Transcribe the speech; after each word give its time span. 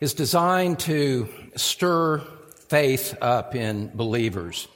is 0.00 0.14
designed 0.14 0.78
to 0.78 1.28
stir 1.56 2.22
faith 2.68 3.16
up 3.20 3.54
in 3.54 3.90
believers, 3.94 4.68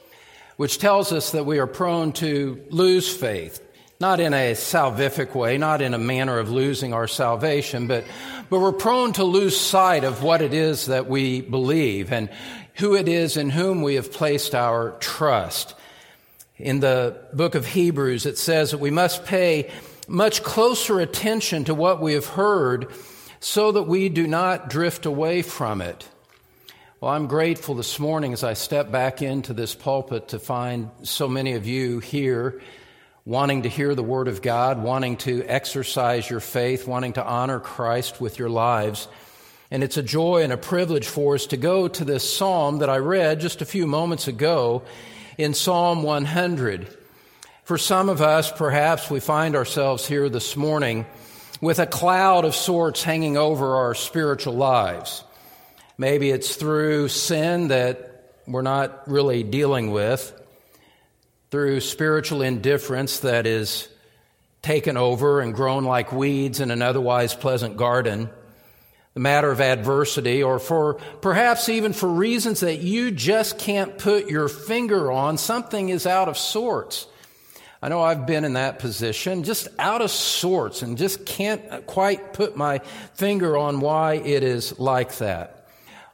which 0.56 0.78
tells 0.78 1.12
us 1.12 1.32
that 1.32 1.46
we 1.46 1.58
are 1.58 1.66
prone 1.66 2.12
to 2.12 2.60
lose 2.70 3.14
faith, 3.14 3.60
not 4.00 4.18
in 4.18 4.34
a 4.34 4.52
salvific 4.52 5.34
way, 5.34 5.58
not 5.58 5.80
in 5.80 5.94
a 5.94 5.98
manner 5.98 6.38
of 6.38 6.50
losing 6.50 6.92
our 6.92 7.06
salvation, 7.06 7.86
but, 7.86 8.04
but 8.50 8.58
we're 8.58 8.72
prone 8.72 9.12
to 9.12 9.24
lose 9.24 9.56
sight 9.56 10.02
of 10.02 10.22
what 10.24 10.42
it 10.42 10.52
is 10.52 10.86
that 10.86 11.08
we 11.08 11.40
believe 11.40 12.12
and 12.12 12.28
who 12.74 12.96
it 12.96 13.06
is 13.06 13.36
in 13.36 13.50
whom 13.50 13.82
we 13.82 13.94
have 13.94 14.12
placed 14.12 14.54
our 14.54 14.92
trust. 14.98 15.74
In 16.56 16.80
the 16.80 17.16
book 17.32 17.54
of 17.54 17.66
Hebrews, 17.66 18.26
it 18.26 18.38
says 18.38 18.72
that 18.72 18.78
we 18.78 18.90
must 18.90 19.24
pay 19.24 19.70
much 20.08 20.42
closer 20.42 20.98
attention 20.98 21.64
to 21.64 21.74
what 21.74 22.00
we 22.00 22.14
have 22.14 22.26
heard 22.26 22.92
so 23.42 23.72
that 23.72 23.82
we 23.82 24.08
do 24.08 24.24
not 24.24 24.70
drift 24.70 25.04
away 25.04 25.42
from 25.42 25.82
it. 25.82 26.08
Well, 27.00 27.10
I'm 27.10 27.26
grateful 27.26 27.74
this 27.74 27.98
morning 27.98 28.32
as 28.32 28.44
I 28.44 28.52
step 28.52 28.92
back 28.92 29.20
into 29.20 29.52
this 29.52 29.74
pulpit 29.74 30.28
to 30.28 30.38
find 30.38 30.92
so 31.02 31.26
many 31.26 31.54
of 31.54 31.66
you 31.66 31.98
here 31.98 32.62
wanting 33.24 33.62
to 33.62 33.68
hear 33.68 33.96
the 33.96 34.02
Word 34.02 34.28
of 34.28 34.42
God, 34.42 34.80
wanting 34.80 35.16
to 35.18 35.44
exercise 35.44 36.30
your 36.30 36.38
faith, 36.38 36.86
wanting 36.86 37.14
to 37.14 37.26
honor 37.26 37.58
Christ 37.58 38.20
with 38.20 38.38
your 38.38 38.48
lives. 38.48 39.08
And 39.72 39.82
it's 39.82 39.96
a 39.96 40.04
joy 40.04 40.44
and 40.44 40.52
a 40.52 40.56
privilege 40.56 41.08
for 41.08 41.34
us 41.34 41.46
to 41.46 41.56
go 41.56 41.88
to 41.88 42.04
this 42.04 42.36
psalm 42.36 42.78
that 42.78 42.90
I 42.90 42.98
read 42.98 43.40
just 43.40 43.60
a 43.60 43.66
few 43.66 43.88
moments 43.88 44.28
ago 44.28 44.84
in 45.36 45.52
Psalm 45.52 46.04
100. 46.04 46.96
For 47.64 47.76
some 47.76 48.08
of 48.08 48.22
us, 48.22 48.52
perhaps 48.52 49.10
we 49.10 49.18
find 49.18 49.56
ourselves 49.56 50.06
here 50.06 50.28
this 50.28 50.56
morning 50.56 51.06
with 51.62 51.78
a 51.78 51.86
cloud 51.86 52.44
of 52.44 52.56
sorts 52.56 53.04
hanging 53.04 53.36
over 53.36 53.76
our 53.76 53.94
spiritual 53.94 54.52
lives. 54.52 55.22
Maybe 55.96 56.30
it's 56.30 56.56
through 56.56 57.06
sin 57.06 57.68
that 57.68 58.34
we're 58.48 58.62
not 58.62 59.08
really 59.08 59.44
dealing 59.44 59.92
with, 59.92 60.38
through 61.52 61.78
spiritual 61.78 62.42
indifference 62.42 63.20
that 63.20 63.46
is 63.46 63.88
taken 64.60 64.96
over 64.96 65.40
and 65.40 65.54
grown 65.54 65.84
like 65.84 66.12
weeds 66.12 66.58
in 66.58 66.72
an 66.72 66.82
otherwise 66.82 67.32
pleasant 67.32 67.76
garden, 67.76 68.28
the 69.14 69.20
matter 69.20 69.50
of 69.50 69.60
adversity, 69.60 70.42
or 70.42 70.58
for 70.58 70.94
perhaps 71.20 71.68
even 71.68 71.92
for 71.92 72.08
reasons 72.08 72.60
that 72.60 72.80
you 72.80 73.12
just 73.12 73.56
can't 73.56 73.98
put 73.98 74.28
your 74.28 74.48
finger 74.48 75.12
on, 75.12 75.38
something 75.38 75.90
is 75.90 76.08
out 76.08 76.28
of 76.28 76.36
sorts. 76.36 77.06
I 77.84 77.88
know 77.88 78.00
I've 78.00 78.26
been 78.26 78.44
in 78.44 78.52
that 78.52 78.78
position, 78.78 79.42
just 79.42 79.66
out 79.76 80.02
of 80.02 80.12
sorts, 80.12 80.82
and 80.82 80.96
just 80.96 81.26
can't 81.26 81.84
quite 81.88 82.32
put 82.32 82.56
my 82.56 82.78
finger 83.14 83.56
on 83.56 83.80
why 83.80 84.14
it 84.14 84.44
is 84.44 84.78
like 84.78 85.18
that. 85.18 85.66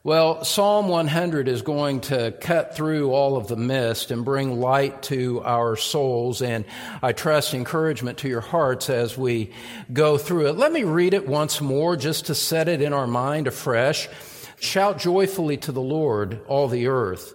Well, 0.02 0.44
Psalm 0.44 0.88
100 0.88 1.46
is 1.46 1.60
going 1.60 2.00
to 2.02 2.32
cut 2.40 2.74
through 2.74 3.12
all 3.12 3.36
of 3.36 3.48
the 3.48 3.56
mist 3.56 4.10
and 4.10 4.24
bring 4.24 4.58
light 4.58 5.02
to 5.04 5.42
our 5.42 5.76
souls, 5.76 6.40
and 6.40 6.64
I 7.02 7.12
trust 7.12 7.52
encouragement 7.52 8.16
to 8.18 8.28
your 8.28 8.40
hearts 8.40 8.88
as 8.88 9.18
we 9.18 9.52
go 9.92 10.16
through 10.16 10.46
it. 10.46 10.56
Let 10.56 10.72
me 10.72 10.84
read 10.84 11.12
it 11.12 11.28
once 11.28 11.60
more 11.60 11.96
just 11.96 12.26
to 12.26 12.34
set 12.34 12.68
it 12.68 12.80
in 12.80 12.94
our 12.94 13.06
mind 13.06 13.46
afresh. 13.46 14.08
Shout 14.58 14.98
joyfully 14.98 15.58
to 15.58 15.72
the 15.72 15.82
Lord, 15.82 16.40
all 16.48 16.68
the 16.68 16.86
earth. 16.86 17.34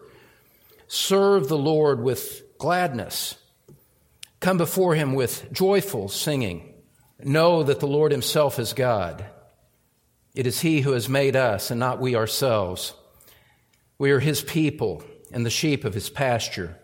Serve 0.87 1.49
the 1.49 1.57
Lord 1.57 2.01
with 2.01 2.57
gladness. 2.57 3.35
Come 4.43 4.57
before 4.57 4.93
him 4.93 5.13
with 5.13 5.53
joyful 5.53 6.09
singing. 6.09 6.73
Know 7.23 7.63
that 7.63 7.79
the 7.79 7.87
Lord 7.87 8.11
himself 8.11 8.59
is 8.59 8.73
God. 8.73 9.25
It 10.35 10.45
is 10.45 10.59
he 10.59 10.81
who 10.81 10.91
has 10.91 11.07
made 11.07 11.37
us 11.37 11.71
and 11.71 11.79
not 11.79 12.01
we 12.01 12.13
ourselves. 12.17 12.93
We 13.97 14.11
are 14.11 14.19
his 14.19 14.41
people 14.41 15.01
and 15.31 15.45
the 15.45 15.49
sheep 15.49 15.85
of 15.85 15.93
his 15.93 16.09
pasture. 16.09 16.77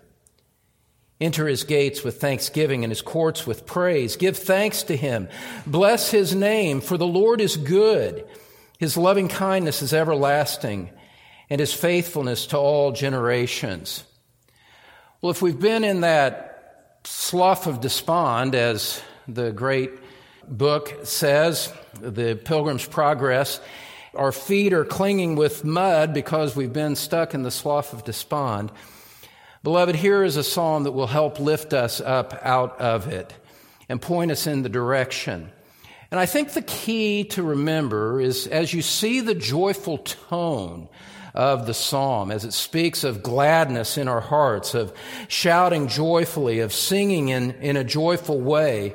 Enter 1.20 1.50
his 1.50 1.66
gates 1.66 2.02
with 2.02 2.22
thanksgiving 2.22 2.86
and 2.86 2.92
his 2.92 3.02
courts 3.02 3.46
with 3.46 3.66
praise. 3.66 4.16
Give 4.16 4.38
thanks 4.38 4.84
to 4.84 4.96
him. 4.96 5.28
Bless 5.68 6.12
his 6.12 6.34
name, 6.34 6.80
for 6.80 6.96
the 6.96 7.06
Lord 7.06 7.42
is 7.42 7.58
good. 7.58 8.26
His 8.78 8.96
loving 8.96 9.28
kindness 9.28 9.82
is 9.82 9.94
everlasting, 9.94 10.92
and 11.50 11.60
his 11.60 11.74
faithfulness 11.74 12.48
to 12.48 12.58
all 12.58 12.94
generations. 12.94 14.06
Well, 15.22 15.32
if 15.32 15.42
we've 15.42 15.60
been 15.60 15.84
in 15.84 16.00
that 16.02 16.49
slough 17.10 17.66
of 17.66 17.82
despond, 17.82 18.54
as 18.54 19.02
the 19.28 19.52
great 19.52 19.90
book 20.48 20.96
says, 21.06 21.74
the 22.00 22.36
Pilgrim's 22.36 22.86
Progress. 22.86 23.60
Our 24.14 24.32
feet 24.32 24.74
are 24.74 24.86
clinging 24.86 25.36
with 25.36 25.66
mud 25.66 26.14
because 26.14 26.56
we've 26.56 26.72
been 26.72 26.96
stuck 26.96 27.34
in 27.34 27.42
the 27.42 27.50
slough 27.50 27.94
of 27.94 28.04
despond. 28.04 28.72
Beloved, 29.64 29.96
here 29.96 30.24
is 30.24 30.38
a 30.38 30.44
psalm 30.44 30.84
that 30.84 30.92
will 30.92 31.08
help 31.08 31.40
lift 31.40 31.74
us 31.74 32.00
up 32.00 32.40
out 32.44 32.80
of 32.80 33.08
it 33.08 33.34
and 33.90 34.00
point 34.00 34.30
us 34.30 34.46
in 34.46 34.62
the 34.62 34.70
direction. 34.70 35.52
And 36.12 36.20
I 36.20 36.28
think 36.28 36.54
the 36.54 36.62
key 36.62 37.24
to 37.26 37.42
remember 37.42 38.22
is 38.22 38.46
as 38.46 38.72
you 38.72 38.84
see 38.84 39.20
the 39.20 39.36
joyful 39.36 39.98
tone 39.98 40.88
of 41.34 41.66
the 41.66 41.74
psalm 41.74 42.32
as 42.32 42.46
it 42.46 42.54
speaks 42.54 43.04
of 43.04 43.24
gladness 43.24 43.98
in 43.98 44.08
our 44.08 44.22
hearts, 44.22 44.74
of 44.74 44.94
shouting 45.28 45.88
joyfully, 45.88 46.60
of 46.60 46.74
singing 46.74 47.30
in, 47.30 47.52
in 47.62 47.78
a 47.78 47.84
joyful 47.84 48.40
way, 48.40 48.94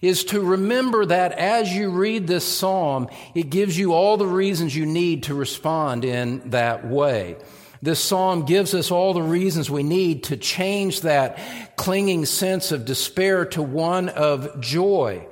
is 0.00 0.24
to 0.24 0.40
remember 0.40 1.06
that 1.06 1.32
as 1.32 1.72
you 1.72 1.90
read 1.90 2.26
this 2.26 2.44
psalm, 2.44 3.08
it 3.34 3.50
gives 3.50 3.78
you 3.78 3.92
all 3.92 4.16
the 4.16 4.26
reasons 4.26 4.74
you 4.74 4.84
need 4.84 5.22
to 5.24 5.34
respond 5.34 6.04
in 6.04 6.50
that 6.50 6.86
way. 6.86 7.36
This 7.80 7.98
psalm 7.98 8.44
gives 8.44 8.74
us 8.74 8.92
all 8.92 9.12
the 9.12 9.22
reasons 9.22 9.68
we 9.68 9.82
need 9.82 10.24
to 10.24 10.36
change 10.36 11.00
that 11.00 11.38
clinging 11.76 12.26
sense 12.26 12.70
of 12.70 12.84
despair 12.84 13.44
to 13.46 13.62
one 13.62 14.08
of 14.08 14.60
joy. 14.60 15.26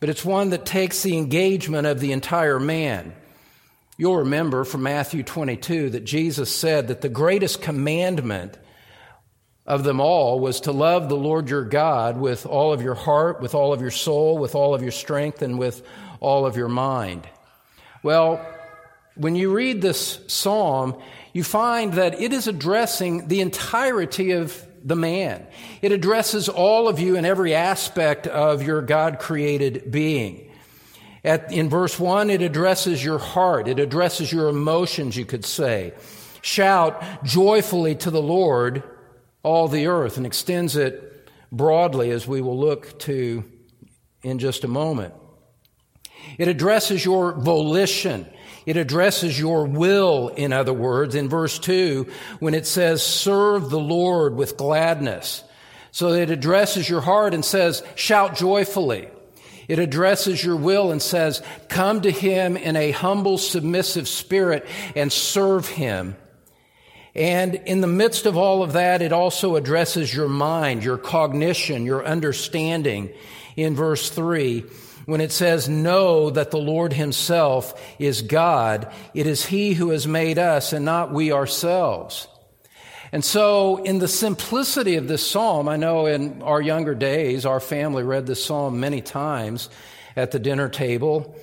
But 0.00 0.08
it's 0.08 0.24
one 0.24 0.50
that 0.50 0.64
takes 0.64 1.02
the 1.02 1.18
engagement 1.18 1.86
of 1.86 2.00
the 2.00 2.12
entire 2.12 2.58
man. 2.58 3.12
You'll 4.00 4.16
remember 4.16 4.64
from 4.64 4.84
Matthew 4.84 5.22
22 5.22 5.90
that 5.90 6.04
Jesus 6.04 6.50
said 6.50 6.88
that 6.88 7.02
the 7.02 7.10
greatest 7.10 7.60
commandment 7.60 8.56
of 9.66 9.84
them 9.84 10.00
all 10.00 10.40
was 10.40 10.62
to 10.62 10.72
love 10.72 11.10
the 11.10 11.18
Lord 11.18 11.50
your 11.50 11.66
God 11.66 12.16
with 12.16 12.46
all 12.46 12.72
of 12.72 12.80
your 12.80 12.94
heart, 12.94 13.42
with 13.42 13.54
all 13.54 13.74
of 13.74 13.82
your 13.82 13.90
soul, 13.90 14.38
with 14.38 14.54
all 14.54 14.74
of 14.74 14.80
your 14.80 14.90
strength, 14.90 15.42
and 15.42 15.58
with 15.58 15.82
all 16.18 16.46
of 16.46 16.56
your 16.56 16.70
mind. 16.70 17.28
Well, 18.02 18.42
when 19.16 19.36
you 19.36 19.52
read 19.52 19.82
this 19.82 20.20
psalm, 20.28 20.98
you 21.34 21.44
find 21.44 21.92
that 21.92 22.18
it 22.18 22.32
is 22.32 22.48
addressing 22.48 23.28
the 23.28 23.42
entirety 23.42 24.30
of 24.30 24.66
the 24.82 24.96
man. 24.96 25.46
It 25.82 25.92
addresses 25.92 26.48
all 26.48 26.88
of 26.88 27.00
you 27.00 27.16
in 27.16 27.26
every 27.26 27.54
aspect 27.54 28.26
of 28.26 28.62
your 28.62 28.80
God 28.80 29.18
created 29.18 29.90
being. 29.90 30.49
At, 31.22 31.52
in 31.52 31.68
verse 31.68 31.98
1, 31.98 32.30
it 32.30 32.42
addresses 32.42 33.04
your 33.04 33.18
heart. 33.18 33.68
It 33.68 33.78
addresses 33.78 34.32
your 34.32 34.48
emotions, 34.48 35.16
you 35.16 35.24
could 35.24 35.44
say. 35.44 35.92
Shout 36.42 37.02
joyfully 37.24 37.94
to 37.96 38.10
the 38.10 38.22
Lord, 38.22 38.82
all 39.42 39.68
the 39.68 39.86
earth, 39.86 40.16
and 40.16 40.24
extends 40.24 40.76
it 40.76 41.28
broadly 41.52 42.10
as 42.10 42.26
we 42.26 42.40
will 42.40 42.58
look 42.58 42.98
to 43.00 43.44
in 44.22 44.38
just 44.38 44.64
a 44.64 44.68
moment. 44.68 45.14
It 46.38 46.48
addresses 46.48 47.04
your 47.04 47.32
volition. 47.32 48.26
It 48.66 48.76
addresses 48.76 49.38
your 49.38 49.66
will, 49.66 50.28
in 50.28 50.52
other 50.52 50.72
words, 50.72 51.14
in 51.14 51.28
verse 51.28 51.58
2, 51.58 52.06
when 52.38 52.54
it 52.54 52.66
says, 52.66 53.02
serve 53.02 53.70
the 53.70 53.80
Lord 53.80 54.36
with 54.36 54.56
gladness. 54.56 55.42
So 55.92 56.12
it 56.12 56.30
addresses 56.30 56.88
your 56.88 57.00
heart 57.00 57.34
and 57.34 57.44
says, 57.44 57.82
shout 57.94 58.36
joyfully. 58.36 59.08
It 59.70 59.78
addresses 59.78 60.42
your 60.42 60.56
will 60.56 60.90
and 60.90 61.00
says, 61.00 61.44
come 61.68 62.00
to 62.00 62.10
him 62.10 62.56
in 62.56 62.74
a 62.74 62.90
humble, 62.90 63.38
submissive 63.38 64.08
spirit 64.08 64.66
and 64.96 65.12
serve 65.12 65.68
him. 65.68 66.16
And 67.14 67.54
in 67.54 67.80
the 67.80 67.86
midst 67.86 68.26
of 68.26 68.36
all 68.36 68.64
of 68.64 68.72
that, 68.72 69.00
it 69.00 69.12
also 69.12 69.54
addresses 69.54 70.12
your 70.12 70.28
mind, 70.28 70.82
your 70.82 70.98
cognition, 70.98 71.86
your 71.86 72.04
understanding 72.04 73.10
in 73.54 73.76
verse 73.76 74.10
three. 74.10 74.64
when 75.06 75.20
it 75.20 75.30
says, 75.30 75.68
Know 75.68 76.30
that 76.30 76.50
the 76.50 76.58
Lord 76.58 76.92
Himself 76.92 77.80
is 78.00 78.22
God. 78.22 78.92
It 79.14 79.28
is 79.28 79.46
He 79.46 79.74
who 79.74 79.90
has 79.90 80.04
made 80.04 80.38
us 80.38 80.72
and 80.72 80.84
not 80.84 81.12
we 81.12 81.30
ourselves. 81.30 82.26
And 83.12 83.24
so, 83.24 83.82
in 83.82 83.98
the 83.98 84.06
simplicity 84.06 84.96
of 84.96 85.08
this 85.08 85.28
psalm, 85.28 85.68
I 85.68 85.76
know 85.76 86.06
in 86.06 86.42
our 86.42 86.60
younger 86.60 86.94
days, 86.94 87.44
our 87.44 87.58
family 87.58 88.04
read 88.04 88.26
this 88.26 88.44
psalm 88.44 88.78
many 88.78 89.00
times 89.00 89.68
at 90.16 90.30
the 90.30 90.38
dinner 90.38 90.68
table. 90.68 91.36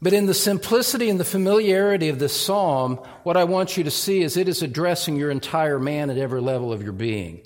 But 0.00 0.12
in 0.12 0.26
the 0.26 0.34
simplicity 0.34 1.08
and 1.08 1.20
the 1.20 1.24
familiarity 1.24 2.08
of 2.08 2.18
this 2.18 2.38
psalm, 2.38 2.96
what 3.22 3.36
I 3.36 3.44
want 3.44 3.76
you 3.76 3.84
to 3.84 3.90
see 3.90 4.22
is 4.22 4.36
it 4.36 4.48
is 4.48 4.62
addressing 4.62 5.14
your 5.14 5.30
entire 5.30 5.78
man 5.78 6.10
at 6.10 6.18
every 6.18 6.40
level 6.40 6.72
of 6.72 6.82
your 6.82 6.92
being. 6.92 7.42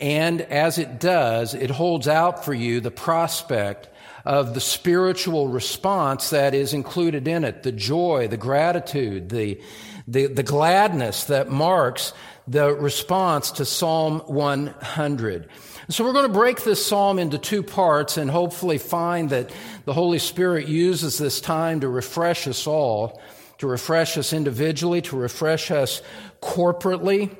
And 0.00 0.40
as 0.40 0.78
it 0.78 0.98
does, 0.98 1.54
it 1.54 1.70
holds 1.70 2.08
out 2.08 2.44
for 2.44 2.54
you 2.54 2.80
the 2.80 2.90
prospect 2.90 3.88
of 4.24 4.54
the 4.54 4.60
spiritual 4.60 5.46
response 5.46 6.30
that 6.30 6.54
is 6.54 6.74
included 6.74 7.28
in 7.28 7.44
it 7.44 7.62
the 7.62 7.72
joy, 7.72 8.26
the 8.28 8.36
gratitude, 8.36 9.28
the, 9.28 9.60
the, 10.08 10.26
the 10.26 10.42
gladness 10.42 11.24
that 11.24 11.50
marks 11.50 12.12
the 12.48 12.74
response 12.74 13.50
to 13.52 13.64
Psalm 13.66 14.20
100. 14.20 15.48
So 15.90 16.04
we're 16.04 16.14
going 16.14 16.26
to 16.26 16.32
break 16.32 16.64
this 16.64 16.84
psalm 16.84 17.18
into 17.18 17.36
two 17.36 17.62
parts 17.62 18.16
and 18.16 18.30
hopefully 18.30 18.78
find 18.78 19.28
that 19.30 19.50
the 19.84 19.92
Holy 19.92 20.18
Spirit 20.18 20.66
uses 20.66 21.18
this 21.18 21.42
time 21.42 21.80
to 21.80 21.88
refresh 21.88 22.48
us 22.48 22.66
all, 22.66 23.20
to 23.58 23.66
refresh 23.66 24.16
us 24.16 24.32
individually, 24.32 25.02
to 25.02 25.16
refresh 25.16 25.70
us 25.70 26.00
corporately. 26.40 27.36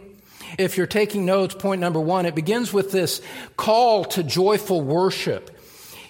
If 0.58 0.76
you're 0.76 0.87
taking 0.87 1.25
notes, 1.25 1.55
point 1.55 1.81
number 1.81 2.00
one, 2.00 2.26
it 2.26 2.34
begins 2.34 2.72
with 2.72 2.93
this 2.93 3.22
call 3.56 4.05
to 4.06 4.22
joyful 4.22 4.82
worship. 4.82 5.58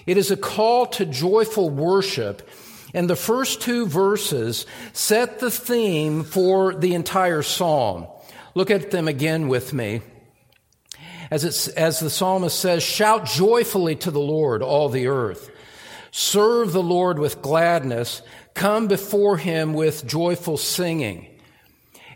It 0.07 0.17
is 0.17 0.33
a 0.33 0.37
call 0.37 0.87
to 0.87 1.07
joyful 1.07 1.71
worship. 1.71 2.49
And 2.95 3.09
the 3.09 3.17
first 3.17 3.61
two 3.61 3.87
verses 3.87 4.67
set 4.93 5.39
the 5.39 5.51
theme 5.51 6.25
for 6.25 6.75
the 6.75 6.95
entire 6.95 7.43
psalm. 7.43 8.09
Look 8.59 8.73
at 8.73 8.91
them 8.91 9.07
again 9.07 9.47
with 9.47 9.73
me. 9.73 10.03
As, 11.31 11.69
as 11.69 12.01
the 12.01 12.11
psalmist 12.11 12.59
says, 12.59 12.83
shout 12.83 13.25
joyfully 13.25 13.95
to 13.95 14.11
the 14.11 14.19
Lord, 14.19 14.65
all 14.65 14.89
the 14.89 15.07
earth. 15.07 15.49
Serve 16.11 16.73
the 16.73 16.83
Lord 16.83 17.21
with 17.21 17.41
gladness. 17.41 18.21
Come 18.55 18.89
before 18.89 19.37
him 19.37 19.75
with 19.75 20.09
joyful 20.09 20.57
singing. 20.57 21.29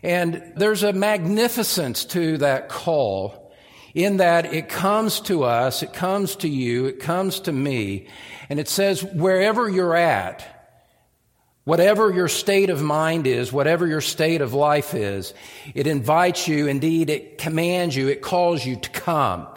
And 0.03 0.51
there's 0.57 0.83
a 0.83 0.91
magnificence 0.91 2.03
to 2.07 2.37
that 2.39 2.67
call 2.67 3.53
in 3.93 4.17
that 4.17 4.53
it 4.53 4.67
comes 4.67 5.21
to 5.21 5.45
us, 5.45 5.81
it 5.81 5.93
comes 5.93 6.35
to 6.35 6.49
you, 6.49 6.87
it 6.87 6.99
comes 6.99 7.39
to 7.39 7.53
me, 7.53 8.07
and 8.49 8.59
it 8.59 8.67
says, 8.67 9.01
wherever 9.01 9.69
you're 9.69 9.95
at, 9.95 10.62
Whatever 11.65 12.11
your 12.11 12.27
state 12.27 12.69
of 12.69 12.81
mind 12.81 13.25
is, 13.25 13.53
whatever 13.53 13.87
your 13.87 14.01
state 14.01 14.41
of 14.41 14.53
life 14.53 14.93
is, 14.93 15.33
it 15.73 15.87
invites 15.87 16.47
you, 16.47 16.67
indeed, 16.67 17.09
it 17.09 17.37
commands 17.37 17.95
you, 17.95 18.09
it 18.09 18.21
calls 18.21 18.65
you 18.65 18.75
to 18.75 18.89
come. 18.89 19.47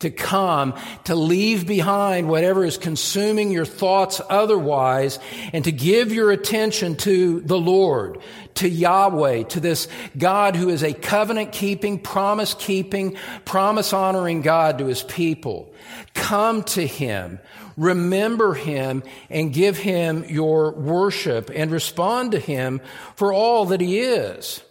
To 0.00 0.10
come, 0.10 0.74
to 1.04 1.14
leave 1.14 1.66
behind 1.66 2.28
whatever 2.28 2.66
is 2.66 2.76
consuming 2.76 3.50
your 3.50 3.64
thoughts 3.64 4.20
otherwise, 4.28 5.18
and 5.54 5.64
to 5.64 5.72
give 5.72 6.12
your 6.12 6.30
attention 6.30 6.96
to 6.96 7.40
the 7.40 7.58
Lord, 7.58 8.18
to 8.56 8.68
Yahweh, 8.68 9.44
to 9.44 9.60
this 9.60 9.88
God 10.18 10.54
who 10.54 10.68
is 10.68 10.82
a 10.82 10.92
covenant 10.92 11.52
keeping, 11.52 11.98
promise 11.98 12.52
keeping, 12.52 13.16
promise 13.46 13.94
honoring 13.94 14.42
God 14.42 14.78
to 14.78 14.86
his 14.86 15.02
people. 15.02 15.72
Come 16.12 16.62
to 16.64 16.86
him 16.86 17.40
remember 17.76 18.54
him 18.54 19.02
and 19.30 19.52
give 19.52 19.76
him 19.76 20.24
your 20.28 20.72
worship 20.72 21.50
and 21.54 21.70
respond 21.70 22.32
to 22.32 22.38
him 22.38 22.80
for 23.14 23.32
all 23.32 23.66
that 23.66 23.80
he 23.80 24.00
is. 24.00 24.62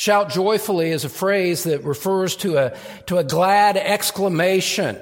Shout 0.00 0.30
joyfully 0.30 0.92
is 0.92 1.04
a 1.04 1.10
phrase 1.10 1.64
that 1.64 1.84
refers 1.84 2.34
to 2.36 2.56
a, 2.56 2.78
to 3.04 3.18
a 3.18 3.22
glad 3.22 3.76
exclamation 3.76 4.96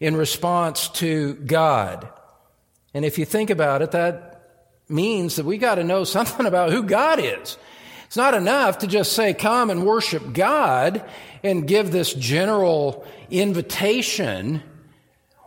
in 0.00 0.16
response 0.16 0.88
to 0.88 1.34
God. 1.34 2.08
And 2.94 3.04
if 3.04 3.16
you 3.16 3.26
think 3.26 3.50
about 3.50 3.80
it, 3.80 3.92
that 3.92 4.42
means 4.88 5.36
that 5.36 5.44
we 5.46 5.56
got 5.56 5.76
to 5.76 5.84
know 5.84 6.02
something 6.02 6.46
about 6.46 6.72
who 6.72 6.82
God 6.82 7.20
is. 7.20 7.56
It's 8.06 8.16
not 8.16 8.34
enough 8.34 8.78
to 8.78 8.88
just 8.88 9.12
say, 9.12 9.34
come 9.34 9.70
and 9.70 9.86
worship 9.86 10.32
God 10.32 11.08
and 11.44 11.68
give 11.68 11.92
this 11.92 12.12
general 12.12 13.06
invitation. 13.30 14.64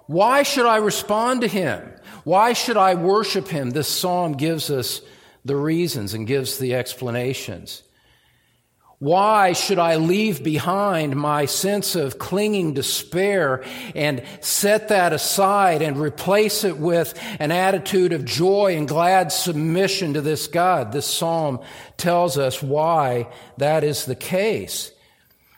Why 0.06 0.44
should 0.44 0.66
I 0.66 0.78
respond 0.78 1.42
to 1.42 1.50
him? 1.50 1.92
Why 2.24 2.54
should 2.54 2.78
I 2.78 2.96
worship 2.96 3.50
him? 3.50 3.72
This 3.72 3.90
psalm 3.90 4.38
gives 4.38 4.70
us 4.70 5.02
the 5.44 5.58
reasons 5.58 6.14
and 6.14 6.26
gives 6.26 6.58
the 6.58 6.76
explanations. 6.76 7.84
Why 9.00 9.54
should 9.54 9.78
I 9.78 9.98
leave 9.98 10.44
behind 10.44 11.16
my 11.16 11.46
sense 11.46 11.96
of 11.96 12.18
clinging 12.18 12.74
despair 12.74 13.64
and 13.94 14.24
set 14.42 14.90
that 14.90 15.14
aside 15.14 15.84
and 15.84 15.98
replace 15.98 16.64
it 16.64 16.78
with 16.78 17.14
an 17.40 17.52
attitude 17.52 18.12
of 18.12 18.26
joy 18.26 18.76
and 18.76 18.88
glad 18.88 19.32
submission 19.32 20.16
to 20.16 20.22
this 20.22 20.48
God? 20.48 20.92
This 20.92 21.06
psalm 21.06 21.60
tells 21.98 22.40
us 22.40 22.64
why 22.64 23.28
that 23.58 23.84
is 23.84 24.06
the 24.06 24.16
case. 24.16 24.92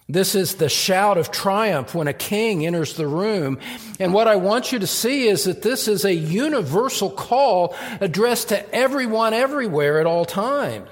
This 0.10 0.36
is 0.36 0.56
the 0.56 0.68
shout 0.68 1.18
of 1.18 1.32
triumph 1.32 1.96
when 1.96 2.10
a 2.10 2.14
king 2.14 2.66
enters 2.66 2.96
the 2.96 3.08
room. 3.08 3.60
And 4.02 4.14
what 4.14 4.28
I 4.28 4.36
want 4.36 4.74
you 4.74 4.80
to 4.80 4.88
see 4.88 5.30
is 5.30 5.46
that 5.46 5.62
this 5.62 5.88
is 5.88 6.04
a 6.04 6.14
universal 6.14 7.10
call 7.10 7.74
addressed 8.02 8.50
to 8.50 8.76
everyone 8.76 9.34
everywhere 9.34 10.02
at 10.02 10.08
all 10.08 10.26
time. 10.26 10.88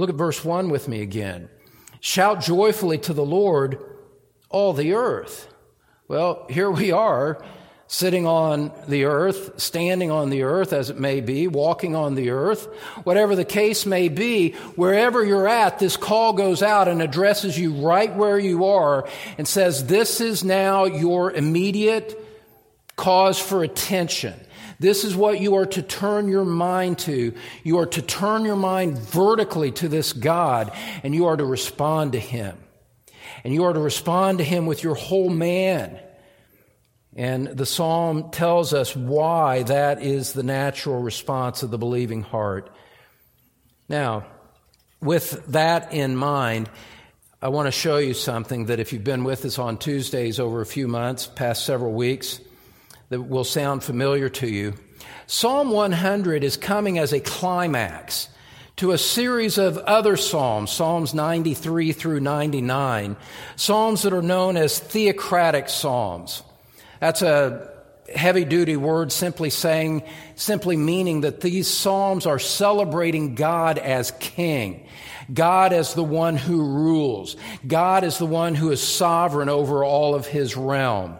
Look 0.00 0.08
at 0.08 0.16
verse 0.16 0.42
1 0.42 0.70
with 0.70 0.88
me 0.88 1.02
again. 1.02 1.50
Shout 2.00 2.40
joyfully 2.40 2.96
to 3.00 3.12
the 3.12 3.22
Lord, 3.22 3.84
all 4.48 4.72
the 4.72 4.94
earth. 4.94 5.52
Well, 6.08 6.46
here 6.48 6.70
we 6.70 6.90
are 6.90 7.44
sitting 7.86 8.26
on 8.26 8.72
the 8.88 9.04
earth, 9.04 9.60
standing 9.60 10.10
on 10.10 10.30
the 10.30 10.44
earth 10.44 10.72
as 10.72 10.88
it 10.88 10.98
may 10.98 11.20
be, 11.20 11.48
walking 11.48 11.94
on 11.94 12.14
the 12.14 12.30
earth, 12.30 12.64
whatever 13.04 13.36
the 13.36 13.44
case 13.44 13.84
may 13.84 14.08
be, 14.08 14.52
wherever 14.74 15.22
you're 15.22 15.46
at, 15.46 15.78
this 15.78 15.98
call 15.98 16.32
goes 16.32 16.62
out 16.62 16.88
and 16.88 17.02
addresses 17.02 17.58
you 17.58 17.74
right 17.74 18.16
where 18.16 18.38
you 18.38 18.64
are 18.64 19.06
and 19.36 19.46
says, 19.46 19.84
this 19.84 20.22
is 20.22 20.42
now 20.42 20.86
your 20.86 21.30
immediate 21.30 22.24
cause 23.00 23.38
for 23.38 23.62
attention. 23.64 24.34
This 24.78 25.04
is 25.04 25.16
what 25.16 25.40
you 25.40 25.56
are 25.56 25.66
to 25.66 25.82
turn 25.82 26.28
your 26.28 26.44
mind 26.44 26.98
to. 27.00 27.34
You 27.64 27.78
are 27.78 27.86
to 27.86 28.02
turn 28.02 28.44
your 28.44 28.56
mind 28.56 28.98
vertically 28.98 29.72
to 29.72 29.88
this 29.88 30.12
God 30.12 30.72
and 31.02 31.14
you 31.14 31.26
are 31.26 31.36
to 31.36 31.44
respond 31.44 32.12
to 32.12 32.18
Him. 32.18 32.56
And 33.44 33.52
you 33.52 33.64
are 33.64 33.72
to 33.72 33.80
respond 33.80 34.38
to 34.38 34.44
Him 34.44 34.66
with 34.66 34.82
your 34.82 34.94
whole 34.94 35.30
man 35.30 35.98
and 37.16 37.48
the 37.48 37.66
psalm 37.66 38.30
tells 38.30 38.72
us 38.72 38.94
why 38.94 39.64
that 39.64 40.02
is 40.02 40.32
the 40.32 40.42
natural 40.42 41.02
response 41.02 41.62
of 41.62 41.70
the 41.70 41.78
believing 41.78 42.22
heart. 42.22 42.70
Now, 43.88 44.26
with 45.00 45.44
that 45.48 45.92
in 45.92 46.14
mind, 46.14 46.70
I 47.42 47.48
want 47.48 47.66
to 47.66 47.72
show 47.72 47.96
you 47.96 48.14
something 48.14 48.66
that 48.66 48.78
if 48.78 48.92
you've 48.92 49.02
been 49.02 49.24
with 49.24 49.44
us 49.44 49.58
on 49.58 49.78
Tuesdays 49.78 50.38
over 50.38 50.60
a 50.60 50.66
few 50.66 50.86
months, 50.86 51.26
past 51.26 51.64
several 51.64 51.92
weeks, 51.92 52.38
that 53.10 53.22
will 53.22 53.44
sound 53.44 53.84
familiar 53.84 54.28
to 54.28 54.48
you. 54.48 54.74
Psalm 55.26 55.70
100 55.70 56.42
is 56.42 56.56
coming 56.56 56.98
as 56.98 57.12
a 57.12 57.20
climax 57.20 58.28
to 58.76 58.92
a 58.92 58.98
series 58.98 59.58
of 59.58 59.76
other 59.78 60.16
Psalms, 60.16 60.70
Psalms 60.70 61.12
93 61.12 61.92
through 61.92 62.20
99, 62.20 63.16
Psalms 63.56 64.02
that 64.02 64.12
are 64.12 64.22
known 64.22 64.56
as 64.56 64.78
theocratic 64.78 65.68
Psalms. 65.68 66.42
That's 67.00 67.22
a 67.22 67.68
heavy 68.14 68.44
duty 68.44 68.76
word 68.76 69.12
simply 69.12 69.50
saying, 69.50 70.04
simply 70.36 70.76
meaning 70.76 71.22
that 71.22 71.40
these 71.40 71.68
Psalms 71.68 72.26
are 72.26 72.38
celebrating 72.38 73.34
God 73.34 73.78
as 73.78 74.12
King. 74.12 74.86
God 75.32 75.72
as 75.72 75.94
the 75.94 76.04
one 76.04 76.36
who 76.36 76.62
rules. 76.62 77.36
God 77.66 78.04
is 78.04 78.18
the 78.18 78.26
one 78.26 78.54
who 78.54 78.70
is 78.70 78.82
sovereign 78.82 79.48
over 79.48 79.84
all 79.84 80.14
of 80.14 80.26
his 80.26 80.56
realm. 80.56 81.18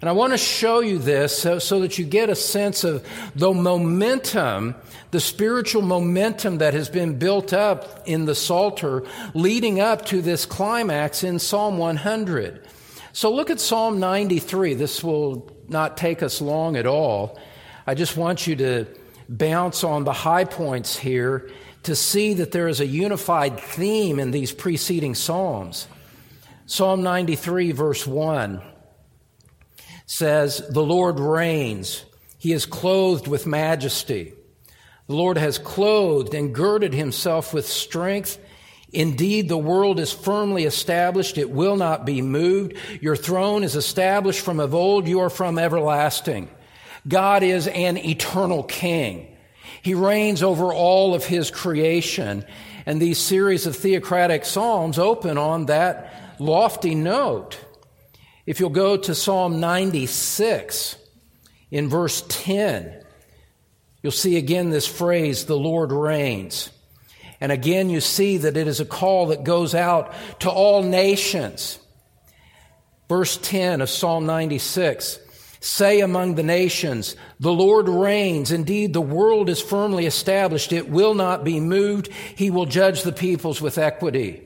And 0.00 0.10
I 0.10 0.12
want 0.12 0.32
to 0.32 0.38
show 0.38 0.80
you 0.80 0.98
this 0.98 1.38
so, 1.38 1.58
so, 1.58 1.80
that 1.80 1.98
you 1.98 2.04
get 2.04 2.28
a 2.28 2.34
sense 2.34 2.84
of 2.84 3.06
the 3.34 3.52
momentum, 3.52 4.74
the 5.10 5.20
spiritual 5.20 5.82
momentum 5.82 6.58
that 6.58 6.74
has 6.74 6.90
been 6.90 7.18
built 7.18 7.52
up 7.52 8.06
in 8.06 8.26
the 8.26 8.34
Psalter 8.34 9.04
leading 9.32 9.80
up 9.80 10.04
to 10.06 10.20
this 10.20 10.44
climax 10.44 11.24
in 11.24 11.38
Psalm 11.38 11.78
100. 11.78 12.66
So 13.12 13.32
look 13.32 13.48
at 13.48 13.60
Psalm 13.60 13.98
93. 13.98 14.74
This 14.74 15.02
will 15.02 15.50
not 15.68 15.96
take 15.96 16.22
us 16.22 16.42
long 16.42 16.76
at 16.76 16.86
all. 16.86 17.38
I 17.86 17.94
just 17.94 18.16
want 18.16 18.46
you 18.46 18.56
to 18.56 18.86
bounce 19.28 19.82
on 19.82 20.04
the 20.04 20.12
high 20.12 20.44
points 20.44 20.98
here 20.98 21.50
to 21.84 21.96
see 21.96 22.34
that 22.34 22.52
there 22.52 22.68
is 22.68 22.80
a 22.80 22.86
unified 22.86 23.58
theme 23.58 24.18
in 24.18 24.32
these 24.32 24.52
preceding 24.52 25.14
Psalms. 25.14 25.88
Psalm 26.66 27.02
93, 27.02 27.72
verse 27.72 28.06
1 28.06 28.60
says, 30.06 30.62
The 30.70 30.82
Lord 30.82 31.20
reigns. 31.20 32.04
He 32.38 32.52
is 32.52 32.64
clothed 32.64 33.26
with 33.26 33.46
majesty. 33.46 34.32
The 35.08 35.14
Lord 35.14 35.38
has 35.38 35.58
clothed 35.58 36.34
and 36.34 36.54
girded 36.54 36.94
himself 36.94 37.52
with 37.52 37.66
strength. 37.66 38.38
Indeed, 38.92 39.48
the 39.48 39.58
world 39.58 39.98
is 39.98 40.12
firmly 40.12 40.64
established. 40.64 41.38
It 41.38 41.50
will 41.50 41.76
not 41.76 42.06
be 42.06 42.22
moved. 42.22 42.74
Your 43.00 43.16
throne 43.16 43.62
is 43.62 43.76
established 43.76 44.40
from 44.40 44.60
of 44.60 44.74
old. 44.74 45.06
You 45.06 45.20
are 45.20 45.30
from 45.30 45.58
everlasting. 45.58 46.48
God 47.06 47.42
is 47.42 47.68
an 47.68 47.96
eternal 47.98 48.62
king. 48.62 49.36
He 49.82 49.94
reigns 49.94 50.42
over 50.42 50.72
all 50.72 51.14
of 51.14 51.24
his 51.24 51.50
creation. 51.50 52.44
And 52.84 53.00
these 53.00 53.18
series 53.18 53.66
of 53.66 53.76
theocratic 53.76 54.44
psalms 54.44 54.98
open 54.98 55.38
on 55.38 55.66
that 55.66 56.36
lofty 56.38 56.94
note. 56.94 57.58
If 58.46 58.60
you'll 58.60 58.70
go 58.70 58.96
to 58.96 59.14
Psalm 59.14 59.58
96 59.58 60.96
in 61.72 61.88
verse 61.88 62.22
10, 62.28 63.02
you'll 64.02 64.12
see 64.12 64.36
again 64.36 64.70
this 64.70 64.86
phrase, 64.86 65.46
the 65.46 65.58
Lord 65.58 65.90
reigns. 65.90 66.70
And 67.40 67.50
again, 67.50 67.90
you 67.90 68.00
see 68.00 68.38
that 68.38 68.56
it 68.56 68.68
is 68.68 68.80
a 68.80 68.84
call 68.84 69.26
that 69.26 69.44
goes 69.44 69.74
out 69.74 70.14
to 70.40 70.50
all 70.50 70.82
nations. 70.82 71.80
Verse 73.08 73.36
10 73.36 73.80
of 73.80 73.90
Psalm 73.90 74.26
96 74.26 75.20
Say 75.58 76.00
among 76.00 76.36
the 76.36 76.44
nations, 76.44 77.16
the 77.40 77.52
Lord 77.52 77.88
reigns. 77.88 78.52
Indeed, 78.52 78.92
the 78.92 79.00
world 79.00 79.48
is 79.48 79.60
firmly 79.60 80.06
established. 80.06 80.72
It 80.72 80.88
will 80.88 81.14
not 81.14 81.42
be 81.42 81.58
moved. 81.58 82.08
He 82.36 82.50
will 82.50 82.66
judge 82.66 83.02
the 83.02 83.10
peoples 83.10 83.60
with 83.60 83.76
equity. 83.76 84.45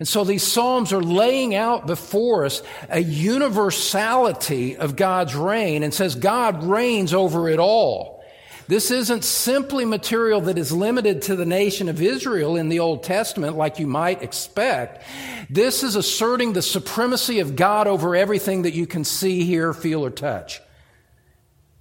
And 0.00 0.08
so 0.08 0.24
these 0.24 0.42
Psalms 0.42 0.94
are 0.94 1.02
laying 1.02 1.54
out 1.54 1.86
before 1.86 2.46
us 2.46 2.62
a 2.88 3.00
universality 3.00 4.76
of 4.76 4.96
God's 4.96 5.36
reign 5.36 5.82
and 5.82 5.92
says 5.92 6.14
God 6.14 6.64
reigns 6.64 7.14
over 7.14 7.50
it 7.50 7.58
all. 7.58 8.24
This 8.66 8.90
isn't 8.90 9.24
simply 9.24 9.84
material 9.84 10.40
that 10.42 10.56
is 10.56 10.72
limited 10.72 11.22
to 11.22 11.36
the 11.36 11.44
nation 11.44 11.90
of 11.90 12.00
Israel 12.00 12.56
in 12.56 12.70
the 12.70 12.78
Old 12.78 13.02
Testament, 13.02 13.56
like 13.56 13.78
you 13.78 13.86
might 13.86 14.22
expect. 14.22 15.02
This 15.50 15.82
is 15.82 15.96
asserting 15.96 16.54
the 16.54 16.62
supremacy 16.62 17.40
of 17.40 17.54
God 17.54 17.86
over 17.86 18.16
everything 18.16 18.62
that 18.62 18.72
you 18.72 18.86
can 18.86 19.04
see, 19.04 19.44
hear, 19.44 19.74
feel, 19.74 20.04
or 20.04 20.10
touch. 20.10 20.62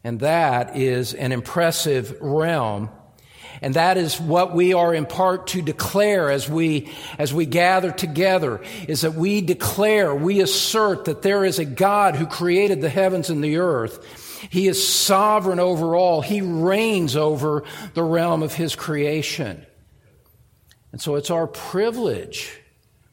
And 0.03 0.19
that 0.21 0.75
is 0.75 1.13
an 1.13 1.31
impressive 1.31 2.19
realm. 2.19 2.89
And 3.61 3.73
that 3.73 3.97
is 3.97 4.19
what 4.19 4.53
we 4.53 4.73
are 4.73 4.93
in 4.93 5.05
part 5.05 5.47
to 5.47 5.61
declare 5.61 6.31
as 6.31 6.49
we, 6.49 6.91
as 7.17 7.33
we 7.33 7.45
gather 7.45 7.91
together, 7.91 8.61
is 8.87 9.01
that 9.01 9.15
we 9.15 9.41
declare, 9.41 10.15
we 10.15 10.41
assert 10.41 11.05
that 11.05 11.21
there 11.21 11.43
is 11.43 11.59
a 11.59 11.65
God 11.65 12.15
who 12.15 12.25
created 12.25 12.81
the 12.81 12.89
heavens 12.89 13.29
and 13.29 13.43
the 13.43 13.57
earth 13.57 14.27
he 14.49 14.67
is 14.67 14.87
sovereign 14.87 15.59
over 15.59 15.95
all. 15.95 16.21
He 16.21 16.41
reigns 16.41 17.15
over 17.15 17.63
the 17.93 18.03
realm 18.03 18.41
of 18.41 18.53
His 18.53 18.75
creation. 18.75 19.65
And 20.91 21.01
so 21.01 21.15
it's 21.15 21.29
our 21.29 21.47
privilege 21.47 22.61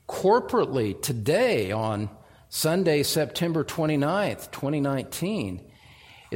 corporately 0.09 1.01
today 1.01 1.73
on 1.73 2.11
Sunday, 2.49 3.03
September 3.03 3.65
29th, 3.65 4.51
2019, 4.53 5.66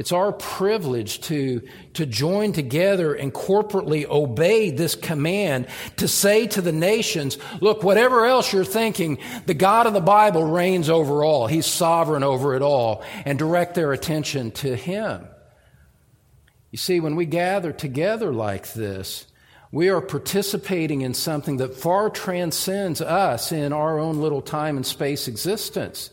it's 0.01 0.11
our 0.11 0.31
privilege 0.33 1.21
to, 1.21 1.61
to 1.93 2.07
join 2.07 2.53
together 2.53 3.13
and 3.13 3.31
corporately 3.31 4.03
obey 4.09 4.71
this 4.71 4.95
command 4.95 5.67
to 5.97 6.07
say 6.07 6.47
to 6.47 6.59
the 6.59 6.71
nations, 6.71 7.37
look, 7.59 7.83
whatever 7.83 8.25
else 8.25 8.51
you're 8.51 8.65
thinking, 8.65 9.19
the 9.45 9.53
God 9.53 9.85
of 9.85 9.93
the 9.93 10.01
Bible 10.01 10.43
reigns 10.43 10.89
over 10.89 11.23
all. 11.23 11.45
He's 11.45 11.67
sovereign 11.67 12.23
over 12.23 12.55
it 12.55 12.63
all 12.63 13.03
and 13.25 13.37
direct 13.37 13.75
their 13.75 13.93
attention 13.93 14.49
to 14.53 14.75
Him. 14.75 15.27
You 16.71 16.79
see, 16.79 16.99
when 16.99 17.15
we 17.15 17.27
gather 17.27 17.71
together 17.71 18.33
like 18.33 18.73
this, 18.73 19.27
we 19.71 19.89
are 19.89 20.01
participating 20.01 21.01
in 21.01 21.13
something 21.13 21.57
that 21.57 21.75
far 21.75 22.09
transcends 22.09 23.01
us 23.01 23.51
in 23.51 23.71
our 23.71 23.99
own 23.99 24.19
little 24.19 24.41
time 24.41 24.77
and 24.77 24.85
space 24.85 25.27
existence. 25.27 26.09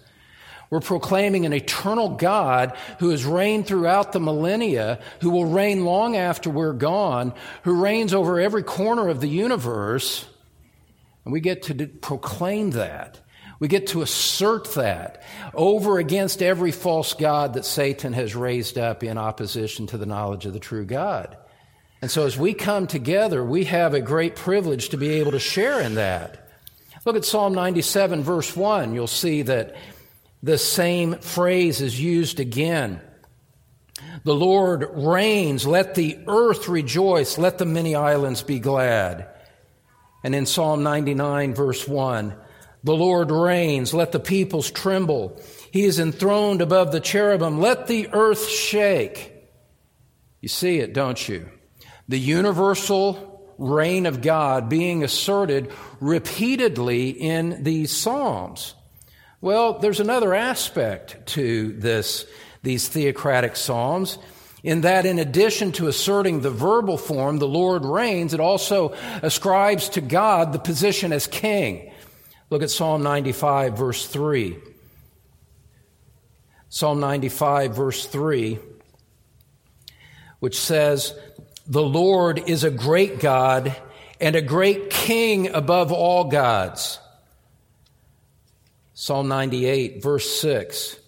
We're 0.71 0.81
proclaiming 0.81 1.47
an 1.47 1.55
eternal 1.55 2.11
God 2.11 2.77
who 2.99 3.09
has 3.11 3.25
reigned 3.25 3.67
throughout 3.67 4.13
the 4.13 4.21
millennia, 4.21 5.01
who 5.21 5.31
will 5.31 5.47
reign 5.47 5.85
long 5.85 6.17
after 6.17 6.51
we're 6.51 6.75
gone, 6.75 7.33
who 7.63 7.83
reigns 7.83 8.13
over 8.13 8.39
every 8.39 8.63
corner 8.63 9.09
of 9.09 9.21
the 9.21 9.29
universe. 9.29 10.27
And 11.25 11.33
we 11.33 11.41
get 11.41 11.63
to 11.65 11.87
proclaim 11.87 12.73
that. 12.73 13.21
We 13.61 13.69
get 13.69 13.89
to 13.89 14.03
assert 14.03 14.75
that 14.75 15.23
over 15.53 15.99
against 15.99 16.43
every 16.43 16.71
false 16.71 17.15
God 17.15 17.55
that 17.55 17.65
Satan 17.65 18.13
has 18.13 18.37
raised 18.37 18.79
up 18.79 19.03
in 19.03 19.19
opposition 19.19 19.87
to 19.89 19.99
the 19.99 20.07
knowledge 20.07 20.47
of 20.47 20.53
the 20.53 20.61
true 20.61 20.85
God. 20.85 21.37
And 22.01 22.11
so 22.11 22.25
as 22.25 22.39
we 22.39 22.55
come 22.55 22.87
together, 22.87 23.43
we 23.43 23.65
have 23.65 23.95
a 23.95 24.01
great 24.01 24.37
privilege 24.37 24.91
to 24.91 24.97
be 24.97 25.11
able 25.15 25.33
to 25.33 25.41
share 25.41 25.81
in 25.81 25.95
that. 25.97 26.49
Look 27.05 27.17
at 27.17 27.25
Psalm 27.25 27.55
97, 27.55 28.23
verse 28.23 28.55
1. 28.55 28.95
You'll 28.95 29.07
see 29.07 29.43
that 29.43 29.75
the 30.43 30.59
same 30.59 31.15
phrase 31.15 31.81
is 31.81 32.01
used 32.01 32.41
again. 32.41 33.01
The 34.25 34.35
Lord 34.35 34.89
reigns. 34.93 35.67
Let 35.67 35.95
the 35.95 36.19
earth 36.27 36.69
rejoice. 36.69 37.39
Let 37.39 37.59
the 37.59 37.67
many 37.67 37.95
islands 37.95 38.43
be 38.43 38.59
glad. 38.59 39.29
And 40.23 40.35
in 40.35 40.47
Psalm 40.47 40.83
99, 40.83 41.55
verse 41.55 41.87
1, 41.87 42.35
the 42.85 42.95
Lord 42.95 43.31
reigns. 43.31 43.95
Let 43.95 44.13
the 44.13 44.21
peoples 44.21 44.71
tremble. 44.71 45.41
He 45.73 45.85
is 45.85 45.99
enthroned 45.99 46.63
above 46.63 46.93
the 46.93 47.01
cherubim. 47.01 47.61
Let 47.61 47.87
the 47.87 48.09
earth 48.13 48.49
shake. 48.49 49.35
You 50.41 50.49
see 50.49 50.79
it, 50.79 50.93
don't 50.93 51.29
you? 51.29 51.49
The 52.09 52.19
universal 52.19 53.53
reign 53.59 54.07
of 54.07 54.23
God 54.23 54.69
being 54.69 55.03
asserted 55.03 55.73
repeatedly 56.01 57.11
in 57.11 57.65
these 57.65 57.95
Psalms. 57.95 58.75
Well, 59.41 59.79
there's 59.79 60.01
another 60.01 60.35
aspect 60.35 61.27
to 61.35 61.73
this, 61.73 62.27
these 62.65 62.89
theocratic 62.89 63.55
psalms, 63.55 64.19
in 64.65 64.81
that 64.81 65.07
in 65.07 65.21
addition 65.21 65.71
to 65.73 65.87
asserting 65.87 66.41
the 66.41 66.51
verbal 66.51 66.99
form, 66.99 67.39
the 67.39 67.47
Lord 67.47 67.85
reigns, 67.85 68.35
it 68.35 68.41
also 68.41 68.95
ascribes 69.23 69.91
to 69.91 70.01
God 70.01 70.53
the 70.53 70.59
position 70.59 71.13
as 71.13 71.29
king. 71.29 71.93
Look 72.51 72.63
at 72.63 72.71
Psalm 72.71 73.05
95, 73.05 73.79
verse 73.79 74.07
3. 74.07 74.57
Psalm 76.69 76.99
95, 76.99 77.77
verse 77.77 78.07
3, 78.07 78.59
which 80.41 80.59
says, 80.59 81.15
The 81.69 81.83
Lord 81.83 82.43
is 82.49 82.65
a 82.65 82.71
great 82.71 83.21
God 83.21 83.75
and 84.21 84.35
a 84.35 84.43
great 84.43 84.91
king 84.91 85.49
above 85.55 85.93
all 85.93 86.25
gods. 86.25 86.99
Psalm 89.01 89.29
98, 89.29 90.03
verse 90.03 90.29
6. 90.41 90.99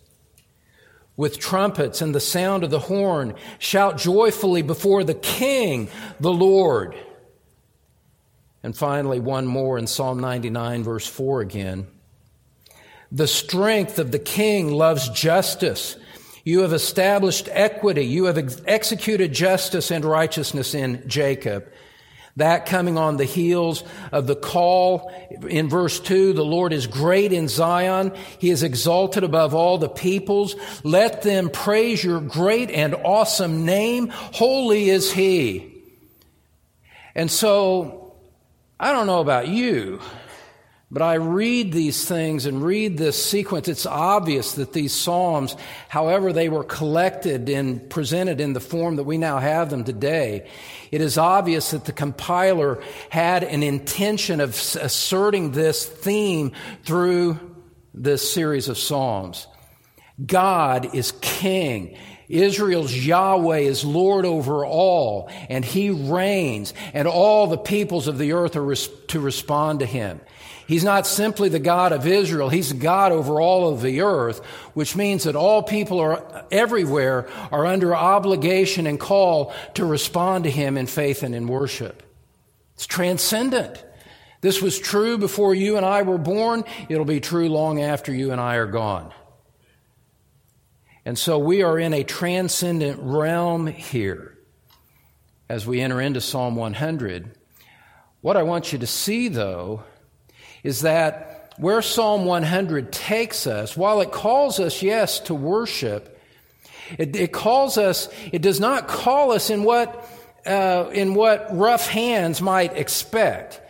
With 1.17 1.41
trumpets 1.41 2.01
and 2.01 2.15
the 2.15 2.21
sound 2.21 2.63
of 2.63 2.71
the 2.71 2.79
horn, 2.79 3.35
shout 3.59 3.99
joyfully 3.99 4.63
before 4.63 5.03
the 5.03 5.15
King, 5.15 5.89
the 6.21 6.33
Lord. 6.33 6.95
And 8.63 8.77
finally, 8.77 9.19
one 9.19 9.45
more 9.45 9.77
in 9.77 9.89
Psalm 9.89 10.21
99, 10.21 10.85
verse 10.85 11.09
4 11.09 11.41
again. 11.41 11.89
The 13.11 13.27
strength 13.27 13.99
of 13.99 14.13
the 14.13 14.21
King 14.21 14.71
loves 14.71 15.09
justice. 15.09 15.97
You 16.45 16.61
have 16.61 16.73
established 16.73 17.49
equity. 17.51 18.07
You 18.07 18.27
have 18.27 18.39
ex- 18.39 18.63
executed 18.67 19.33
justice 19.33 19.91
and 19.91 20.05
righteousness 20.05 20.77
in 20.77 21.03
Jacob. 21.09 21.67
That 22.37 22.67
coming 22.67 22.97
on 22.97 23.17
the 23.17 23.25
heels 23.25 23.83
of 24.13 24.27
the 24.27 24.37
call 24.37 25.13
in 25.49 25.69
verse 25.69 25.99
2, 26.01 26.33
the 26.33 26.45
Lord 26.45 26.73
is 26.73 26.87
great 26.87 27.33
in 27.33 27.49
Zion. 27.49 28.13
He 28.39 28.51
is 28.51 28.63
exalted 28.63 29.25
above 29.25 29.55
all 29.55 29.79
the 29.79 29.89
peoples. 29.89 30.55
Let 30.85 31.23
them 31.23 31.51
praise 31.51 32.03
your 32.03 32.21
great 32.21 32.71
and 32.71 32.95
awesome 32.95 33.65
name. 33.65 34.09
Holy 34.11 34.91
is 34.91 35.13
He. 35.13 35.83
And 37.15 37.31
so, 37.31 38.15
I 38.79 38.93
don't 38.93 39.07
know 39.07 39.21
about 39.21 39.49
you, 39.49 40.01
but 40.93 41.03
I 41.03 41.15
read 41.15 41.71
these 41.73 42.05
things 42.05 42.47
and 42.47 42.65
read 42.65 42.99
this 42.99 43.23
sequence. 43.23 43.69
It's 43.69 43.87
obvious 43.87 44.55
that 44.55 44.73
these 44.73 44.93
Psalms, 44.93 45.55
however 45.89 46.33
they 46.33 46.49
were 46.49 46.65
collected 46.65 47.49
and 47.49 47.89
presented 47.89 48.41
in 48.41 48.55
the 48.55 48.61
form 48.61 48.97
that 48.97 49.05
we 49.05 49.17
now 49.17 49.39
have 49.39 49.71
them 49.71 49.85
today, 49.85 50.49
it 50.91 51.01
is 51.01 51.17
obvious 51.17 51.71
that 51.71 51.85
the 51.85 51.93
compiler 51.93 52.83
had 53.09 53.45
an 53.45 53.63
intention 53.63 54.41
of 54.41 54.51
asserting 54.51 55.53
this 55.53 55.87
theme 55.87 56.51
through 56.83 57.39
this 57.95 58.33
series 58.33 58.69
of 58.69 58.77
Psalms. 58.77 59.47
God 60.25 60.93
is 60.95 61.13
king. 61.21 61.97
Israel's 62.29 62.95
Yahweh 62.95 63.59
is 63.59 63.85
Lord 63.85 64.25
over 64.25 64.65
all, 64.65 65.29
and 65.49 65.65
He 65.65 65.91
reigns, 65.91 66.75
and 66.95 67.09
all 67.09 67.47
the 67.47 67.59
peoples 67.59 68.07
of 68.07 68.19
the 68.19 68.33
earth 68.33 68.55
are 68.55 68.65
res- 68.65 68.89
to 69.09 69.19
respond 69.19 69.81
to 69.81 69.87
Him. 69.87 70.21
He's 70.71 70.85
not 70.85 71.05
simply 71.05 71.49
the 71.49 71.59
God 71.59 71.91
of 71.91 72.07
Israel, 72.07 72.49
He's 72.49 72.69
the 72.69 72.79
God 72.79 73.11
over 73.11 73.41
all 73.41 73.75
of 73.75 73.83
the 73.83 74.03
earth, 74.03 74.39
which 74.73 74.95
means 74.95 75.25
that 75.25 75.35
all 75.35 75.65
people 75.65 75.99
are 75.99 76.47
everywhere 76.53 77.29
are 77.51 77.67
under 77.67 77.93
obligation 77.93 78.87
and 78.87 79.01
call 79.01 79.53
to 79.75 79.85
respond 79.85 80.45
to 80.45 80.51
Him 80.51 80.77
in 80.77 80.87
faith 80.87 81.25
and 81.25 81.35
in 81.35 81.49
worship. 81.49 82.05
It's 82.75 82.87
transcendent. 82.87 83.85
This 84.43 84.63
was 84.63 84.79
true 84.79 85.19
before 85.19 85.57
you 85.57 85.77
and 85.77 85.85
I 85.85 86.03
were 86.03 86.19
born. 86.19 86.63
It'll 86.89 87.05
be 87.05 87.19
true 87.19 87.49
long 87.49 87.81
after 87.81 88.15
you 88.15 88.31
and 88.31 88.41
I 88.41 88.55
are 88.55 88.69
gone. 88.69 89.13
And 91.05 91.19
so 91.19 91.37
we 91.41 91.65
are 91.65 91.81
in 91.81 91.93
a 91.93 92.05
transcendent 92.05 93.01
realm 93.03 93.67
here 93.67 94.39
as 95.49 95.67
we 95.67 95.81
enter 95.81 96.01
into 96.01 96.21
Psalm 96.21 96.55
100. 96.55 97.37
What 98.21 98.37
I 98.37 98.45
want 98.45 98.73
you 98.73 98.79
to 98.79 98.87
see, 98.87 99.27
though, 99.27 99.83
is 100.63 100.83
that 100.83 101.55
where 101.57 101.83
Psalm 101.83 102.25
100 102.25 102.91
takes 102.91 103.47
us, 103.47 103.77
while 103.77 104.01
it 104.01 104.13
calls 104.13 104.59
us, 104.59 104.83
yes, 104.83 105.21
to 105.21 105.35
worship, 105.35 106.19
it, 106.99 107.15
it 107.15 107.33
calls 107.33 107.79
us, 107.79 108.09
it 108.33 108.43
does 108.43 108.61
not 108.61 108.89
call 108.89 109.33
us 109.33 109.51
in 109.51 109.63
what, 109.63 110.09
uh, 110.47 110.89
in 110.93 111.15
what 111.15 111.47
rough 111.55 111.87
hands 111.87 112.41
might 112.41 112.77
expect, 112.77 113.61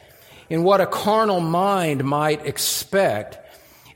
in 0.49 0.63
what 0.63 0.81
a 0.81 0.87
carnal 0.87 1.41
mind 1.41 2.05
might 2.05 2.47
expect, 2.47 3.39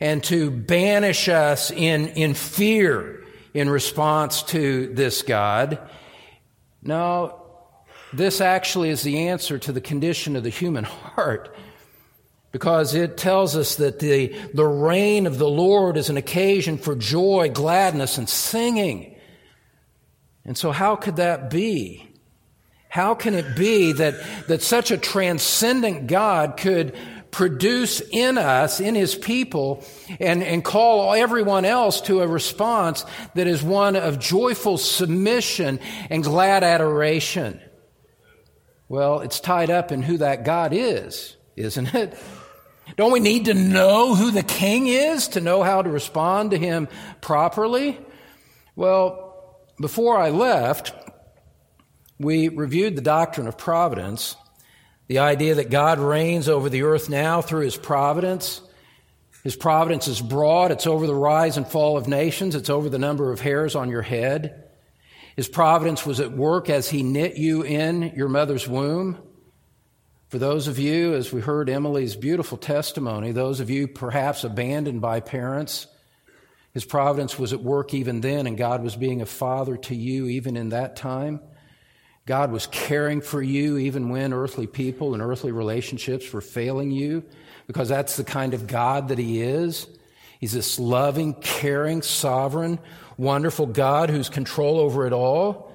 and 0.01 0.23
to 0.25 0.51
banish 0.51 1.29
us 1.29 1.71
in, 1.71 2.09
in 2.09 2.35
fear 2.35 3.25
in 3.55 3.71
response 3.71 4.43
to 4.43 4.93
this 4.93 5.23
God. 5.23 5.79
No, 6.83 7.41
this 8.13 8.41
actually 8.41 8.91
is 8.91 9.03
the 9.03 9.29
answer 9.29 9.59
to 9.59 9.73
the 9.73 9.81
condition 9.81 10.35
of 10.37 10.43
the 10.43 10.51
human 10.51 10.85
heart 11.15 11.55
because 12.55 12.95
it 12.95 13.17
tells 13.17 13.57
us 13.57 13.75
that 13.75 13.99
the, 13.99 14.29
the 14.55 14.65
reign 14.65 15.27
of 15.27 15.39
the 15.39 15.49
Lord 15.49 15.97
is 15.97 16.09
an 16.09 16.17
occasion 16.17 16.79
for 16.79 16.95
joy, 16.95 17.51
gladness, 17.53 18.17
and 18.17 18.29
singing. 18.29 19.17
And 20.45 20.57
so, 20.57 20.71
how 20.71 20.95
could 20.95 21.17
that 21.17 21.51
be? 21.51 22.09
How 22.89 23.17
can 23.17 23.35
it 23.35 23.57
be 23.57 23.91
that, 23.95 24.15
that 24.47 24.63
such 24.63 24.93
a 24.93 24.97
transcendent 24.97 26.07
God 26.07 26.57
could 26.57 26.95
produce 27.33 28.01
in 28.13 28.39
us, 28.39 28.79
in 28.79 28.95
his 28.95 29.17
people, 29.17 29.85
and, 30.21 30.41
and 30.41 30.65
call 30.65 31.13
everyone 31.13 31.65
else 31.65 32.03
to 32.03 32.21
a 32.21 32.29
response 32.29 33.05
that 33.35 33.49
is 33.49 33.65
one 33.65 33.97
of 33.97 34.21
joyful 34.21 34.79
submission 34.79 35.81
and 36.09 36.23
glad 36.23 36.63
adoration. 36.63 37.61
Well, 38.89 39.23
it's 39.23 39.41
tied 39.41 39.71
up 39.71 39.91
in 39.91 40.03
who 40.03 40.19
that 40.19 40.45
God 40.45 40.73
is, 40.73 41.37
isn't 41.57 41.93
it? 41.97 42.17
Don't 42.97 43.13
we 43.13 43.21
need 43.21 43.47
to 43.47 43.55
know 43.55 44.15
who 44.15 44.31
the 44.31 44.43
king 44.43 44.87
is 44.87 45.29
to 45.29 45.41
know 45.41 45.63
how 45.63 45.83
to 45.83 45.91
respond 45.91 46.51
to 46.51 46.59
him 46.59 46.89
properly? 47.21 47.99
Well, 48.77 49.59
before 49.81 50.19
I 50.19 50.31
left, 50.31 50.93
we 52.19 52.49
reviewed 52.49 52.97
the 52.97 53.03
doctrine 53.03 53.47
of 53.47 53.59
providence. 53.59 54.37
The 55.09 55.19
idea 55.19 55.57
that 55.57 55.71
God 55.71 55.99
reigns 55.99 56.49
over 56.49 56.69
the 56.69 56.83
earth 56.83 57.09
now 57.09 57.43
through 57.43 57.65
his 57.65 57.77
providence. 57.77 58.61
His 59.43 59.57
providence 59.57 60.09
is 60.09 60.21
broad. 60.21 60.71
It's 60.71 60.87
over 60.87 61.07
the 61.07 61.15
rise 61.15 61.57
and 61.57 61.67
fall 61.67 61.97
of 61.97 62.09
nations. 62.09 62.55
It's 62.55 62.71
over 62.71 62.89
the 62.89 62.99
number 62.99 63.31
of 63.31 63.41
hairs 63.41 63.75
on 63.75 63.91
your 63.91 64.03
head. 64.03 64.65
His 65.37 65.49
providence 65.49 66.07
was 66.07 66.21
at 66.21 66.33
work 66.33 66.71
as 66.71 66.89
he 66.89 67.03
knit 67.03 67.37
you 67.37 67.63
in 67.63 68.15
your 68.17 68.29
mother's 68.29 68.69
womb. 68.69 69.19
For 70.35 70.41
those 70.41 70.67
of 70.67 70.81
you, 70.81 71.15
as 71.15 71.33
we 71.33 71.41
heard 71.41 71.71
Emily's 71.71 72.17
beautiful 72.17 72.59
testimony, 72.59 73.31
those 73.31 73.61
of 73.61 73.71
you 73.71 73.87
perhaps 73.87 74.43
abandoned 74.43 75.01
by 75.01 75.21
parents, 75.21 75.87
his 76.73 76.85
providence 76.85 77.39
was 77.39 77.53
at 77.53 77.63
work 77.63 77.95
even 77.95 78.21
then, 78.21 78.49
and 78.49 78.59
God 78.59 78.83
was 78.83 78.97
being 78.97 79.23
a 79.23 79.27
father 79.27 79.77
to 79.77 79.95
you 79.95 80.27
even 80.27 80.57
in 80.57 80.71
that 80.71 80.97
time. 80.97 81.39
God 82.27 82.51
was 82.51 82.67
caring 82.67 83.21
for 83.21 83.41
you 83.41 83.79
even 83.79 84.09
when 84.09 84.33
earthly 84.33 84.67
people 84.67 85.15
and 85.15 85.23
earthly 85.23 85.53
relationships 85.53 86.33
were 86.33 86.41
failing 86.41 86.91
you, 86.91 87.23
because 87.69 87.89
that's 87.89 88.17
the 88.17 88.25
kind 88.25 88.55
of 88.55 88.67
God 88.67 89.11
that 89.11 89.19
He 89.19 89.41
is. 89.41 89.87
He's 90.41 90.51
this 90.51 90.81
loving, 90.81 91.35
caring, 91.35 92.03
sovereign, 92.03 92.81
wonderful 93.17 93.67
God 93.67 94.11
who's 94.11 94.31
control 94.31 94.81
over 94.81 95.07
it 95.07 95.13
all. 95.13 95.73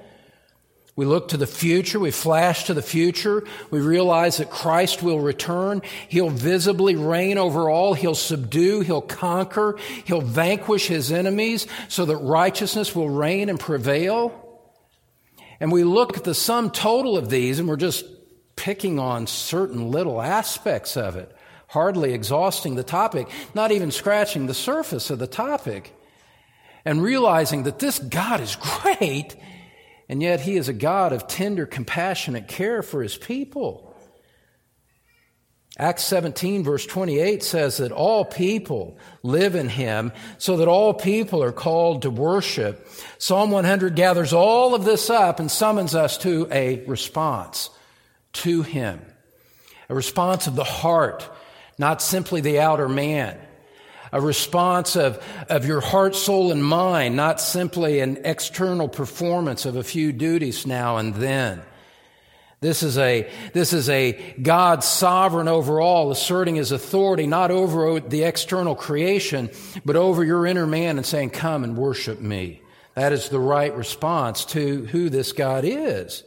We 0.99 1.05
look 1.05 1.29
to 1.29 1.37
the 1.37 1.47
future. 1.47 1.97
We 1.97 2.11
flash 2.11 2.65
to 2.65 2.73
the 2.73 2.81
future. 2.81 3.45
We 3.71 3.79
realize 3.79 4.35
that 4.35 4.49
Christ 4.49 5.01
will 5.01 5.21
return. 5.21 5.81
He'll 6.09 6.29
visibly 6.29 6.97
reign 6.97 7.37
over 7.37 7.69
all. 7.69 7.93
He'll 7.93 8.15
subdue. 8.15 8.81
He'll 8.81 8.99
conquer. 8.99 9.77
He'll 10.03 10.19
vanquish 10.19 10.87
his 10.87 11.09
enemies 11.09 11.67
so 11.87 12.03
that 12.03 12.17
righteousness 12.17 12.93
will 12.93 13.09
reign 13.09 13.47
and 13.47 13.57
prevail. 13.57 14.61
And 15.61 15.71
we 15.71 15.85
look 15.85 16.17
at 16.17 16.25
the 16.25 16.33
sum 16.33 16.69
total 16.69 17.15
of 17.15 17.29
these 17.29 17.59
and 17.59 17.69
we're 17.69 17.77
just 17.77 18.03
picking 18.57 18.99
on 18.99 19.25
certain 19.25 19.91
little 19.91 20.21
aspects 20.21 20.97
of 20.97 21.15
it, 21.15 21.33
hardly 21.67 22.11
exhausting 22.11 22.75
the 22.75 22.83
topic, 22.83 23.29
not 23.53 23.71
even 23.71 23.91
scratching 23.91 24.47
the 24.47 24.53
surface 24.53 25.09
of 25.09 25.19
the 25.19 25.27
topic, 25.27 25.95
and 26.83 27.01
realizing 27.01 27.63
that 27.63 27.79
this 27.79 27.99
God 27.99 28.41
is 28.41 28.57
great, 28.81 29.37
and 30.09 30.21
yet 30.21 30.41
He 30.41 30.57
is 30.57 30.67
a 30.67 30.73
God 30.73 31.13
of 31.13 31.27
tender, 31.27 31.65
compassionate 31.65 32.47
care 32.47 32.81
for 32.81 33.01
His 33.01 33.15
people. 33.15 33.89
Acts 35.79 36.03
17, 36.03 36.65
verse 36.65 36.85
28 36.85 37.41
says 37.41 37.77
that 37.77 37.93
all 37.93 38.25
people 38.25 38.97
live 39.23 39.55
in 39.55 39.69
him, 39.69 40.11
so 40.37 40.57
that 40.57 40.67
all 40.67 40.93
people 40.93 41.41
are 41.41 41.53
called 41.53 42.01
to 42.01 42.09
worship. 42.09 42.85
Psalm 43.17 43.49
100 43.49 43.95
gathers 43.95 44.33
all 44.33 44.75
of 44.75 44.83
this 44.83 45.09
up 45.09 45.39
and 45.39 45.49
summons 45.49 45.95
us 45.95 46.17
to 46.17 46.49
a 46.51 46.83
response 46.85 47.69
to 48.33 48.61
him. 48.61 48.99
A 49.87 49.95
response 49.95 50.47
of 50.47 50.57
the 50.57 50.65
heart, 50.65 51.29
not 51.77 52.01
simply 52.01 52.41
the 52.41 52.59
outer 52.59 52.89
man. 52.89 53.39
A 54.11 54.19
response 54.19 54.95
of, 54.95 55.23
of 55.49 55.65
your 55.65 55.81
heart, 55.81 56.15
soul, 56.15 56.51
and 56.51 56.63
mind, 56.63 57.15
not 57.15 57.39
simply 57.39 57.99
an 57.99 58.19
external 58.25 58.87
performance 58.87 59.65
of 59.65 59.75
a 59.75 59.83
few 59.83 60.11
duties 60.11 60.65
now 60.65 60.97
and 60.97 61.13
then. 61.15 61.61
This 62.61 62.83
is 62.83 62.97
a, 62.97 63.31
this 63.53 63.71
is 63.71 63.87
a 63.87 64.35
God 64.41 64.83
sovereign 64.83 65.47
over 65.47 65.79
all, 65.79 66.11
asserting 66.11 66.55
his 66.55 66.73
authority 66.73 67.25
not 67.25 67.51
over 67.51 67.99
the 68.01 68.23
external 68.23 68.75
creation, 68.75 69.49
but 69.85 69.95
over 69.95 70.25
your 70.25 70.45
inner 70.45 70.67
man 70.67 70.97
and 70.97 71.05
saying, 71.05 71.29
come 71.29 71.63
and 71.63 71.77
worship 71.77 72.19
me. 72.19 72.61
That 72.95 73.13
is 73.13 73.29
the 73.29 73.39
right 73.39 73.73
response 73.73 74.43
to 74.45 74.85
who 74.87 75.09
this 75.09 75.31
God 75.31 75.63
is. 75.63 76.23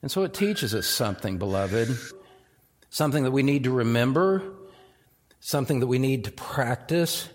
And 0.00 0.12
so 0.12 0.22
it 0.22 0.32
teaches 0.32 0.74
us 0.76 0.86
something, 0.86 1.38
beloved, 1.38 1.88
something 2.90 3.24
that 3.24 3.32
we 3.32 3.42
need 3.42 3.64
to 3.64 3.72
remember, 3.72 4.42
something 5.46 5.78
that 5.78 5.86
we 5.86 6.00
need 6.00 6.24
to 6.24 6.32
practice, 6.32 7.28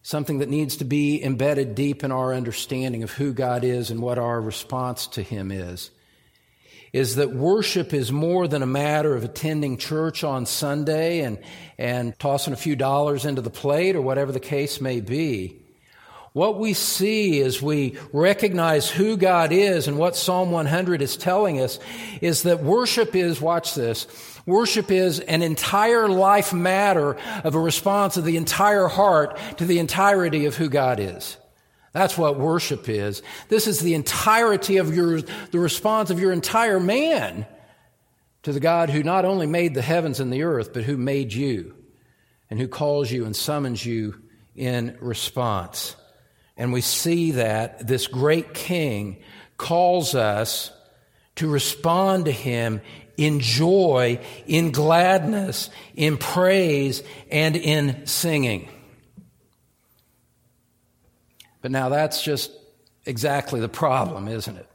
something 0.00 0.38
that 0.38 0.48
needs 0.48 0.78
to 0.78 0.86
be 0.86 1.22
embedded 1.22 1.74
deep 1.74 2.02
in 2.02 2.10
our 2.10 2.32
understanding 2.32 3.02
of 3.02 3.10
who 3.10 3.34
God 3.34 3.62
is 3.62 3.90
and 3.90 4.00
what 4.00 4.18
our 4.18 4.40
response 4.40 5.06
to 5.08 5.22
Him 5.22 5.52
is 5.52 5.90
is 6.94 7.16
that 7.16 7.30
worship 7.30 7.92
is 7.92 8.10
more 8.10 8.48
than 8.48 8.62
a 8.62 8.66
matter 8.66 9.14
of 9.14 9.22
attending 9.22 9.76
church 9.76 10.24
on 10.24 10.46
Sunday 10.46 11.20
and, 11.20 11.38
and 11.76 12.18
tossing 12.18 12.54
a 12.54 12.56
few 12.56 12.74
dollars 12.74 13.26
into 13.26 13.42
the 13.42 13.50
plate 13.50 13.94
or 13.94 14.00
whatever 14.00 14.32
the 14.32 14.40
case 14.40 14.80
may 14.80 15.00
be. 15.00 15.60
What 16.32 16.60
we 16.60 16.74
see 16.74 17.40
as 17.40 17.60
we 17.60 17.98
recognize 18.12 18.88
who 18.88 19.16
God 19.16 19.50
is 19.50 19.88
and 19.88 19.98
what 19.98 20.14
Psalm 20.14 20.52
100 20.52 21.02
is 21.02 21.16
telling 21.16 21.60
us 21.60 21.80
is 22.20 22.44
that 22.44 22.62
worship 22.62 23.16
is, 23.16 23.40
watch 23.40 23.74
this, 23.74 24.06
worship 24.46 24.92
is 24.92 25.18
an 25.18 25.42
entire 25.42 26.08
life 26.08 26.52
matter 26.52 27.16
of 27.42 27.56
a 27.56 27.60
response 27.60 28.16
of 28.16 28.24
the 28.24 28.36
entire 28.36 28.86
heart 28.86 29.36
to 29.56 29.64
the 29.64 29.80
entirety 29.80 30.46
of 30.46 30.54
who 30.54 30.68
God 30.68 31.00
is. 31.00 31.36
That's 31.92 32.16
what 32.16 32.38
worship 32.38 32.88
is. 32.88 33.22
This 33.48 33.66
is 33.66 33.80
the 33.80 33.94
entirety 33.94 34.76
of 34.76 34.94
your, 34.94 35.22
the 35.22 35.58
response 35.58 36.10
of 36.10 36.20
your 36.20 36.30
entire 36.30 36.78
man 36.78 37.44
to 38.44 38.52
the 38.52 38.60
God 38.60 38.90
who 38.90 39.02
not 39.02 39.24
only 39.24 39.48
made 39.48 39.74
the 39.74 39.82
heavens 39.82 40.20
and 40.20 40.32
the 40.32 40.44
earth, 40.44 40.72
but 40.72 40.84
who 40.84 40.96
made 40.96 41.32
you 41.32 41.74
and 42.48 42.60
who 42.60 42.68
calls 42.68 43.10
you 43.10 43.24
and 43.24 43.34
summons 43.34 43.84
you 43.84 44.22
in 44.54 44.96
response. 45.00 45.96
And 46.60 46.74
we 46.74 46.82
see 46.82 47.30
that 47.30 47.86
this 47.86 48.06
great 48.06 48.52
king 48.52 49.22
calls 49.56 50.14
us 50.14 50.70
to 51.36 51.48
respond 51.48 52.26
to 52.26 52.32
him 52.32 52.82
in 53.16 53.40
joy, 53.40 54.20
in 54.46 54.70
gladness, 54.70 55.70
in 55.94 56.18
praise, 56.18 57.02
and 57.30 57.56
in 57.56 58.06
singing. 58.06 58.68
But 61.62 61.70
now 61.70 61.88
that's 61.88 62.20
just 62.20 62.52
exactly 63.06 63.60
the 63.60 63.70
problem, 63.70 64.28
isn't 64.28 64.58
it? 64.58 64.68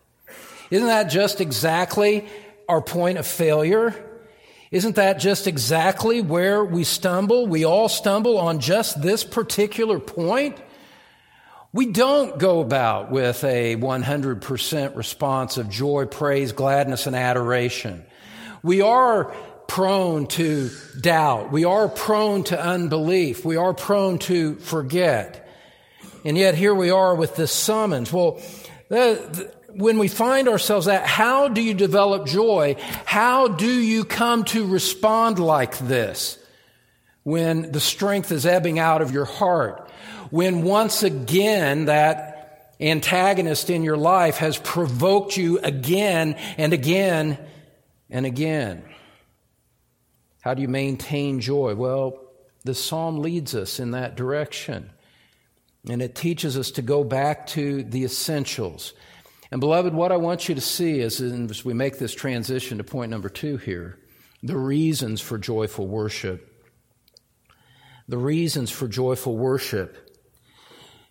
Isn't 0.71 0.87
that 0.87 1.11
just 1.11 1.39
exactly 1.39 2.27
our 2.67 2.81
point 2.81 3.19
of 3.19 3.27
failure? 3.27 3.93
Isn't 4.71 4.95
that 4.95 5.19
just 5.19 5.45
exactly 5.45 6.21
where 6.21 6.65
we 6.65 6.83
stumble? 6.83 7.45
We 7.45 7.63
all 7.63 7.89
stumble 7.89 8.39
on 8.39 8.59
just 8.59 9.03
this 9.03 9.23
particular 9.23 9.99
point. 9.99 10.57
We 11.75 11.87
don't 11.87 12.39
go 12.39 12.61
about 12.61 13.11
with 13.11 13.43
a 13.43 13.75
100% 13.75 14.95
response 14.95 15.57
of 15.57 15.69
joy, 15.69 16.05
praise, 16.05 16.53
gladness, 16.53 17.05
and 17.05 17.17
adoration. 17.17 18.05
We 18.63 18.79
are 18.79 19.25
prone 19.67 20.27
to 20.27 20.69
doubt. 21.01 21.51
We 21.51 21.65
are 21.65 21.89
prone 21.89 22.45
to 22.45 22.57
unbelief. 22.57 23.43
We 23.43 23.57
are 23.57 23.73
prone 23.73 24.19
to 24.19 24.55
forget. 24.55 25.49
And 26.23 26.37
yet 26.37 26.55
here 26.55 26.73
we 26.73 26.91
are 26.91 27.13
with 27.13 27.35
this 27.35 27.51
summons. 27.51 28.13
Well, 28.13 28.39
when 28.87 29.99
we 29.99 30.07
find 30.07 30.47
ourselves 30.47 30.87
at, 30.87 31.05
how 31.05 31.49
do 31.49 31.61
you 31.61 31.73
develop 31.73 32.25
joy? 32.25 32.77
How 33.03 33.49
do 33.49 33.67
you 33.69 34.05
come 34.05 34.45
to 34.45 34.65
respond 34.65 35.39
like 35.39 35.77
this? 35.79 36.37
When 37.23 37.73
the 37.73 37.81
strength 37.81 38.31
is 38.31 38.45
ebbing 38.45 38.79
out 38.79 39.01
of 39.01 39.11
your 39.11 39.25
heart. 39.25 39.84
When 40.29 40.63
once 40.63 41.03
again 41.03 41.85
that 41.85 42.35
antagonist 42.79 43.69
in 43.69 43.83
your 43.83 43.97
life 43.97 44.37
has 44.37 44.57
provoked 44.57 45.37
you 45.37 45.59
again 45.59 46.33
and 46.57 46.73
again 46.73 47.37
and 48.09 48.25
again. 48.25 48.83
How 50.41 50.53
do 50.53 50.61
you 50.61 50.67
maintain 50.67 51.39
joy? 51.39 51.75
Well, 51.75 52.21
the 52.63 52.75
psalm 52.75 53.19
leads 53.19 53.55
us 53.55 53.79
in 53.79 53.91
that 53.91 54.15
direction. 54.15 54.91
And 55.87 56.01
it 56.01 56.15
teaches 56.15 56.57
us 56.57 56.71
to 56.71 56.81
go 56.81 57.03
back 57.03 57.47
to 57.47 57.83
the 57.83 58.03
essentials. 58.03 58.93
And, 59.51 59.61
beloved, 59.61 59.93
what 59.93 60.11
I 60.11 60.17
want 60.17 60.49
you 60.49 60.55
to 60.55 60.61
see 60.61 60.99
is 60.99 61.21
as 61.21 61.63
we 61.63 61.73
make 61.73 61.99
this 61.99 62.13
transition 62.13 62.79
to 62.79 62.83
point 62.83 63.11
number 63.11 63.29
two 63.29 63.57
here 63.57 63.99
the 64.43 64.57
reasons 64.57 65.21
for 65.21 65.39
joyful 65.39 65.87
worship. 65.87 66.51
The 68.07 68.17
reasons 68.17 68.69
for 68.69 68.87
joyful 68.87 69.35
worship 69.35 70.04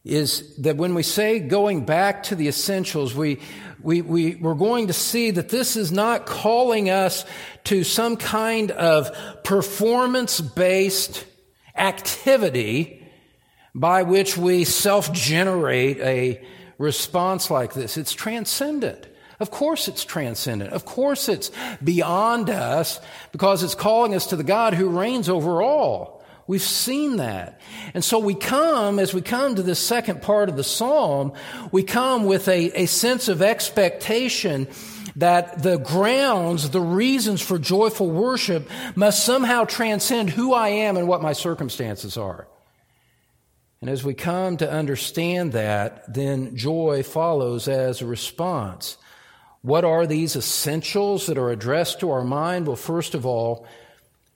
is 0.04 0.54
that 0.56 0.76
when 0.76 0.94
we 0.94 1.02
say 1.02 1.40
going 1.40 1.84
back 1.84 2.24
to 2.24 2.34
the 2.34 2.48
essentials, 2.48 3.14
we, 3.14 3.40
we, 3.82 4.02
we, 4.02 4.34
we're 4.36 4.54
going 4.54 4.88
to 4.88 4.92
see 4.92 5.30
that 5.30 5.48
this 5.48 5.76
is 5.76 5.90
not 5.90 6.26
calling 6.26 6.90
us 6.90 7.24
to 7.64 7.84
some 7.84 8.16
kind 8.16 8.70
of 8.70 9.10
performance 9.44 10.40
based 10.40 11.24
activity 11.74 13.02
by 13.74 14.02
which 14.02 14.36
we 14.36 14.64
self 14.64 15.10
generate 15.12 15.98
a 15.98 16.44
response 16.78 17.50
like 17.50 17.72
this. 17.72 17.96
It's 17.96 18.12
transcendent. 18.12 19.06
Of 19.40 19.50
course 19.50 19.88
it's 19.88 20.04
transcendent. 20.04 20.72
Of 20.72 20.84
course 20.84 21.28
it's 21.28 21.50
beyond 21.82 22.50
us 22.50 23.00
because 23.32 23.62
it's 23.62 23.74
calling 23.74 24.14
us 24.14 24.28
to 24.28 24.36
the 24.36 24.44
God 24.44 24.74
who 24.74 24.88
reigns 24.88 25.28
over 25.28 25.62
all. 25.62 26.23
We've 26.46 26.62
seen 26.62 27.16
that. 27.16 27.60
And 27.94 28.04
so 28.04 28.18
we 28.18 28.34
come, 28.34 28.98
as 28.98 29.14
we 29.14 29.22
come 29.22 29.54
to 29.54 29.62
this 29.62 29.78
second 29.78 30.20
part 30.20 30.48
of 30.48 30.56
the 30.56 30.64
psalm, 30.64 31.32
we 31.72 31.82
come 31.82 32.24
with 32.26 32.48
a, 32.48 32.82
a 32.82 32.86
sense 32.86 33.28
of 33.28 33.40
expectation 33.40 34.68
that 35.16 35.62
the 35.62 35.78
grounds, 35.78 36.68
the 36.70 36.80
reasons 36.80 37.40
for 37.40 37.58
joyful 37.58 38.10
worship 38.10 38.68
must 38.94 39.24
somehow 39.24 39.64
transcend 39.64 40.30
who 40.30 40.52
I 40.52 40.68
am 40.68 40.96
and 40.96 41.08
what 41.08 41.22
my 41.22 41.32
circumstances 41.32 42.16
are. 42.16 42.46
And 43.80 43.88
as 43.88 44.02
we 44.02 44.14
come 44.14 44.56
to 44.58 44.70
understand 44.70 45.52
that, 45.52 46.12
then 46.12 46.56
joy 46.56 47.02
follows 47.02 47.68
as 47.68 48.00
a 48.00 48.06
response. 48.06 48.96
What 49.62 49.84
are 49.84 50.06
these 50.06 50.36
essentials 50.36 51.26
that 51.26 51.38
are 51.38 51.50
addressed 51.50 52.00
to 52.00 52.10
our 52.10 52.24
mind? 52.24 52.66
Well, 52.66 52.76
first 52.76 53.14
of 53.14 53.24
all, 53.24 53.66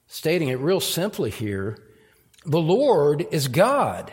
stating 0.07 0.49
it 0.49 0.59
real 0.59 0.79
simply 0.79 1.29
here, 1.29 1.77
the 2.49 2.59
Lord 2.59 3.25
is 3.31 3.47
God. 3.47 4.11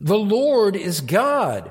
The 0.00 0.18
Lord 0.18 0.74
is 0.74 1.00
God. 1.00 1.70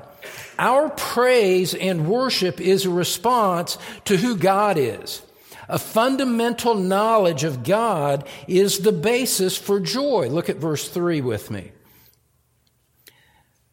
Our 0.58 0.88
praise 0.88 1.74
and 1.74 2.08
worship 2.08 2.60
is 2.60 2.86
a 2.86 2.90
response 2.90 3.76
to 4.04 4.16
who 4.16 4.36
God 4.36 4.78
is. 4.78 5.20
A 5.68 5.78
fundamental 5.78 6.74
knowledge 6.74 7.44
of 7.44 7.64
God 7.64 8.26
is 8.48 8.78
the 8.78 8.92
basis 8.92 9.56
for 9.58 9.80
joy. 9.80 10.28
Look 10.28 10.48
at 10.48 10.56
verse 10.56 10.88
3 10.88 11.20
with 11.20 11.50
me 11.50 11.72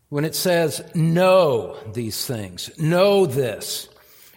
when 0.10 0.26
it 0.26 0.36
says, 0.36 0.82
know 0.96 1.78
these 1.94 2.26
things, 2.26 2.70
know 2.80 3.26
this, 3.26 3.90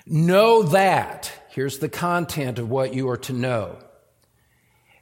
know 0.04 0.64
that, 0.64 1.32
here's 1.50 1.78
the 1.78 1.88
content 1.88 2.58
of 2.58 2.68
what 2.68 2.92
you 2.92 3.08
are 3.08 3.16
to 3.16 3.32
know. 3.32 3.78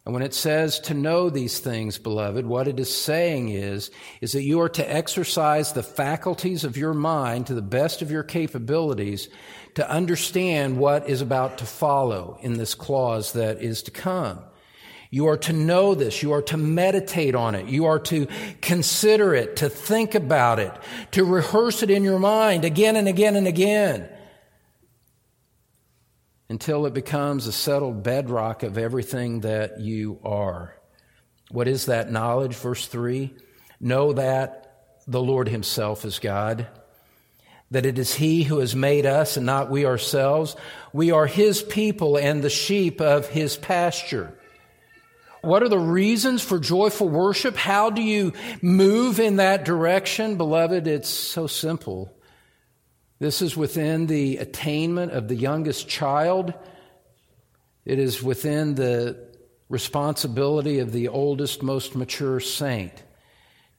And 0.09 0.15
when 0.15 0.23
it 0.23 0.33
says 0.33 0.81
to 0.81 0.95
know 0.95 1.29
these 1.29 1.59
things, 1.59 1.99
beloved, 1.99 2.47
what 2.47 2.67
it 2.67 2.81
is 2.81 2.91
saying 2.91 3.51
is, 3.51 3.91
is 4.23 4.33
that 4.33 4.43
you 4.43 4.59
are 4.63 4.71
to 4.71 4.91
exercise 4.91 5.75
the 5.75 5.83
faculties 5.83 6.65
of 6.65 6.79
your 6.79 6.95
mind 6.95 7.49
to 7.49 7.55
the 7.55 7.61
best 7.61 8.01
of 8.01 8.11
your 8.11 8.23
capabilities 8.23 9.29
to 9.75 9.87
understand 9.87 10.79
what 10.79 11.11
is 11.11 11.21
about 11.21 11.59
to 11.59 11.67
follow 11.67 12.39
in 12.41 12.55
this 12.55 12.75
clause 12.75 13.35
that 13.35 13.61
is 13.61 13.83
to 13.83 13.91
come. 13.91 14.39
You 15.11 15.27
are 15.27 15.37
to 15.37 15.53
know 15.53 15.95
this. 15.95 16.23
You 16.23 16.33
are 16.33 16.41
to 16.41 16.57
meditate 16.57 17.35
on 17.35 17.55
it. 17.55 17.67
You 17.67 17.85
are 17.85 17.99
to 17.99 18.29
consider 18.63 19.35
it, 19.35 19.57
to 19.57 19.69
think 19.69 20.15
about 20.15 20.59
it, 20.59 20.73
to 21.11 21.23
rehearse 21.23 21.83
it 21.83 21.91
in 21.91 22.03
your 22.03 22.19
mind 22.19 22.65
again 22.65 22.97
and 22.97 23.09
again 23.09 23.37
and 23.37 23.47
again 23.47 24.09
until 26.49 26.87
it 26.87 26.95
becomes 26.95 27.47
a 27.47 27.53
settled 27.53 28.03
bedrock 28.03 28.63
of 28.63 28.79
everything 28.79 29.41
that 29.41 29.81
you 29.81 30.19
are. 30.25 30.75
What 31.51 31.69
is 31.69 31.87
that 31.87 32.11
knowledge? 32.11 32.55
Verse 32.57 32.87
3 32.87 33.35
Know 33.81 34.13
that 34.15 35.01
the 35.07 35.23
Lord 35.23 35.49
Himself 35.49 36.05
is 36.05 36.19
God, 36.19 36.67
that 37.71 37.87
it 37.87 37.99
is 37.99 38.15
He 38.15 38.43
who 38.43 38.59
has 38.59 38.75
made 38.75 39.07
us 39.07 39.37
and 39.37 39.47
not 39.47 39.71
we 39.71 39.87
ourselves. 39.87 40.57
We 40.93 41.11
are 41.11 41.27
His 41.27 41.63
people 41.63 42.19
and 42.19 42.43
the 42.43 42.51
sheep 42.51 43.01
of 43.01 43.29
His 43.29 43.57
pasture. 43.57 44.35
What 45.43 45.63
are 45.63 45.69
the 45.69 45.79
reasons 45.79 46.43
for 46.43 46.59
joyful 46.59 47.09
worship? 47.09 47.57
How 47.57 47.91
do 47.91 48.03
you 48.03 48.33
move 48.61 49.21
in 49.21 49.37
that 49.37 49.65
direction? 49.65 50.37
Beloved, 50.37 50.87
it's 50.87 51.09
so 51.09 51.47
simple. 51.47 52.13
This 53.19 53.43
is 53.43 53.57
within 53.57 54.07
the 54.07 54.39
attainment 54.39 55.13
of 55.13 55.29
the 55.29 55.35
youngest 55.35 55.89
child. 55.89 56.55
It 57.85 57.99
is 57.99 58.23
within 58.23 58.75
the 58.75 59.29
responsibility 59.69 60.79
of 60.79 60.93
the 60.93 61.09
oldest, 61.09 61.63
most 61.63 61.95
mature 61.95 62.41
saint 62.41 63.03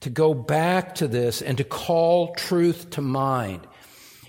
to 0.00 0.10
go 0.10 0.32
back 0.32 0.94
to 0.96 1.08
this 1.08 1.42
and 1.42 1.58
to 1.58 1.64
call 1.64 2.34
truth 2.34 2.90
to 2.90 3.02
mind. 3.02 3.66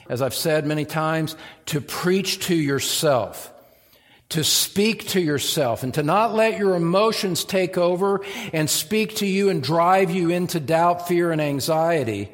As 0.10 0.22
I've 0.22 0.34
said 0.34 0.66
many 0.66 0.84
times, 0.84 1.38
to 1.68 1.80
preach 1.80 2.48
to 2.48 2.56
yourself 2.56 3.52
to 4.32 4.46
speak 4.46 5.08
to 5.10 5.20
yourself 5.20 5.84
and 5.84 5.94
to 5.94 6.04
not 6.04 6.34
let 6.34 6.58
your 6.58 6.76
emotions 6.76 7.44
take 7.44 7.78
over 7.78 8.22
and 8.54 8.70
speak 8.70 9.18
to 9.18 9.26
you 9.26 9.50
and 9.50 9.62
drive 9.62 10.10
you 10.10 10.30
into 10.30 10.58
doubt, 10.58 11.06
fear, 11.06 11.34
and 11.34 11.42
anxiety. 11.42 12.32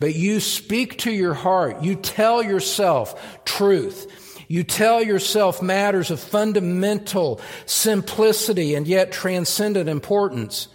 But 0.00 0.14
you 0.14 0.40
speak 0.40 0.98
to 1.00 1.12
your 1.12 1.34
heart. 1.34 1.82
You 1.82 1.94
tell 1.94 2.42
yourself 2.42 3.44
truth. 3.44 4.16
You 4.48 4.64
tell 4.64 5.00
yourself 5.02 5.62
matters 5.62 6.10
of 6.10 6.18
fundamental 6.18 7.40
simplicity 7.66 8.74
and 8.74 8.88
yet 8.88 9.12
transcendent 9.12 9.88
importance. 9.88 10.66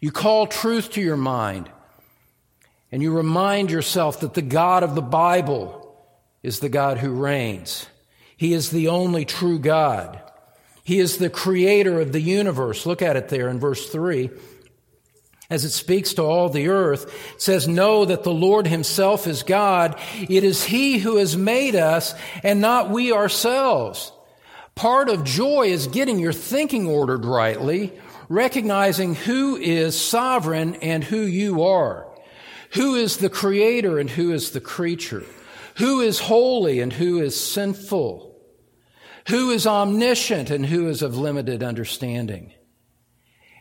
You 0.00 0.12
call 0.12 0.46
truth 0.46 0.92
to 0.92 1.02
your 1.02 1.16
mind. 1.16 1.68
And 2.90 3.02
you 3.02 3.14
remind 3.14 3.70
yourself 3.70 4.20
that 4.20 4.32
the 4.32 4.42
God 4.42 4.82
of 4.82 4.94
the 4.94 5.02
Bible 5.02 5.84
is 6.42 6.60
the 6.60 6.70
God 6.70 6.98
who 6.98 7.10
reigns. 7.10 7.86
He 8.36 8.54
is 8.54 8.70
the 8.70 8.88
only 8.88 9.24
true 9.24 9.58
God. 9.58 10.22
He 10.84 11.00
is 11.00 11.18
the 11.18 11.28
creator 11.28 12.00
of 12.00 12.12
the 12.12 12.20
universe. 12.20 12.86
Look 12.86 13.02
at 13.02 13.16
it 13.16 13.28
there 13.28 13.48
in 13.48 13.58
verse 13.58 13.90
3. 13.90 14.30
As 15.50 15.64
it 15.64 15.70
speaks 15.70 16.12
to 16.14 16.22
all 16.22 16.50
the 16.50 16.68
earth, 16.68 17.10
says, 17.38 17.66
Know 17.66 18.04
that 18.04 18.22
the 18.22 18.32
Lord 18.32 18.66
Himself 18.66 19.26
is 19.26 19.42
God. 19.42 19.98
It 20.28 20.44
is 20.44 20.64
He 20.64 20.98
who 20.98 21.16
has 21.16 21.36
made 21.36 21.74
us 21.74 22.14
and 22.42 22.60
not 22.60 22.90
we 22.90 23.12
ourselves. 23.12 24.12
Part 24.74 25.08
of 25.08 25.24
joy 25.24 25.68
is 25.68 25.86
getting 25.86 26.18
your 26.18 26.34
thinking 26.34 26.86
ordered 26.86 27.24
rightly, 27.24 27.98
recognizing 28.28 29.14
who 29.14 29.56
is 29.56 29.98
sovereign 29.98 30.76
and 30.76 31.02
who 31.02 31.20
you 31.20 31.62
are. 31.62 32.06
Who 32.74 32.94
is 32.94 33.16
the 33.16 33.30
creator 33.30 33.98
and 33.98 34.10
who 34.10 34.32
is 34.32 34.50
the 34.50 34.60
creature? 34.60 35.24
Who 35.78 36.00
is 36.02 36.18
holy 36.18 36.80
and 36.80 36.92
who 36.92 37.22
is 37.22 37.40
sinful? 37.40 38.36
Who 39.28 39.50
is 39.50 39.66
omniscient 39.66 40.50
and 40.50 40.66
who 40.66 40.88
is 40.88 41.00
of 41.00 41.16
limited 41.16 41.62
understanding? 41.62 42.52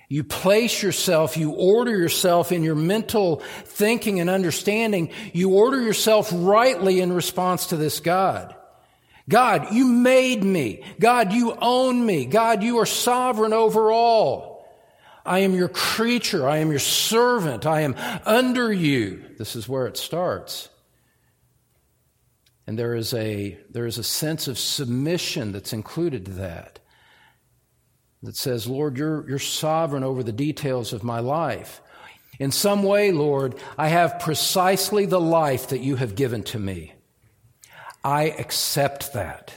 You 0.10 0.24
place 0.24 0.82
yourself, 0.82 1.36
you 1.36 1.52
order 1.52 1.92
yourself 1.92 2.54
in 2.54 2.64
your 2.64 2.76
mental 2.76 3.42
thinking 3.66 4.22
and 4.22 4.30
understanding. 4.30 5.10
You 5.34 5.52
order 5.56 5.82
yourself 5.82 6.32
rightly 6.34 7.02
in 7.02 7.12
response 7.12 7.68
to 7.68 7.78
this 7.78 8.00
God. 8.00 8.56
God, 9.28 9.74
you 9.74 9.86
made 9.86 10.44
me. 10.44 10.84
God, 11.00 11.34
you 11.34 11.54
own 11.62 12.06
me. 12.06 12.26
God, 12.26 12.64
you 12.64 12.78
are 12.78 12.86
sovereign 12.86 13.52
over 13.52 13.92
all. 13.92 14.66
I 15.26 15.40
am 15.40 15.54
your 15.54 15.68
creature. 15.68 16.48
I 16.48 16.60
am 16.60 16.70
your 16.70 16.80
servant. 16.80 17.66
I 17.66 17.82
am 17.82 17.96
under 18.26 18.72
you. 18.72 19.22
This 19.38 19.58
is 19.58 19.68
where 19.68 19.88
it 19.88 19.98
starts. 19.98 20.70
And 22.66 22.80
there 22.80 22.96
is 22.96 23.14
a, 23.14 23.60
there 23.70 23.86
is 23.86 23.98
a 23.98 24.04
sense 24.04 24.48
of 24.48 24.58
submission 24.58 25.52
that's 25.52 25.74
included 25.74 26.26
to 26.26 26.32
that. 26.34 26.80
That 28.24 28.36
says, 28.36 28.68
Lord, 28.68 28.98
you're, 28.98 29.28
you're 29.30 29.40
sovereign 29.40 30.04
over 30.04 30.24
the 30.24 30.32
details 30.32 30.92
of 30.92 31.04
my 31.04 31.20
life. 31.20 31.82
In 32.40 32.52
some 32.52 32.84
way, 32.84 33.12
Lord, 33.12 33.56
I 33.78 33.88
have 33.88 34.20
precisely 34.20 35.06
the 35.06 35.20
life 35.20 35.70
that 35.70 35.80
you 35.80 35.96
have 35.96 36.16
given 36.16 36.44
to 36.44 36.60
me. 36.60 36.94
I 38.04 38.26
accept 38.26 39.14
that. 39.14 39.54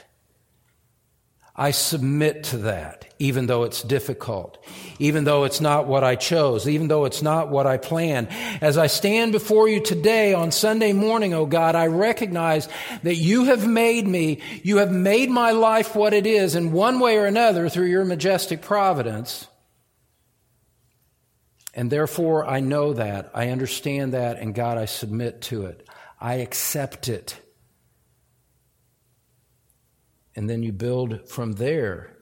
I 1.57 1.73
submit 1.73 2.45
to 2.45 2.59
that, 2.59 3.13
even 3.19 3.47
though 3.47 3.65
it's 3.65 3.83
difficult, 3.83 4.65
even 4.99 5.25
though 5.25 5.45
it's 5.45 5.61
not 5.61 5.87
what 5.87 6.05
I 6.05 6.15
chose, 6.15 6.69
even 6.69 6.89
though 6.89 7.05
it's 7.05 7.23
not 7.23 7.51
what 7.51 7.67
I 7.67 7.77
planned. 7.77 8.29
As 8.61 8.79
I 8.79 8.87
stand 8.87 9.33
before 9.33 9.69
you 9.69 9.81
today 9.81 10.33
on 10.33 10.53
Sunday 10.53 10.93
morning, 10.93 11.35
oh 11.35 11.47
God, 11.47 11.75
I 11.75 11.89
recognize 11.89 12.69
that 13.03 13.17
you 13.17 13.45
have 13.47 13.67
made 13.67 14.07
me, 14.07 14.41
you 14.63 14.79
have 14.79 14.93
made 14.93 15.29
my 15.29 15.51
life 15.51 15.95
what 15.97 16.15
it 16.15 16.27
is 16.27 16.55
in 16.55 16.73
one 16.73 17.01
way 17.01 17.19
or 17.19 17.27
another 17.27 17.69
through 17.69 17.87
your 17.87 18.05
majestic 18.05 18.63
providence. 18.63 19.47
And 21.75 21.91
therefore, 21.91 22.49
I 22.49 22.61
know 22.61 22.95
that, 22.95 23.31
I 23.35 23.51
understand 23.51 24.15
that, 24.15 24.39
and 24.39 24.55
God, 24.55 24.79
I 24.79 24.87
submit 24.87 25.43
to 25.43 25.67
it. 25.67 25.87
I 26.21 26.35
accept 26.35 27.09
it 27.09 27.39
and 30.37 30.49
then 30.49 30.63
you 30.63 30.73
build 30.73 31.29
from 31.29 31.53
there. 31.53 32.17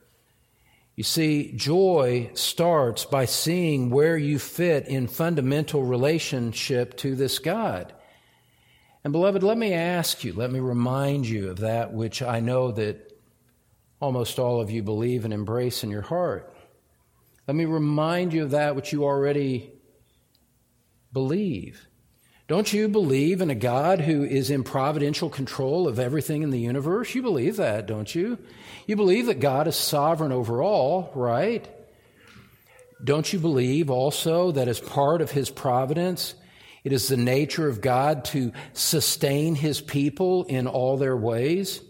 You 0.97 1.05
see, 1.05 1.53
joy 1.55 2.31
starts 2.35 3.05
by 3.05 3.25
seeing 3.25 3.91
where 3.91 4.17
you 4.17 4.39
fit 4.39 4.89
in 4.89 5.07
fundamental 5.07 5.85
relationship 5.85 6.97
to 6.99 7.15
this 7.15 7.39
God. 7.39 7.93
And 9.05 9.13
beloved, 9.13 9.43
let 9.43 9.57
me 9.57 9.73
ask 9.73 10.25
you, 10.25 10.33
let 10.33 10.51
me 10.51 10.61
remind 10.61 11.29
you 11.29 11.51
of 11.51 11.59
that 11.59 11.93
which 11.93 12.21
I 12.21 12.41
know 12.41 12.73
that 12.73 13.13
almost 14.01 14.39
all 14.39 14.61
of 14.61 14.71
you 14.71 14.83
believe 14.83 15.25
and 15.25 15.33
embrace 15.33 15.85
in 15.85 15.91
your 15.91 16.03
heart. 16.03 16.55
Let 17.47 17.55
me 17.55 17.65
remind 17.65 18.33
you 18.33 18.43
of 18.43 18.51
that 18.51 18.77
which 18.77 18.93
you 18.93 19.05
already 19.05 19.73
believe. 21.13 21.88
Don't 22.49 22.73
you 22.73 22.89
believe 22.89 23.43
in 23.43 23.51
a 23.51 23.55
God 23.55 24.01
who 24.01 24.25
is 24.25 24.49
in 24.49 24.65
providential 24.65 25.29
control 25.29 25.87
of 25.87 25.99
everything 25.99 26.43
in 26.43 26.49
the 26.49 26.59
universe? 26.59 27.15
You 27.15 27.21
believe 27.21 27.57
that, 27.57 27.87
don't 27.87 28.13
you? 28.15 28.39
You 28.87 28.97
believe 28.97 29.27
that 29.27 29.39
God 29.39 29.69
is 29.69 29.77
sovereign 29.77 30.33
over 30.33 30.63
all, 30.63 31.13
right? 31.15 31.69
Don't 33.05 33.31
you 33.31 33.39
believe 33.39 33.91
also 33.91 34.53
that 34.53 34.67
as 34.67 34.81
part 34.81 35.21
of 35.21 35.31
his 35.31 35.51
providence, 35.51 36.35
it 36.85 36.93
is 36.95 37.09
the 37.09 37.19
nature 37.19 37.69
of 37.69 37.83
God 37.83 38.25
to 38.27 38.53
sustain 38.73 39.55
his 39.55 39.83
people 39.83 40.45
in 40.45 40.67
all 40.67 40.97
their 40.97 41.19
ways? 41.19 41.83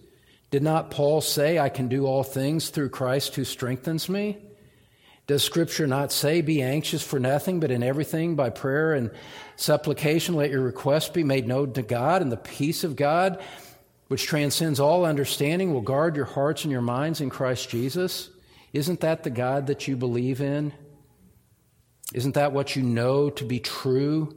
Did 0.51 0.65
not 0.65 0.91
Paul 0.91 1.21
say, 1.21 1.61
I 1.61 1.69
can 1.69 1.87
do 1.87 2.05
all 2.05 2.25
things 2.25 2.71
through 2.71 2.89
Christ 2.89 3.37
who 3.37 3.45
strengthens 3.45 4.09
me? 4.09 4.39
Does 5.29 5.45
Scripture 5.45 5.87
not 5.87 6.11
say, 6.11 6.41
Be 6.41 6.63
anxious 6.63 7.03
for 7.03 7.21
nothing, 7.21 7.61
but 7.61 7.71
in 7.71 7.83
everything 7.83 8.35
by 8.35 8.49
prayer 8.49 8.95
and 8.95 9.11
supplication 9.57 10.35
let 10.35 10.51
your 10.51 10.63
requests 10.63 11.11
be 11.11 11.23
made 11.23 11.47
known 11.47 11.75
to 11.75 11.83
God, 11.83 12.23
and 12.23 12.33
the 12.33 12.39
peace 12.39 12.83
of 12.83 12.97
God, 12.97 13.41
which 14.09 14.25
transcends 14.25 14.81
all 14.81 15.05
understanding, 15.05 15.75
will 15.75 15.83
guard 15.83 16.17
your 16.17 16.25
hearts 16.25 16.65
and 16.65 16.73
your 16.73 16.81
minds 16.81 17.21
in 17.21 17.29
Christ 17.29 17.69
Jesus? 17.69 18.31
Isn't 18.73 19.01
that 19.01 19.23
the 19.23 19.31
God 19.31 19.67
that 19.67 19.87
you 19.87 19.97
believe 19.97 20.41
in? 20.41 20.73
Isn't 22.15 22.35
that 22.35 22.53
what 22.53 22.75
you 22.75 22.83
know 22.83 23.29
to 23.29 23.45
be 23.45 23.61
true, 23.61 24.35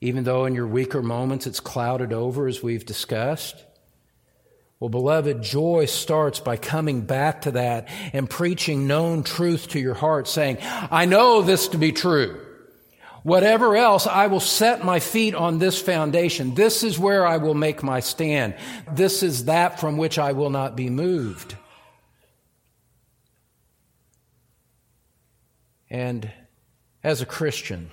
even 0.00 0.24
though 0.24 0.46
in 0.46 0.54
your 0.54 0.66
weaker 0.66 1.02
moments 1.02 1.46
it's 1.46 1.60
clouded 1.60 2.14
over, 2.14 2.46
as 2.46 2.62
we've 2.62 2.86
discussed? 2.86 3.62
Well, 4.80 4.90
beloved, 4.90 5.42
joy 5.42 5.86
starts 5.86 6.40
by 6.40 6.56
coming 6.56 7.02
back 7.02 7.42
to 7.42 7.52
that 7.52 7.88
and 8.12 8.28
preaching 8.28 8.86
known 8.86 9.22
truth 9.22 9.68
to 9.68 9.80
your 9.80 9.94
heart, 9.94 10.28
saying, 10.28 10.58
I 10.60 11.06
know 11.06 11.42
this 11.42 11.68
to 11.68 11.78
be 11.78 11.92
true. 11.92 12.40
Whatever 13.22 13.76
else, 13.76 14.06
I 14.06 14.26
will 14.26 14.40
set 14.40 14.84
my 14.84 15.00
feet 15.00 15.34
on 15.34 15.58
this 15.58 15.80
foundation. 15.80 16.54
This 16.54 16.82
is 16.82 16.98
where 16.98 17.26
I 17.26 17.38
will 17.38 17.54
make 17.54 17.82
my 17.82 18.00
stand. 18.00 18.54
This 18.92 19.22
is 19.22 19.46
that 19.46 19.80
from 19.80 19.96
which 19.96 20.18
I 20.18 20.32
will 20.32 20.50
not 20.50 20.76
be 20.76 20.90
moved. 20.90 21.56
And 25.88 26.30
as 27.02 27.22
a 27.22 27.26
Christian, 27.26 27.90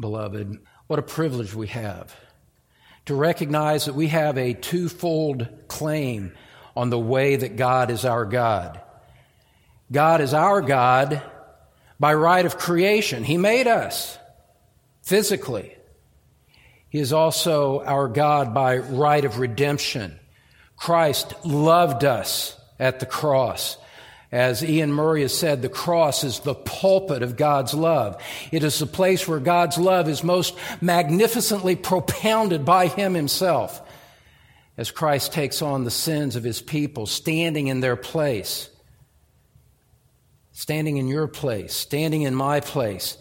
beloved, 0.00 0.58
what 0.88 0.98
a 0.98 1.02
privilege 1.02 1.54
we 1.54 1.68
have 1.68 2.16
to 3.06 3.14
recognize 3.14 3.84
that 3.84 3.94
we 3.94 4.08
have 4.08 4.38
a 4.38 4.54
twofold 4.54 5.48
claim 5.68 6.32
on 6.76 6.90
the 6.90 6.98
way 6.98 7.36
that 7.36 7.56
God 7.56 7.90
is 7.90 8.04
our 8.04 8.24
God. 8.24 8.80
God 9.92 10.20
is 10.20 10.34
our 10.34 10.60
God 10.60 11.22
by 12.00 12.14
right 12.14 12.44
of 12.44 12.58
creation. 12.58 13.24
He 13.24 13.36
made 13.36 13.66
us 13.66 14.18
physically. 15.02 15.76
He 16.88 16.98
is 16.98 17.12
also 17.12 17.82
our 17.84 18.08
God 18.08 18.54
by 18.54 18.78
right 18.78 19.24
of 19.24 19.38
redemption. 19.38 20.18
Christ 20.76 21.34
loved 21.44 22.04
us 22.04 22.58
at 22.78 23.00
the 23.00 23.06
cross 23.06 23.76
as 24.34 24.64
Ian 24.64 24.92
Murray 24.92 25.22
has 25.22 25.32
said, 25.32 25.62
the 25.62 25.68
cross 25.68 26.24
is 26.24 26.40
the 26.40 26.56
pulpit 26.56 27.22
of 27.22 27.36
God's 27.36 27.72
love. 27.72 28.20
It 28.50 28.64
is 28.64 28.76
the 28.80 28.84
place 28.84 29.28
where 29.28 29.38
God's 29.38 29.78
love 29.78 30.08
is 30.08 30.24
most 30.24 30.56
magnificently 30.80 31.76
propounded 31.76 32.64
by 32.64 32.88
Him 32.88 33.14
Himself 33.14 33.80
as 34.76 34.90
Christ 34.90 35.32
takes 35.32 35.62
on 35.62 35.84
the 35.84 35.90
sins 35.92 36.34
of 36.34 36.42
His 36.42 36.60
people, 36.60 37.06
standing 37.06 37.68
in 37.68 37.78
their 37.78 37.94
place, 37.94 38.68
standing 40.50 40.96
in 40.96 41.06
your 41.06 41.28
place, 41.28 41.72
standing 41.72 42.22
in 42.22 42.34
my 42.34 42.58
place, 42.58 43.16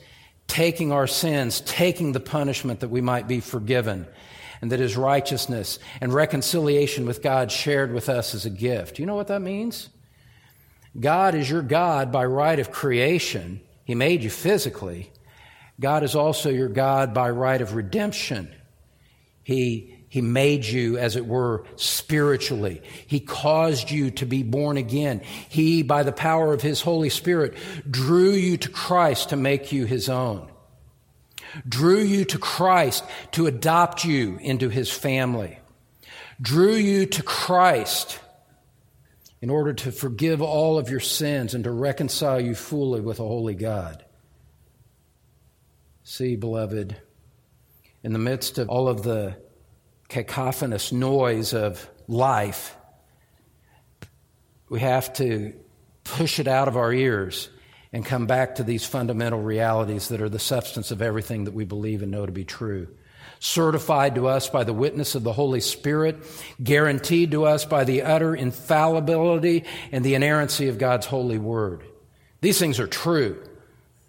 taking 0.48 0.92
our 0.92 1.06
sins, 1.06 1.62
taking 1.62 2.14
the 2.14 2.20
punishment 2.20 2.80
that 2.80 2.90
we 2.90 3.02
might 3.02 3.28
be 3.28 3.40
forgiven 3.40 4.08
and 4.64 4.72
that 4.72 4.80
his 4.80 4.98
righteousness 4.98 5.78
and 6.02 6.12
reconciliation 6.12 7.06
with 7.06 7.22
God 7.22 7.52
shared 7.52 7.94
with 7.94 8.10
us 8.10 8.34
as 8.34 8.48
a 8.48 8.50
gift. 8.50 8.98
You 8.98 9.06
know 9.06 9.16
what 9.16 9.28
that 9.28 9.44
means? 9.44 9.90
God 11.00 11.36
is 11.36 11.50
your 11.50 11.62
God 11.62 12.12
by 12.12 12.26
right 12.26 12.60
of 12.60 12.72
creation. 12.72 13.62
He 13.84 13.96
made 13.96 14.24
you 14.24 14.30
physically. 14.30 15.12
God 15.80 16.04
is 16.04 16.16
also 16.16 16.50
your 16.50 16.70
God 16.70 17.14
by 17.14 17.30
right 17.32 17.62
of 17.62 17.76
redemption. 17.76 18.54
He, 19.44 20.06
he 20.08 20.22
made 20.22 20.66
you, 20.66 20.98
as 20.98 21.16
it 21.16 21.26
were, 21.26 21.66
spiritually. 21.76 22.82
He 23.08 23.20
caused 23.20 23.90
you 23.90 24.12
to 24.12 24.26
be 24.26 24.44
born 24.44 24.78
again. 24.78 25.22
He, 25.50 25.82
by 25.82 26.04
the 26.04 26.12
power 26.12 26.54
of 26.54 26.62
His 26.62 26.82
Holy 26.82 27.10
Spirit, 27.10 27.56
drew 27.90 28.32
you 28.32 28.58
to 28.58 28.70
Christ 28.70 29.30
to 29.30 29.36
make 29.36 29.72
you 29.72 29.86
His 29.86 30.10
own. 30.10 30.50
Drew 31.68 32.00
you 32.00 32.26
to 32.26 32.38
Christ 32.38 33.04
to 33.32 33.48
adopt 33.48 34.06
you 34.06 34.38
into 34.42 34.70
His 34.70 34.92
family. 34.92 35.60
Drew 36.42 36.76
you 36.76 37.06
to 37.08 37.24
Christ 37.24 38.20
in 39.44 39.50
order 39.50 39.74
to 39.74 39.92
forgive 39.92 40.42
all 40.42 40.78
of 40.78 40.90
your 40.90 41.02
sins 41.02 41.54
and 41.54 41.66
to 41.66 41.70
reconcile 41.70 42.40
you 42.40 42.56
fully 42.56 43.02
with 43.02 43.20
a 43.20 43.24
holy 43.24 43.54
God. 43.54 44.06
See, 46.06 46.38
beloved, 46.38 46.96
in 48.04 48.14
the 48.14 48.20
midst 48.20 48.58
of 48.58 48.70
all 48.70 48.88
of 48.88 49.04
the 49.04 49.36
cacophonous 50.08 50.94
noise 50.94 51.54
of 51.54 51.90
life, 52.08 52.78
we 54.70 54.80
have 54.80 55.12
to 55.16 55.54
push 56.06 56.40
it 56.40 56.48
out 56.48 56.70
of 56.70 56.78
our 56.78 56.94
ears 56.94 57.50
and 57.92 58.06
come 58.06 58.26
back 58.26 58.56
to 58.56 58.64
these 58.64 58.86
fundamental 58.86 59.42
realities 59.42 60.08
that 60.08 60.22
are 60.22 60.30
the 60.30 60.40
substance 60.40 60.90
of 60.90 61.02
everything 61.02 61.44
that 61.44 61.54
we 61.54 61.66
believe 61.66 62.02
and 62.02 62.12
know 62.12 62.26
to 62.26 62.32
be 62.32 62.46
true 62.46 62.88
certified 63.44 64.16
to 64.16 64.26
us 64.26 64.50
by 64.50 64.64
the 64.64 64.72
witness 64.72 65.16
of 65.16 65.24
the 65.24 65.34
Holy 65.34 65.60
Spirit, 65.60 66.24
guaranteed 66.64 67.32
to 67.32 67.46
us 67.46 67.66
by 67.66 67.84
the 67.84 68.02
utter 68.02 68.34
infallibility 68.34 69.66
and 69.92 70.04
the 70.04 70.16
inerrancy 70.16 70.70
of 70.70 70.78
God's 70.78 71.06
holy 71.06 71.38
word. 71.38 71.84
These 72.40 72.58
things 72.58 72.80
are 72.80 72.88
true. 72.88 73.44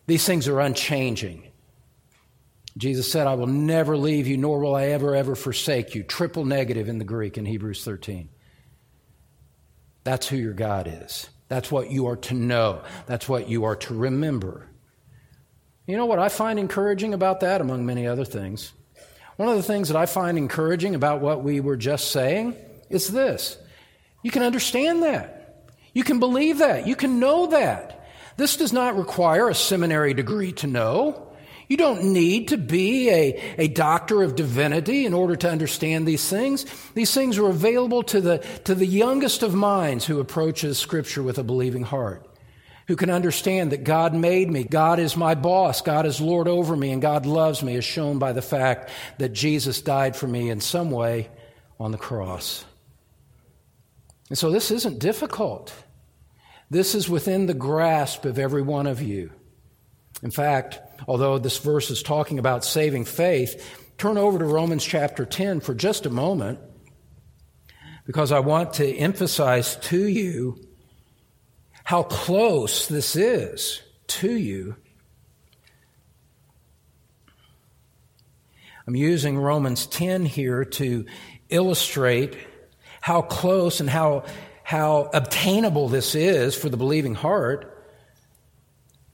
These 0.06 0.24
things 0.24 0.46
are 0.46 0.60
unchanging. 0.60 1.50
Jesus 2.76 3.10
said, 3.10 3.26
I 3.26 3.34
will 3.34 3.48
never 3.48 3.96
leave 3.96 4.28
you, 4.28 4.36
nor 4.36 4.60
will 4.60 4.76
I 4.76 4.86
ever, 4.86 5.16
ever 5.16 5.34
forsake 5.34 5.96
you. 5.96 6.04
Triple 6.04 6.44
negative 6.44 6.88
in 6.88 6.98
the 6.98 7.04
Greek 7.04 7.36
in 7.36 7.44
Hebrews 7.44 7.84
13. 7.84 8.28
That's 10.04 10.28
who 10.28 10.36
your 10.36 10.52
God 10.52 10.86
is. 11.02 11.28
That's 11.48 11.72
what 11.72 11.90
you 11.90 12.06
are 12.06 12.16
to 12.16 12.34
know. 12.34 12.82
That's 13.06 13.28
what 13.28 13.48
you 13.48 13.64
are 13.64 13.76
to 13.76 13.94
remember. 13.94 14.68
You 15.86 15.96
know 15.96 16.06
what 16.06 16.20
I 16.20 16.28
find 16.28 16.58
encouraging 16.58 17.14
about 17.14 17.40
that, 17.40 17.60
among 17.60 17.84
many 17.84 18.06
other 18.06 18.24
things? 18.24 18.72
One 19.36 19.48
of 19.48 19.56
the 19.56 19.62
things 19.62 19.88
that 19.88 19.96
I 19.96 20.06
find 20.06 20.38
encouraging 20.38 20.94
about 20.94 21.20
what 21.20 21.42
we 21.42 21.60
were 21.60 21.76
just 21.76 22.10
saying 22.10 22.56
is 22.88 23.08
this 23.08 23.58
you 24.22 24.30
can 24.30 24.42
understand 24.42 25.02
that. 25.02 25.70
You 25.92 26.02
can 26.02 26.18
believe 26.18 26.58
that. 26.58 26.86
You 26.86 26.96
can 26.96 27.20
know 27.20 27.46
that. 27.48 28.08
This 28.36 28.56
does 28.56 28.72
not 28.72 28.96
require 28.96 29.48
a 29.48 29.54
seminary 29.54 30.14
degree 30.14 30.52
to 30.52 30.66
know. 30.66 31.28
You 31.68 31.76
don't 31.76 32.12
need 32.12 32.48
to 32.48 32.58
be 32.58 33.08
a, 33.10 33.54
a 33.58 33.68
doctor 33.68 34.22
of 34.22 34.34
divinity 34.34 35.06
in 35.06 35.14
order 35.14 35.36
to 35.36 35.50
understand 35.50 36.06
these 36.06 36.28
things. 36.28 36.66
These 36.94 37.14
things 37.14 37.38
are 37.38 37.48
available 37.48 38.02
to 38.04 38.20
the, 38.20 38.38
to 38.64 38.74
the 38.74 38.86
youngest 38.86 39.42
of 39.42 39.54
minds 39.54 40.04
who 40.04 40.20
approaches 40.20 40.78
Scripture 40.78 41.22
with 41.22 41.38
a 41.38 41.44
believing 41.44 41.84
heart, 41.84 42.26
who 42.86 42.96
can 42.96 43.10
understand 43.10 43.72
that 43.72 43.84
God 43.84 44.14
made 44.14 44.50
me, 44.50 44.64
God 44.64 44.98
is 44.98 45.16
my 45.16 45.34
boss, 45.34 45.80
God 45.80 46.06
is 46.06 46.20
Lord 46.20 46.48
over 46.48 46.76
me, 46.76 46.90
and 46.90 47.00
God 47.00 47.26
loves 47.26 47.62
me, 47.62 47.76
as 47.76 47.84
shown 47.84 48.18
by 48.18 48.32
the 48.32 48.42
fact 48.42 48.90
that 49.18 49.32
Jesus 49.32 49.80
died 49.80 50.16
for 50.16 50.26
me 50.26 50.50
in 50.50 50.60
some 50.60 50.90
way 50.90 51.30
on 51.80 51.92
the 51.92 51.98
cross. 51.98 52.64
And 54.28 54.38
so 54.38 54.50
this 54.50 54.70
isn't 54.70 54.98
difficult. 54.98 55.74
This 56.70 56.94
is 56.94 57.08
within 57.08 57.46
the 57.46 57.54
grasp 57.54 58.24
of 58.24 58.38
every 58.38 58.62
one 58.62 58.86
of 58.86 59.00
you. 59.00 59.30
In 60.22 60.30
fact, 60.30 60.80
although 61.06 61.38
this 61.38 61.58
verse 61.58 61.90
is 61.90 62.02
talking 62.02 62.38
about 62.38 62.64
saving 62.64 63.04
faith, 63.04 63.82
turn 63.98 64.18
over 64.18 64.38
to 64.38 64.44
Romans 64.44 64.84
chapter 64.84 65.24
10 65.24 65.60
for 65.60 65.74
just 65.74 66.06
a 66.06 66.10
moment 66.10 66.58
because 68.06 68.32
I 68.32 68.40
want 68.40 68.74
to 68.74 68.96
emphasize 68.96 69.76
to 69.76 70.06
you 70.06 70.58
how 71.84 72.02
close 72.02 72.88
this 72.88 73.14
is 73.14 73.82
to 74.06 74.32
you. 74.32 74.74
I'm 78.86 78.96
using 78.96 79.38
Romans 79.38 79.86
10 79.86 80.26
here 80.26 80.64
to 80.64 81.06
illustrate 81.48 82.36
how 83.00 83.22
close 83.22 83.80
and 83.80 83.88
how, 83.88 84.24
how 84.62 85.10
obtainable 85.12 85.88
this 85.88 86.14
is 86.14 86.54
for 86.54 86.68
the 86.68 86.76
believing 86.76 87.14
heart. 87.14 87.86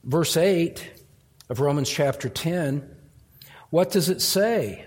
Verse 0.03 0.35
8 0.35 1.03
of 1.49 1.59
Romans 1.59 1.89
chapter 1.89 2.29
10, 2.29 2.89
what 3.69 3.91
does 3.91 4.09
it 4.09 4.21
say? 4.21 4.85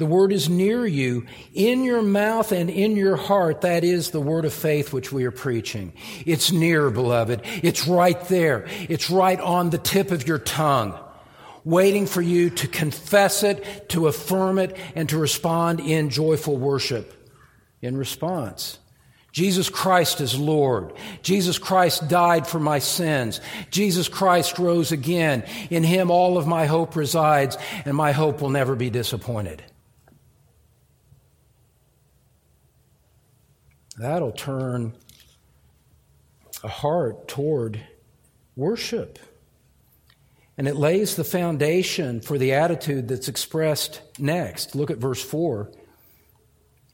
The 0.00 0.06
word 0.06 0.32
is 0.32 0.48
near 0.48 0.86
you, 0.86 1.26
in 1.52 1.84
your 1.84 2.00
mouth 2.00 2.52
and 2.52 2.70
in 2.70 2.96
your 2.96 3.16
heart. 3.16 3.60
That 3.60 3.84
is 3.84 4.12
the 4.12 4.20
word 4.20 4.46
of 4.46 4.54
faith 4.54 4.94
which 4.94 5.12
we 5.12 5.26
are 5.26 5.30
preaching. 5.30 5.92
It's 6.24 6.50
near, 6.50 6.88
beloved. 6.88 7.42
It's 7.62 7.86
right 7.86 8.18
there. 8.28 8.64
It's 8.88 9.10
right 9.10 9.38
on 9.38 9.68
the 9.68 9.76
tip 9.76 10.10
of 10.10 10.26
your 10.26 10.38
tongue, 10.38 10.98
waiting 11.66 12.06
for 12.06 12.22
you 12.22 12.48
to 12.48 12.66
confess 12.66 13.42
it, 13.42 13.90
to 13.90 14.06
affirm 14.06 14.58
it, 14.58 14.74
and 14.94 15.06
to 15.10 15.18
respond 15.18 15.80
in 15.80 16.08
joyful 16.08 16.56
worship. 16.56 17.12
In 17.82 17.94
response, 17.98 18.78
Jesus 19.32 19.68
Christ 19.68 20.22
is 20.22 20.34
Lord. 20.34 20.94
Jesus 21.20 21.58
Christ 21.58 22.08
died 22.08 22.46
for 22.46 22.58
my 22.58 22.78
sins. 22.78 23.42
Jesus 23.70 24.08
Christ 24.08 24.58
rose 24.58 24.92
again. 24.92 25.44
In 25.68 25.82
him 25.82 26.10
all 26.10 26.38
of 26.38 26.46
my 26.46 26.64
hope 26.64 26.96
resides, 26.96 27.58
and 27.84 27.94
my 27.94 28.12
hope 28.12 28.40
will 28.40 28.48
never 28.48 28.74
be 28.74 28.88
disappointed. 28.88 29.62
That'll 34.00 34.32
turn 34.32 34.94
a 36.64 36.68
heart 36.68 37.28
toward 37.28 37.78
worship. 38.56 39.18
And 40.56 40.66
it 40.66 40.74
lays 40.74 41.16
the 41.16 41.24
foundation 41.24 42.22
for 42.22 42.38
the 42.38 42.54
attitude 42.54 43.08
that's 43.08 43.28
expressed 43.28 44.00
next. 44.18 44.74
Look 44.74 44.90
at 44.90 44.96
verse 44.96 45.22
4. 45.22 45.70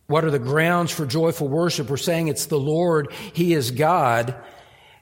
What 0.09 0.25
are 0.25 0.33
the 0.33 0.41
grounds 0.41 0.91
for 0.91 1.07
joyful 1.07 1.47
worship? 1.47 1.91
We're 1.91 1.97
saying 1.97 2.27
it's 2.27 2.47
the 2.47 2.59
Lord. 2.59 3.13
He 3.33 3.55
is 3.55 3.71
God. 3.71 4.35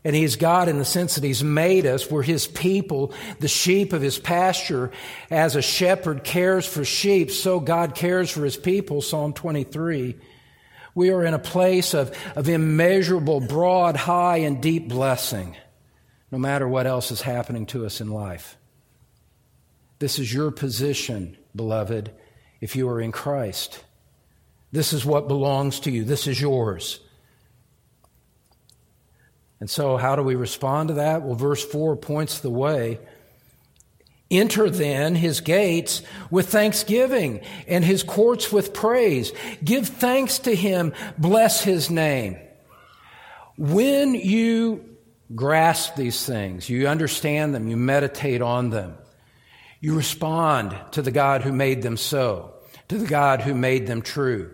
And 0.04 0.14
He's 0.14 0.36
God 0.36 0.68
in 0.68 0.76
the 0.76 0.84
sense 0.84 1.14
that 1.14 1.24
He's 1.24 1.42
made 1.42 1.86
us. 1.86 2.10
We're 2.10 2.20
His 2.20 2.46
people, 2.46 3.14
the 3.40 3.48
sheep 3.48 3.94
of 3.94 4.02
His 4.02 4.18
pasture. 4.18 4.90
As 5.30 5.56
a 5.56 5.62
shepherd 5.62 6.22
cares 6.22 6.66
for 6.66 6.84
sheep, 6.84 7.30
so 7.30 7.60
God 7.60 7.94
cares 7.94 8.30
for 8.30 8.44
His 8.44 8.58
people. 8.58 9.00
Psalm 9.00 9.32
23. 9.32 10.16
We 10.94 11.10
are 11.10 11.24
in 11.24 11.34
a 11.34 11.38
place 11.38 11.94
of, 11.94 12.16
of 12.36 12.48
immeasurable, 12.48 13.40
broad, 13.40 13.96
high, 13.96 14.38
and 14.38 14.62
deep 14.62 14.88
blessing, 14.88 15.56
no 16.30 16.38
matter 16.38 16.68
what 16.68 16.86
else 16.86 17.10
is 17.10 17.20
happening 17.20 17.66
to 17.66 17.84
us 17.84 18.00
in 18.00 18.08
life. 18.08 18.56
This 19.98 20.18
is 20.18 20.32
your 20.32 20.50
position, 20.50 21.36
beloved, 21.54 22.12
if 22.60 22.76
you 22.76 22.88
are 22.88 23.00
in 23.00 23.12
Christ. 23.12 23.82
This 24.70 24.92
is 24.92 25.04
what 25.04 25.28
belongs 25.28 25.80
to 25.80 25.90
you. 25.90 26.04
This 26.04 26.26
is 26.26 26.40
yours. 26.40 27.00
And 29.60 29.70
so, 29.70 29.96
how 29.96 30.16
do 30.16 30.22
we 30.22 30.34
respond 30.34 30.88
to 30.88 30.94
that? 30.94 31.22
Well, 31.22 31.36
verse 31.36 31.64
4 31.64 31.96
points 31.96 32.40
the 32.40 32.50
way. 32.50 32.98
Enter 34.30 34.70
then 34.70 35.14
his 35.14 35.40
gates 35.40 36.02
with 36.30 36.48
thanksgiving 36.48 37.40
and 37.68 37.84
his 37.84 38.02
courts 38.02 38.50
with 38.50 38.72
praise. 38.72 39.32
Give 39.62 39.86
thanks 39.86 40.38
to 40.40 40.54
him. 40.54 40.92
Bless 41.18 41.62
his 41.62 41.90
name. 41.90 42.38
When 43.56 44.14
you 44.14 44.84
grasp 45.34 45.94
these 45.94 46.24
things, 46.24 46.68
you 46.68 46.88
understand 46.88 47.54
them, 47.54 47.68
you 47.68 47.76
meditate 47.76 48.42
on 48.42 48.70
them, 48.70 48.96
you 49.80 49.94
respond 49.94 50.76
to 50.92 51.02
the 51.02 51.10
God 51.10 51.42
who 51.42 51.52
made 51.52 51.82
them 51.82 51.96
so, 51.96 52.54
to 52.88 52.98
the 52.98 53.06
God 53.06 53.42
who 53.42 53.54
made 53.54 53.86
them 53.86 54.02
true. 54.02 54.50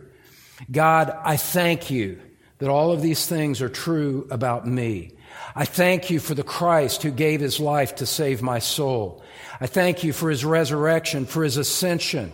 God, 0.71 1.17
I 1.25 1.37
thank 1.37 1.91
you 1.91 2.21
that 2.59 2.69
all 2.69 2.93
of 2.93 3.01
these 3.01 3.27
things 3.27 3.63
are 3.63 3.69
true 3.69 4.27
about 4.31 4.67
me. 4.67 5.13
I 5.55 5.65
thank 5.65 6.11
you 6.11 6.21
for 6.21 6.35
the 6.35 6.43
Christ 6.43 7.03
who 7.03 7.11
gave 7.11 7.41
his 7.41 7.61
life 7.61 7.97
to 7.97 8.07
save 8.07 8.43
my 8.43 8.59
soul. 8.59 9.23
I 9.61 9.67
thank 9.67 10.05
you 10.05 10.13
for 10.13 10.31
his 10.31 10.45
resurrection, 10.45 11.27
for 11.27 11.43
his 11.43 11.57
ascension. 11.57 12.33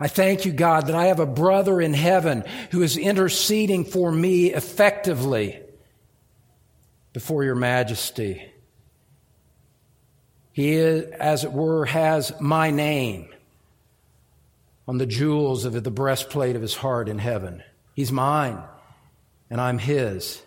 I 0.00 0.08
thank 0.08 0.44
you, 0.44 0.52
God, 0.52 0.86
that 0.86 0.96
I 0.96 1.06
have 1.06 1.20
a 1.20 1.26
brother 1.26 1.80
in 1.80 1.94
heaven 1.94 2.44
who 2.70 2.82
is 2.82 2.96
interceding 2.96 3.84
for 3.84 4.10
me 4.10 4.46
effectively 4.52 5.60
before 7.12 7.44
your 7.44 7.54
majesty. 7.54 8.50
He, 10.52 10.72
is, 10.72 11.04
as 11.12 11.44
it 11.44 11.52
were, 11.52 11.86
has 11.86 12.32
my 12.40 12.70
name 12.70 13.28
on 14.88 14.98
the 14.98 15.06
jewels 15.06 15.64
of 15.64 15.82
the 15.82 15.90
breastplate 15.90 16.56
of 16.56 16.62
his 16.62 16.74
heart 16.74 17.08
in 17.08 17.18
heaven. 17.18 17.62
He's 17.94 18.12
mine, 18.12 18.60
and 19.50 19.60
I'm 19.60 19.78
his. 19.78 20.42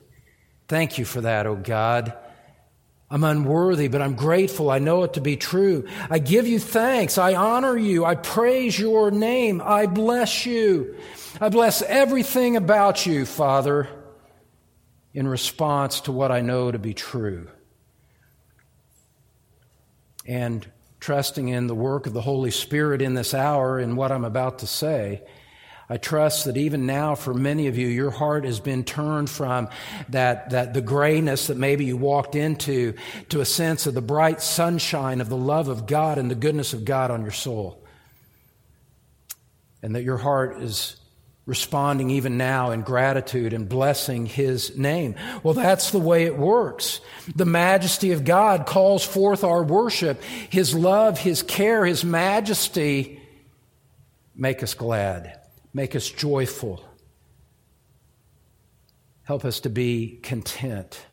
Thank 0.67 0.97
you 0.97 1.05
for 1.05 1.21
that, 1.21 1.45
O 1.45 1.51
oh 1.51 1.55
God. 1.55 2.13
I'm 3.09 3.23
unworthy, 3.23 3.87
but 3.87 4.01
I'm 4.01 4.15
grateful. 4.15 4.71
I 4.71 4.79
know 4.79 5.03
it 5.03 5.13
to 5.13 5.21
be 5.21 5.37
true. 5.37 5.87
I 6.09 6.17
give 6.17 6.47
you 6.47 6.59
thanks. 6.59 7.17
I 7.17 7.35
honor 7.35 7.77
you. 7.77 8.03
I 8.03 8.15
praise 8.15 8.79
your 8.79 9.11
name. 9.11 9.61
I 9.63 9.85
bless 9.85 10.45
you. 10.45 10.95
I 11.39 11.49
bless 11.49 11.81
everything 11.83 12.57
about 12.57 13.05
you, 13.05 13.25
Father, 13.25 13.87
in 15.13 15.27
response 15.27 16.01
to 16.01 16.11
what 16.11 16.31
I 16.31 16.41
know 16.41 16.71
to 16.71 16.79
be 16.79 16.95
true. 16.95 17.47
And 20.25 20.65
trusting 20.99 21.47
in 21.47 21.67
the 21.67 21.75
work 21.75 22.07
of 22.07 22.13
the 22.13 22.21
Holy 22.21 22.49
Spirit 22.49 23.03
in 23.03 23.13
this 23.13 23.35
hour 23.35 23.77
and 23.77 23.95
what 23.95 24.11
I'm 24.11 24.25
about 24.25 24.59
to 24.59 24.67
say, 24.67 25.21
I 25.87 25.97
trust 25.97 26.45
that 26.45 26.57
even 26.57 26.85
now 26.87 27.13
for 27.15 27.33
many 27.33 27.67
of 27.67 27.77
you, 27.77 27.87
your 27.87 28.09
heart 28.09 28.43
has 28.43 28.59
been 28.59 28.83
turned 28.83 29.29
from 29.29 29.69
that, 30.09 30.49
that 30.49 30.73
the 30.73 30.81
grayness 30.81 31.47
that 31.47 31.57
maybe 31.57 31.85
you 31.85 31.95
walked 31.95 32.35
into 32.35 32.95
to 33.29 33.41
a 33.41 33.45
sense 33.45 33.85
of 33.85 33.93
the 33.93 34.01
bright 34.01 34.41
sunshine 34.41 35.21
of 35.21 35.29
the 35.29 35.37
love 35.37 35.67
of 35.67 35.85
God 35.85 36.17
and 36.17 36.29
the 36.29 36.35
goodness 36.35 36.73
of 36.73 36.85
God 36.85 37.11
on 37.11 37.21
your 37.21 37.31
soul. 37.31 37.83
And 39.83 39.95
that 39.95 40.03
your 40.03 40.17
heart 40.17 40.61
is 40.63 40.95
responding 41.45 42.09
even 42.09 42.37
now 42.37 42.71
in 42.71 42.81
gratitude 42.81 43.53
and 43.53 43.69
blessing 43.69 44.25
his 44.25 44.75
name. 44.75 45.13
Well, 45.43 45.53
that's 45.53 45.91
the 45.91 45.99
way 45.99 46.23
it 46.23 46.35
works. 46.35 47.01
The 47.35 47.45
majesty 47.45 48.11
of 48.11 48.23
God 48.23 48.65
calls 48.65 49.05
forth 49.05 49.43
our 49.43 49.63
worship. 49.63 50.23
His 50.49 50.73
love, 50.73 51.19
his 51.19 51.43
care, 51.43 51.85
his 51.85 52.03
majesty 52.03 53.21
make 54.35 54.63
us 54.63 54.73
glad, 54.73 55.39
make 55.75 55.93
us 55.93 56.09
joyful, 56.09 56.81
help 59.23 59.43
us 59.43 59.59
to 59.59 59.69
be 59.69 60.19
content. 60.23 61.05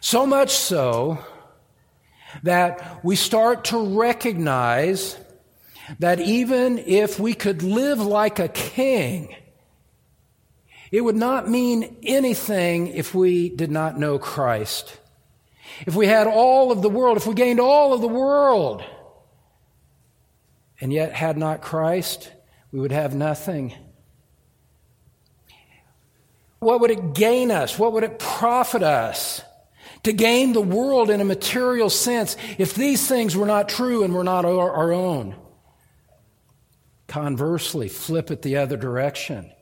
So 0.00 0.26
much 0.26 0.50
so 0.50 1.18
that 2.42 3.02
we 3.02 3.16
start 3.16 3.64
to 3.64 3.98
recognize 3.98 5.16
that 6.00 6.20
even 6.20 6.78
if 6.78 7.18
we 7.18 7.32
could 7.32 7.62
live 7.62 7.98
like 7.98 8.38
a 8.38 8.48
king, 8.48 9.34
It 10.94 11.02
would 11.02 11.16
not 11.16 11.50
mean 11.50 11.96
anything 12.04 12.86
if 12.86 13.16
we 13.16 13.48
did 13.48 13.72
not 13.72 13.98
know 13.98 14.16
Christ. 14.16 14.96
If 15.88 15.96
we 15.96 16.06
had 16.06 16.28
all 16.28 16.70
of 16.70 16.82
the 16.82 16.88
world, 16.88 17.16
if 17.16 17.26
we 17.26 17.34
gained 17.34 17.58
all 17.58 17.92
of 17.92 18.00
the 18.00 18.06
world, 18.06 18.84
and 20.80 20.92
yet 20.92 21.12
had 21.12 21.36
not 21.36 21.62
Christ, 21.62 22.30
we 22.74 22.80
would 22.80 22.90
have 22.90 23.14
nothing. 23.14 23.72
What 26.58 26.80
would 26.80 26.90
it 26.90 27.14
gain 27.14 27.52
us? 27.52 27.78
What 27.78 27.92
would 27.92 28.02
it 28.02 28.18
profit 28.18 28.82
us 28.82 29.42
to 30.02 30.12
gain 30.12 30.52
the 30.52 30.60
world 30.60 31.08
in 31.08 31.20
a 31.20 31.24
material 31.24 31.88
sense 31.88 32.36
if 32.58 32.74
these 32.74 33.06
things 33.06 33.36
were 33.36 33.46
not 33.46 33.68
true 33.68 34.02
and 34.02 34.12
were 34.12 34.24
not 34.24 34.44
our, 34.44 34.72
our 34.72 34.92
own? 34.92 35.36
Conversely, 37.06 37.88
flip 37.88 38.32
it 38.32 38.42
the 38.42 38.56
other 38.56 38.76
direction. 38.76 39.52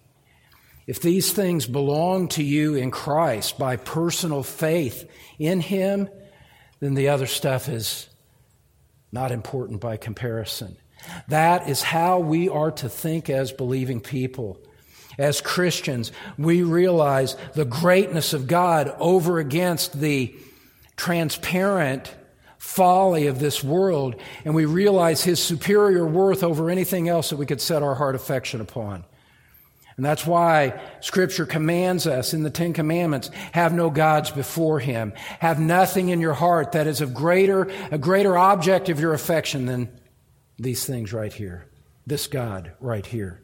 If 0.86 1.02
these 1.02 1.34
things 1.34 1.66
belong 1.66 2.28
to 2.28 2.42
you 2.42 2.76
in 2.76 2.90
Christ 2.90 3.58
by 3.58 3.76
personal 3.76 4.42
faith 4.42 5.06
in 5.38 5.60
Him, 5.60 6.08
then 6.80 6.94
the 6.94 7.10
other 7.10 7.26
stuff 7.26 7.68
is 7.68 8.08
not 9.12 9.32
important 9.32 9.82
by 9.82 9.98
comparison. 9.98 10.78
That 11.28 11.68
is 11.68 11.82
how 11.82 12.18
we 12.18 12.48
are 12.48 12.70
to 12.72 12.88
think 12.88 13.30
as 13.30 13.53
believing 13.53 14.00
people. 14.00 14.61
As 15.18 15.40
Christians, 15.40 16.11
we 16.38 16.62
realize 16.62 17.36
the 17.55 17.64
greatness 17.64 18.32
of 18.32 18.46
God 18.46 18.94
over 18.98 19.38
against 19.38 20.00
the 20.00 20.34
transparent 20.96 22.14
folly 22.59 23.26
of 23.26 23.38
this 23.38 23.62
world, 23.62 24.16
and 24.44 24.55
we 24.55 24.64
realize 24.64 25.22
His 25.22 25.42
superior 25.42 26.07
worth 26.07 26.42
over 26.42 26.70
anything 26.70 27.09
else 27.09 27.30
that 27.30 27.36
we 27.36 27.46
could 27.46 27.61
set 27.61 27.82
our 27.82 27.94
heart 27.94 28.14
affection 28.14 28.61
upon. 28.61 29.05
And 29.96 30.07
that's 30.07 30.26
why 30.26 30.80
scripture 31.00 31.44
commands 31.44 32.07
us 32.07 32.32
in 32.32 32.42
the 32.42 32.50
Ten 32.50 32.72
Commandments, 32.72 33.30
have 33.53 33.74
no 33.74 33.90
gods 33.90 34.30
before 34.30 34.80
him. 34.80 35.12
Have 35.40 35.61
nothing 35.61 36.09
in 36.09 36.20
your 36.20 36.32
heart 36.32 36.72
that 36.72 36.86
is 36.86 37.00
of 37.00 37.12
greater, 37.12 37.70
a 37.90 37.98
greater 37.98 38.36
object 38.36 38.88
of 38.88 38.98
your 38.98 39.12
affection 39.12 39.66
than 39.66 39.90
these 40.62 40.84
things 40.86 41.12
right 41.12 41.32
here. 41.32 41.66
This 42.06 42.26
God 42.26 42.72
right 42.80 43.04
here. 43.04 43.40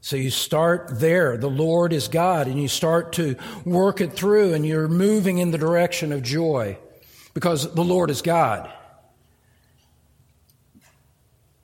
So 0.00 0.16
you 0.16 0.30
start 0.30 0.98
there. 0.98 1.36
The 1.36 1.50
Lord 1.50 1.92
is 1.92 2.08
God 2.08 2.46
and 2.46 2.60
you 2.60 2.68
start 2.68 3.12
to 3.14 3.36
work 3.64 4.00
it 4.00 4.12
through 4.14 4.54
and 4.54 4.66
you're 4.66 4.88
moving 4.88 5.38
in 5.38 5.50
the 5.50 5.58
direction 5.58 6.12
of 6.12 6.22
joy 6.22 6.78
because 7.34 7.72
the 7.74 7.84
Lord 7.84 8.10
is 8.10 8.22
God. 8.22 8.72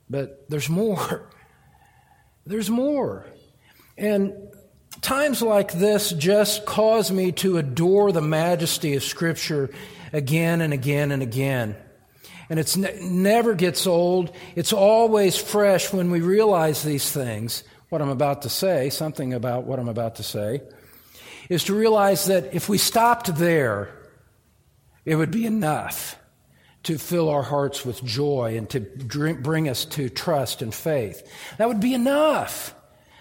But 0.08 0.48
there's 0.48 0.68
more. 0.68 1.28
There's 2.48 2.70
more. 2.70 3.26
And 3.98 4.34
times 5.00 5.42
like 5.42 5.72
this 5.72 6.12
just 6.12 6.64
cause 6.64 7.10
me 7.10 7.32
to 7.32 7.56
adore 7.56 8.12
the 8.12 8.20
majesty 8.20 8.94
of 8.94 9.02
Scripture 9.02 9.70
again 10.12 10.60
and 10.60 10.72
again 10.72 11.10
and 11.10 11.24
again. 11.24 11.74
And 12.48 12.58
it 12.58 12.76
ne- 12.76 12.98
never 13.00 13.54
gets 13.54 13.86
old. 13.86 14.34
It's 14.54 14.72
always 14.72 15.36
fresh 15.36 15.92
when 15.92 16.10
we 16.10 16.20
realize 16.20 16.82
these 16.82 17.10
things. 17.10 17.64
What 17.88 18.02
I'm 18.02 18.08
about 18.08 18.42
to 18.42 18.48
say, 18.48 18.90
something 18.90 19.32
about 19.32 19.64
what 19.64 19.78
I'm 19.78 19.88
about 19.88 20.16
to 20.16 20.22
say, 20.22 20.60
is 21.48 21.64
to 21.64 21.74
realize 21.74 22.26
that 22.26 22.54
if 22.54 22.68
we 22.68 22.78
stopped 22.78 23.34
there, 23.36 23.90
it 25.04 25.14
would 25.14 25.30
be 25.30 25.46
enough 25.46 26.18
to 26.84 26.98
fill 26.98 27.28
our 27.28 27.42
hearts 27.42 27.84
with 27.84 28.02
joy 28.04 28.56
and 28.56 28.70
to 28.70 28.80
bring 28.80 29.68
us 29.68 29.84
to 29.84 30.08
trust 30.08 30.62
and 30.62 30.72
faith. 30.72 31.28
That 31.58 31.68
would 31.68 31.80
be 31.80 31.94
enough. 31.94 32.74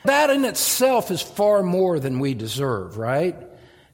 That 0.03 0.29
in 0.29 0.45
itself 0.45 1.09
is 1.09 1.21
far 1.21 1.63
more 1.63 1.99
than 1.99 2.19
we 2.19 2.35
deserve, 2.35 2.97
right? 2.97 3.35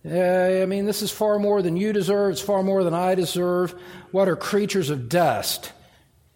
Uh, 0.03 0.61
I 0.61 0.65
mean, 0.65 0.85
this 0.85 1.01
is 1.01 1.11
far 1.11 1.37
more 1.37 1.61
than 1.61 1.77
you 1.77 1.93
deserve. 1.93 2.31
It's 2.31 2.41
far 2.41 2.63
more 2.63 2.83
than 2.83 2.93
I 2.93 3.13
deserve. 3.15 3.75
What 4.11 4.27
are 4.27 4.35
creatures 4.35 4.89
of 4.89 5.09
dust? 5.09 5.71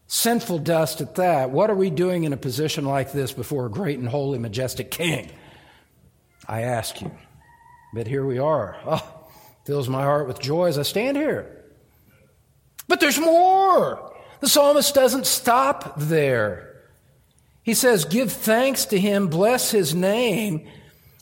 Sinful 0.07 0.59
dust 0.59 1.01
at 1.01 1.15
that. 1.15 1.49
What 1.49 1.71
are 1.71 1.75
we 1.75 1.89
doing 1.89 2.25
in 2.25 2.33
a 2.33 2.37
position 2.37 2.85
like 2.85 3.11
this 3.11 3.31
before 3.31 3.65
a 3.65 3.71
great 3.71 3.97
and 3.97 4.07
holy, 4.07 4.37
majestic 4.37 4.91
king? 4.91 5.31
I 6.47 6.61
ask 6.61 7.01
you. 7.01 7.11
But 7.93 8.05
here 8.05 8.25
we 8.25 8.37
are. 8.37 8.77
Oh, 8.85 9.27
fills 9.65 9.89
my 9.89 10.03
heart 10.03 10.27
with 10.27 10.39
joy 10.39 10.67
as 10.67 10.77
I 10.77 10.83
stand 10.83 11.17
here. 11.17 11.63
But 12.87 12.99
there's 12.99 13.19
more. 13.19 14.13
The 14.41 14.49
psalmist 14.49 14.93
doesn't 14.93 15.25
stop 15.25 15.95
there. 15.97 16.83
He 17.63 17.73
says, 17.73 18.05
Give 18.05 18.31
thanks 18.31 18.85
to 18.85 18.99
him, 18.99 19.27
bless 19.27 19.71
his 19.71 19.95
name. 19.95 20.67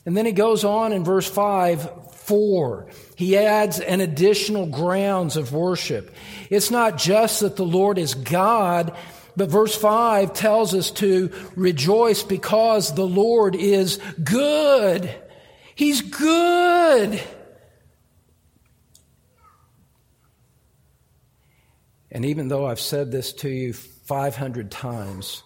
And 0.04 0.14
then 0.14 0.26
he 0.26 0.32
goes 0.32 0.62
on 0.62 0.92
in 0.92 1.04
verse 1.04 1.26
5 1.26 1.88
4. 2.24 2.86
He 3.16 3.36
adds 3.36 3.80
an 3.80 4.00
additional 4.00 4.66
grounds 4.66 5.36
of 5.36 5.52
worship. 5.52 6.14
It's 6.50 6.70
not 6.70 6.98
just 6.98 7.40
that 7.40 7.56
the 7.56 7.64
Lord 7.64 7.98
is 7.98 8.14
God, 8.14 8.96
but 9.36 9.50
verse 9.50 9.76
5 9.76 10.32
tells 10.32 10.74
us 10.74 10.90
to 10.92 11.30
rejoice 11.56 12.22
because 12.22 12.94
the 12.94 13.06
Lord 13.06 13.54
is 13.54 14.00
good. 14.22 15.14
He's 15.74 16.02
good. 16.02 17.20
And 22.10 22.24
even 22.24 22.48
though 22.48 22.66
I've 22.66 22.80
said 22.80 23.10
this 23.10 23.32
to 23.34 23.48
you 23.48 23.72
500 23.72 24.70
times, 24.70 25.42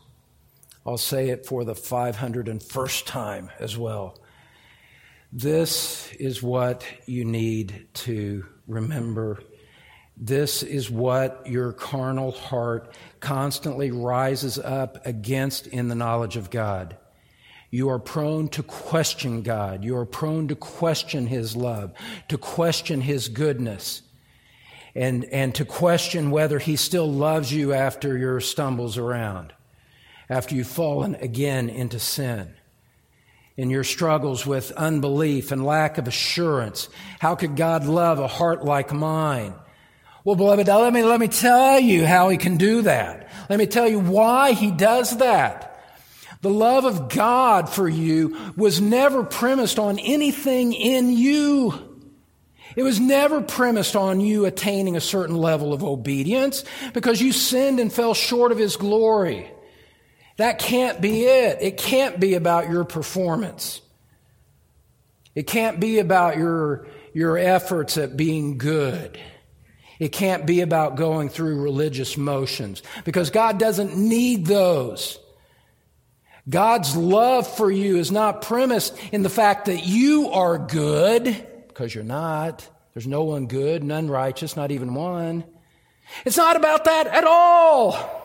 I'll 0.87 0.99
say 0.99 1.31
it 1.31 1.47
for 1.47 1.65
the 1.65 1.75
501st 1.75 3.07
time 3.07 3.51
as 3.59 3.77
well. 3.77 4.19
This 5.33 6.13
is 6.15 6.43
what 6.43 6.85
you 7.07 7.25
need 7.25 7.89
to 7.95 8.47
remember. 8.67 9.43
This 10.17 10.63
is 10.63 10.91
what 10.91 11.47
your 11.47 11.73
carnal 11.73 12.33
heart 12.33 12.95
constantly 13.21 13.91
rises 13.91 14.59
up 14.59 15.07
against 15.07 15.67
in 15.67 15.89
the 15.89 15.95
knowledge 15.95 16.37
of 16.37 16.51
God. 16.51 16.97
You 17.71 17.91
are 17.91 17.99
prone 17.99 18.49
to 18.49 18.63
question 18.63 19.43
God. 19.43 19.85
You 19.85 19.97
are 19.99 20.07
prone 20.07 20.49
to 20.49 20.57
question 20.57 21.27
His 21.27 21.55
love, 21.55 21.93
to 22.29 22.39
question 22.39 23.03
His 23.03 23.29
goodness 23.29 24.03
and, 24.99 25.25
and 25.27 25.55
to 25.55 25.65
question 25.65 26.33
whether 26.33 26.59
he 26.59 26.75
still 26.75 27.11
loves 27.11 27.53
you 27.53 27.73
after 27.73 28.19
your 28.19 28.41
stumbles 28.41 28.99
around, 28.99 29.53
after 30.29 30.57
you've 30.57 30.67
fallen 30.67 31.15
again 31.17 31.69
into 31.69 32.01
sin. 32.01 32.55
In 33.59 33.71
your 33.71 33.83
struggles 33.83 34.47
with 34.47 34.71
unbelief 34.71 35.51
and 35.51 35.67
lack 35.67 35.99
of 35.99 36.07
assurance, 36.07 36.89
how 37.19 37.35
could 37.35 37.57
God 37.57 37.87
love 37.87 38.21
a 38.21 38.29
heart 38.29 38.65
like 38.65 38.93
mine? 38.93 39.53
Well, 40.23 40.37
beloved, 40.37 40.69
let 40.69 40.93
me, 40.93 41.03
let 41.03 41.19
me 41.19 41.27
tell 41.27 41.81
you 41.81 42.07
how 42.07 42.29
he 42.29 42.37
can 42.37 42.57
do 42.57 42.83
that. 42.83 43.29
Let 43.51 43.59
me 43.59 43.67
tell 43.67 43.89
you 43.89 43.99
why 43.99 44.53
he 44.53 44.71
does 44.71 45.17
that. 45.17 45.83
The 46.41 46.51
love 46.51 46.85
of 46.85 47.09
God 47.09 47.69
for 47.69 47.89
you 47.89 48.53
was 48.57 48.81
never 48.81 49.25
premised 49.25 49.81
on 49.81 49.99
anything 49.99 50.73
in 50.73 51.11
you. 51.11 51.99
It 52.77 52.85
was 52.85 53.01
never 53.01 53.41
premised 53.41 53.97
on 53.97 54.21
you 54.21 54.45
attaining 54.45 54.95
a 54.95 55.01
certain 55.01 55.37
level 55.37 55.73
of 55.73 55.83
obedience 55.83 56.63
because 56.95 57.21
you 57.21 57.33
sinned 57.33 57.81
and 57.81 57.93
fell 57.93 58.15
short 58.15 58.53
of 58.53 58.59
His 58.59 58.77
glory. 58.77 59.51
That 60.39 60.61
can't 60.61 61.01
be 61.01 61.25
it. 61.25 61.59
It 61.61 61.77
can't 61.77 62.19
be 62.19 62.35
about 62.35 62.71
your 62.71 62.85
performance. 62.85 63.81
It 65.35 65.47
can't 65.47 65.79
be 65.79 65.99
about 65.99 66.37
your, 66.37 66.87
your 67.13 67.37
efforts 67.37 67.99
at 67.99 68.17
being 68.17 68.57
good. 68.57 69.19
It 69.99 70.11
can't 70.11 70.47
be 70.47 70.61
about 70.61 70.95
going 70.95 71.29
through 71.29 71.61
religious 71.61 72.17
motions 72.17 72.85
because 73.05 73.31
God 73.31 73.59
doesn't 73.59 73.97
need 73.97 74.47
those. 74.47 75.19
God's 76.49 76.97
love 76.97 77.47
for 77.57 77.71
you 77.71 77.99
is 77.99 78.13
not 78.13 78.43
premised 78.43 78.97
in 79.13 79.23
the 79.23 79.29
fact 79.29 79.67
that 79.67 79.85
you 79.85 80.31
are 80.31 80.57
good 80.57 81.25
because 81.67 81.93
you're 81.93 82.05
not. 82.05 82.67
There's 82.95 83.09
no 83.09 83.25
one 83.25 83.49
good, 83.49 83.83
none 83.83 84.09
righteous, 84.09 84.57
not 84.57 84.71
even 84.71 84.95
one. 84.95 85.45
It's 86.25 86.37
not 86.37 86.57
about 86.57 86.85
that 86.85 87.09
at 87.09 87.25
all. 87.25 88.18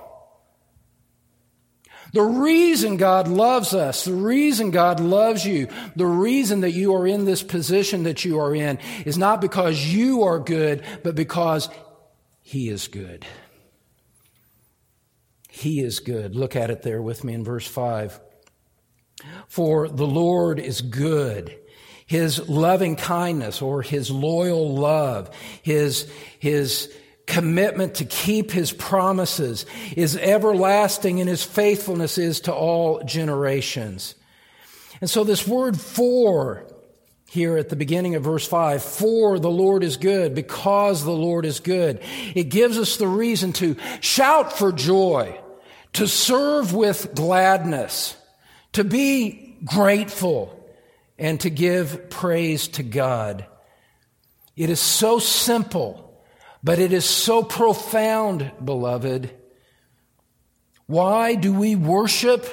The 2.13 2.23
reason 2.23 2.97
God 2.97 3.27
loves 3.27 3.73
us, 3.73 4.05
the 4.05 4.13
reason 4.13 4.71
God 4.71 4.99
loves 4.99 5.45
you, 5.45 5.67
the 5.95 6.05
reason 6.05 6.61
that 6.61 6.71
you 6.71 6.95
are 6.95 7.07
in 7.07 7.25
this 7.25 7.43
position 7.43 8.03
that 8.03 8.23
you 8.23 8.39
are 8.39 8.55
in 8.55 8.77
is 9.05 9.17
not 9.17 9.41
because 9.41 9.83
you 9.83 10.23
are 10.23 10.39
good, 10.39 10.83
but 11.03 11.15
because 11.15 11.69
He 12.41 12.69
is 12.69 12.87
good. 12.87 13.25
He 15.49 15.81
is 15.81 15.99
good. 15.99 16.35
Look 16.35 16.55
at 16.55 16.69
it 16.69 16.83
there 16.83 17.01
with 17.01 17.23
me 17.23 17.33
in 17.33 17.43
verse 17.43 17.67
5. 17.67 18.19
For 19.47 19.87
the 19.87 20.07
Lord 20.07 20.59
is 20.59 20.81
good 20.81 21.57
his 22.05 22.47
loving 22.47 22.95
kindness 22.95 23.61
or 23.61 23.81
his 23.81 24.11
loyal 24.11 24.75
love, 24.75 25.29
his, 25.61 26.07
his 26.39 26.93
commitment 27.25 27.95
to 27.95 28.05
keep 28.05 28.51
his 28.51 28.71
promises 28.71 29.65
is 29.95 30.17
everlasting 30.17 31.19
and 31.19 31.29
his 31.29 31.43
faithfulness 31.43 32.17
is 32.17 32.41
to 32.41 32.53
all 32.53 33.01
generations. 33.03 34.15
And 35.01 35.09
so 35.09 35.23
this 35.23 35.47
word 35.47 35.79
for 35.79 36.65
here 37.29 37.57
at 37.57 37.69
the 37.69 37.75
beginning 37.75 38.13
of 38.13 38.23
verse 38.23 38.47
5, 38.47 38.83
for 38.83 39.39
the 39.39 39.49
Lord 39.49 39.83
is 39.83 39.97
good, 39.97 40.35
because 40.35 41.03
the 41.03 41.11
Lord 41.11 41.45
is 41.45 41.59
good. 41.59 41.99
It 42.35 42.49
gives 42.49 42.77
us 42.77 42.97
the 42.97 43.07
reason 43.07 43.53
to 43.53 43.75
shout 44.01 44.55
for 44.55 44.71
joy, 44.71 45.39
to 45.93 46.07
serve 46.07 46.75
with 46.75 47.15
gladness, 47.15 48.15
to 48.73 48.83
be 48.83 49.57
grateful, 49.65 50.63
and 51.17 51.39
to 51.39 51.49
give 51.49 52.11
praise 52.11 52.67
to 52.67 52.83
God. 52.83 53.47
It 54.55 54.69
is 54.69 54.79
so 54.79 55.17
simple, 55.17 56.12
but 56.63 56.79
it 56.79 56.93
is 56.93 57.05
so 57.05 57.43
profound, 57.43 58.51
beloved. 58.63 59.29
Why 60.85 61.35
do 61.35 61.53
we 61.53 61.75
worship 61.75 62.45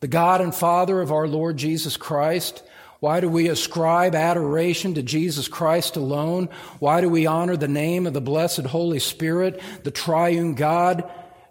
the 0.00 0.08
God 0.08 0.40
and 0.40 0.54
Father 0.54 1.00
of 1.00 1.12
our 1.12 1.28
Lord 1.28 1.56
Jesus 1.56 1.96
Christ? 1.96 2.62
Why 3.00 3.20
do 3.20 3.28
we 3.28 3.48
ascribe 3.48 4.14
adoration 4.14 4.94
to 4.94 5.02
Jesus 5.02 5.48
Christ 5.48 5.96
alone? 5.96 6.50
Why 6.78 7.00
do 7.00 7.08
we 7.08 7.26
honor 7.26 7.56
the 7.56 7.68
name 7.68 8.06
of 8.06 8.12
the 8.12 8.20
blessed 8.20 8.66
Holy 8.66 8.98
Spirit, 8.98 9.60
the 9.84 9.90
triune 9.90 10.54
God, 10.54 11.10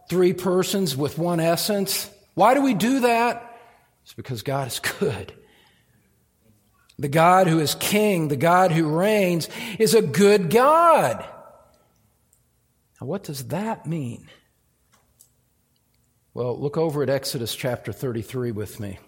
three 0.10 0.34
persons 0.34 0.96
with 0.96 1.18
one 1.18 1.40
essence? 1.40 2.10
Why 2.36 2.54
do 2.54 2.62
we 2.62 2.76
do 2.76 3.02
that? 3.02 3.60
It's 4.04 4.14
because 4.14 4.44
God 4.44 4.68
is 4.68 4.80
good. 4.80 5.34
The 7.00 7.08
God 7.08 7.48
who 7.48 7.60
is 7.60 7.76
king, 7.76 8.28
the 8.28 8.36
God 8.36 8.74
who 8.74 8.90
reigns, 8.90 9.48
is 9.80 9.94
a 9.94 10.02
good 10.02 10.50
God. 10.50 11.26
Now, 13.00 13.08
what 13.08 13.24
does 13.24 13.48
that 13.48 13.86
mean? 13.86 14.28
Well, 16.34 16.60
look 16.60 16.78
over 16.78 17.02
at 17.02 17.10
Exodus 17.10 17.56
chapter 17.56 17.94
33 17.94 18.52
with 18.52 18.82
me, 18.82 19.00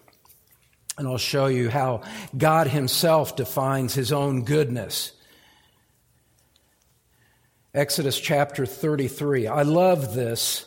and 0.96 1.06
I'll 1.06 1.18
show 1.18 1.46
you 1.46 1.68
how 1.68 2.00
God 2.34 2.66
Himself 2.66 3.36
defines 3.36 3.92
His 3.92 4.10
own 4.10 4.44
goodness. 4.44 5.12
Exodus 7.74 8.18
chapter 8.18 8.64
33. 8.64 9.48
I 9.48 9.62
love 9.62 10.14
this, 10.14 10.64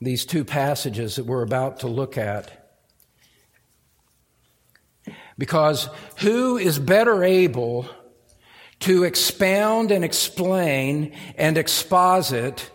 these 0.00 0.24
two 0.24 0.44
passages 0.44 1.16
that 1.16 1.26
we're 1.26 1.42
about 1.42 1.80
to 1.80 1.88
look 1.88 2.16
at. 2.16 2.57
Because 5.38 5.88
who 6.18 6.58
is 6.58 6.78
better 6.78 7.22
able 7.22 7.88
to 8.80 9.04
expound 9.04 9.90
and 9.90 10.04
explain 10.04 11.14
and 11.36 11.56
exposit 11.56 12.70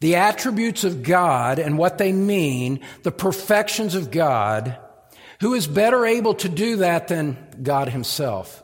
the 0.00 0.16
attributes 0.16 0.84
of 0.84 1.02
God 1.02 1.58
and 1.58 1.78
what 1.78 1.98
they 1.98 2.12
mean, 2.12 2.80
the 3.02 3.12
perfections 3.12 3.94
of 3.94 4.10
God, 4.10 4.78
who 5.40 5.54
is 5.54 5.66
better 5.66 6.04
able 6.06 6.34
to 6.34 6.48
do 6.48 6.76
that 6.76 7.08
than 7.08 7.36
God 7.62 7.88
Himself? 7.88 8.62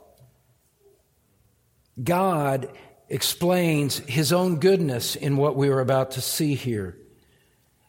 God 2.02 2.70
explains 3.08 3.98
His 3.98 4.32
own 4.32 4.56
goodness 4.56 5.16
in 5.16 5.36
what 5.36 5.56
we 5.56 5.68
are 5.68 5.80
about 5.80 6.12
to 6.12 6.22
see 6.22 6.54
here. 6.54 6.98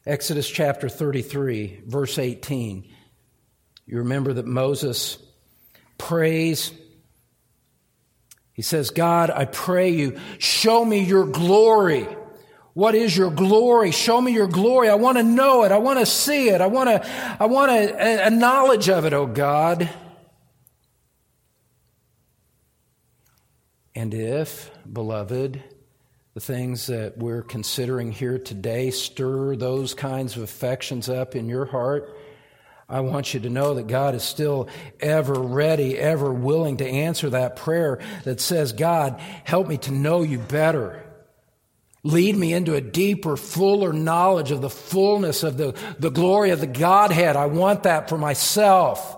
Exodus 0.06 0.50
chapter 0.50 0.90
33, 0.90 1.84
verse 1.86 2.20
18. 2.20 2.93
You 3.86 4.00
remember 4.00 4.34
that 4.34 4.46
Moses 4.46 5.18
prays. 5.98 6.72
He 8.54 8.62
says, 8.62 8.92
God, 8.92 9.30
I 9.30 9.46
pray 9.46 9.90
you, 9.90 10.20
show 10.38 10.86
me 10.86 11.04
your 11.04 11.26
glory. 11.26 12.08
What 12.74 12.96
is 12.96 13.16
your 13.16 13.30
glory? 13.30 13.92
Show 13.92 14.20
me 14.20 14.32
your 14.34 14.48
glory. 14.48 14.90
I 14.90 14.96
want 14.96 15.18
to 15.18 15.24
know 15.24 15.64
it. 15.64 15.72
I 15.72 15.78
want 15.78 16.00
to 16.00 16.06
see 16.06 16.50
it. 16.50 16.60
I 16.60 16.68
want 16.68 16.90
to, 16.90 17.38
I 17.40 17.46
want 17.46 17.72
a, 17.72 18.28
a 18.28 18.30
knowledge 18.30 18.90
of 18.90 19.06
it, 19.06 19.14
oh 19.14 19.28
God. 19.28 19.90
And 23.96 24.14
if, 24.14 24.72
beloved, 24.92 25.64
the 26.34 26.40
things 26.40 26.88
that 26.88 27.18
we're 27.18 27.44
considering 27.44 28.12
here 28.12 28.40
today 28.40 28.90
stir 28.90 29.56
those 29.56 29.94
kinds 29.94 30.36
of 30.36 30.42
affections 30.42 31.10
up 31.10 31.36
in 31.36 31.48
your 31.48 31.66
heart, 31.66 32.18
I 32.94 33.00
want 33.00 33.34
you 33.34 33.40
to 33.40 33.50
know 33.50 33.74
that 33.74 33.88
God 33.88 34.14
is 34.14 34.22
still 34.22 34.70
ever 35.00 35.34
ready, 35.34 35.98
ever 35.98 36.32
willing 36.32 36.78
to 36.78 36.88
answer 36.88 37.32
that 37.32 37.56
prayer 37.56 38.00
that 38.24 38.40
says, 38.40 38.72
God, 38.72 39.20
help 39.46 39.68
me 39.68 39.78
to 39.80 39.92
know 39.92 40.22
you 40.22 40.38
better. 40.38 41.04
Lead 42.04 42.38
me 42.38 42.54
into 42.54 42.76
a 42.76 42.82
deeper, 42.82 43.36
fuller 43.36 43.94
knowledge 43.94 44.52
of 44.52 44.62
the 44.62 44.70
fullness 44.70 45.42
of 45.42 45.58
the, 45.58 45.76
the 45.98 46.12
glory 46.12 46.52
of 46.52 46.60
the 46.60 46.68
Godhead. 46.68 47.36
I 47.36 47.48
want 47.48 47.82
that 47.82 48.10
for 48.10 48.18
myself. 48.20 49.18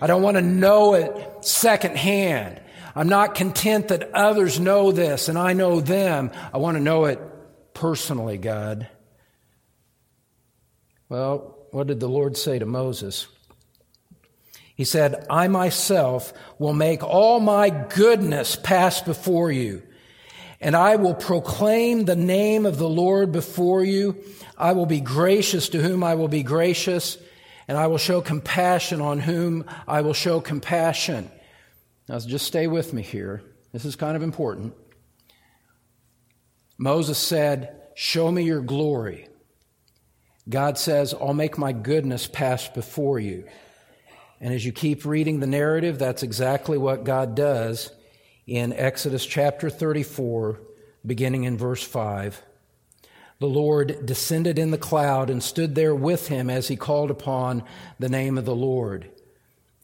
I 0.00 0.08
don't 0.08 0.22
want 0.22 0.36
to 0.36 0.42
know 0.42 0.94
it 0.94 1.44
secondhand. 1.44 2.60
I'm 2.96 3.08
not 3.08 3.36
content 3.36 3.86
that 3.88 4.14
others 4.14 4.58
know 4.58 4.90
this 4.90 5.28
and 5.28 5.38
I 5.38 5.52
know 5.52 5.80
them. 5.80 6.32
I 6.52 6.58
want 6.58 6.76
to 6.76 6.82
know 6.82 7.04
it 7.04 7.20
personally, 7.72 8.36
God. 8.36 8.88
Well, 11.08 11.59
what 11.72 11.86
did 11.86 12.00
the 12.00 12.08
Lord 12.08 12.36
say 12.36 12.58
to 12.58 12.66
Moses? 12.66 13.26
He 14.74 14.84
said, 14.84 15.26
I 15.28 15.48
myself 15.48 16.32
will 16.58 16.72
make 16.72 17.02
all 17.02 17.38
my 17.38 17.68
goodness 17.68 18.56
pass 18.56 19.02
before 19.02 19.52
you, 19.52 19.82
and 20.60 20.74
I 20.74 20.96
will 20.96 21.14
proclaim 21.14 22.04
the 22.04 22.16
name 22.16 22.64
of 22.64 22.78
the 22.78 22.88
Lord 22.88 23.30
before 23.30 23.84
you. 23.84 24.16
I 24.56 24.72
will 24.72 24.86
be 24.86 25.00
gracious 25.00 25.68
to 25.70 25.82
whom 25.82 26.02
I 26.02 26.14
will 26.14 26.28
be 26.28 26.42
gracious, 26.42 27.18
and 27.68 27.76
I 27.76 27.88
will 27.88 27.98
show 27.98 28.20
compassion 28.20 29.00
on 29.00 29.20
whom 29.20 29.66
I 29.86 30.00
will 30.00 30.14
show 30.14 30.40
compassion. 30.40 31.30
Now, 32.08 32.18
just 32.18 32.46
stay 32.46 32.66
with 32.66 32.92
me 32.92 33.02
here. 33.02 33.42
This 33.72 33.84
is 33.84 33.96
kind 33.96 34.16
of 34.16 34.22
important. 34.22 34.74
Moses 36.78 37.18
said, 37.18 37.76
Show 37.94 38.32
me 38.32 38.44
your 38.44 38.62
glory. 38.62 39.28
God 40.50 40.78
says, 40.78 41.14
I'll 41.14 41.32
make 41.32 41.56
my 41.56 41.72
goodness 41.72 42.26
pass 42.26 42.68
before 42.68 43.18
you. 43.18 43.44
And 44.40 44.52
as 44.52 44.64
you 44.64 44.72
keep 44.72 45.04
reading 45.04 45.40
the 45.40 45.46
narrative, 45.46 45.98
that's 45.98 46.22
exactly 46.22 46.76
what 46.76 47.04
God 47.04 47.34
does 47.34 47.92
in 48.46 48.72
Exodus 48.72 49.24
chapter 49.24 49.70
34, 49.70 50.60
beginning 51.06 51.44
in 51.44 51.56
verse 51.56 51.82
5. 51.82 52.42
The 53.38 53.46
Lord 53.46 54.04
descended 54.04 54.58
in 54.58 54.70
the 54.70 54.78
cloud 54.78 55.30
and 55.30 55.42
stood 55.42 55.74
there 55.74 55.94
with 55.94 56.28
him 56.28 56.50
as 56.50 56.68
he 56.68 56.76
called 56.76 57.10
upon 57.10 57.62
the 57.98 58.08
name 58.08 58.36
of 58.36 58.44
the 58.44 58.54
Lord. 58.54 59.10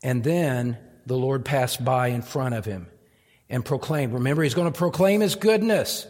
And 0.02 0.24
then 0.24 0.76
the 1.06 1.16
Lord 1.16 1.44
passed 1.44 1.84
by 1.84 2.08
in 2.08 2.22
front 2.22 2.54
of 2.54 2.64
him 2.64 2.88
and 3.48 3.64
proclaimed. 3.64 4.12
Remember, 4.14 4.42
he's 4.42 4.54
going 4.54 4.70
to 4.70 4.78
proclaim 4.78 5.20
his 5.20 5.36
goodness. 5.36 6.06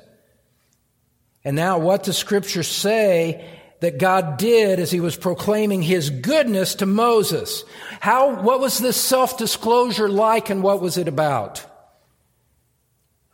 And 1.44 1.54
now, 1.54 1.78
what 1.78 2.02
does 2.02 2.16
Scripture 2.16 2.64
say 2.64 3.44
that 3.80 3.98
God 3.98 4.38
did 4.38 4.78
as 4.78 4.90
he 4.90 5.00
was 5.00 5.16
proclaiming 5.16 5.82
his 5.82 6.10
goodness 6.10 6.76
to 6.76 6.86
Moses. 6.86 7.64
How, 8.00 8.40
what 8.40 8.60
was 8.60 8.78
this 8.78 8.96
self 8.96 9.36
disclosure 9.38 10.08
like 10.08 10.50
and 10.50 10.62
what 10.62 10.80
was 10.80 10.96
it 10.96 11.08
about? 11.08 11.64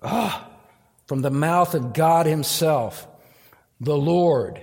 Ah, 0.02 0.48
oh, 0.48 0.52
from 1.06 1.22
the 1.22 1.30
mouth 1.30 1.74
of 1.74 1.92
God 1.92 2.26
himself, 2.26 3.06
the 3.80 3.96
Lord, 3.96 4.60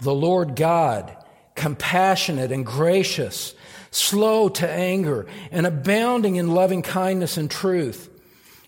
the 0.00 0.14
Lord 0.14 0.54
God, 0.54 1.16
compassionate 1.54 2.52
and 2.52 2.66
gracious, 2.66 3.54
slow 3.90 4.48
to 4.50 4.70
anger, 4.70 5.26
and 5.50 5.66
abounding 5.66 6.36
in 6.36 6.54
loving 6.54 6.82
kindness 6.82 7.36
and 7.36 7.50
truth 7.50 8.10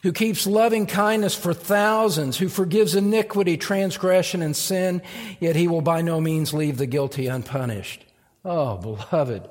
who 0.05 0.13
keeps 0.13 0.47
loving 0.47 0.85
kindness 0.85 1.35
for 1.35 1.55
thousands, 1.55 2.37
who 2.37 2.47
forgives 2.47 2.95
iniquity, 2.95 3.57
transgression, 3.57 4.43
and 4.43 4.55
sin, 4.55 5.01
yet 5.41 5.57
he 5.57 5.67
will 5.67 5.81
by 5.81 6.03
no 6.03 6.21
means 6.21 6.53
leave 6.53 6.77
the 6.77 6.85
guilty 6.85 7.27
unpunished. 7.27 8.05
Oh, 8.45 8.77
beloved. 8.77 9.49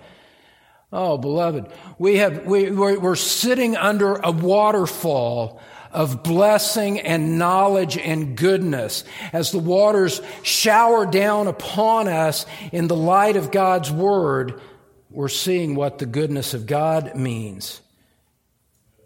Oh, 0.92 1.18
beloved. 1.18 1.74
We 1.98 2.18
have, 2.18 2.46
we, 2.46 2.70
we're, 2.70 3.16
sitting 3.16 3.76
under 3.76 4.14
a 4.14 4.30
waterfall 4.30 5.60
of 5.92 6.22
blessing 6.22 7.00
and 7.00 7.40
knowledge 7.40 7.98
and 7.98 8.38
goodness 8.38 9.06
as 9.34 9.52
the 9.52 9.58
waters 9.58 10.22
shower 10.44 11.08
down 11.08 11.48
upon 11.48 12.08
us 12.08 12.46
in 12.72 12.88
the 12.88 12.96
light 12.96 13.38
of 13.38 13.50
God's 13.50 13.92
word. 13.92 14.62
We're 15.10 15.30
seeing 15.30 15.74
what 15.74 15.98
the 15.98 16.06
goodness 16.06 16.54
of 16.54 16.68
God 16.68 17.16
means. 17.16 17.82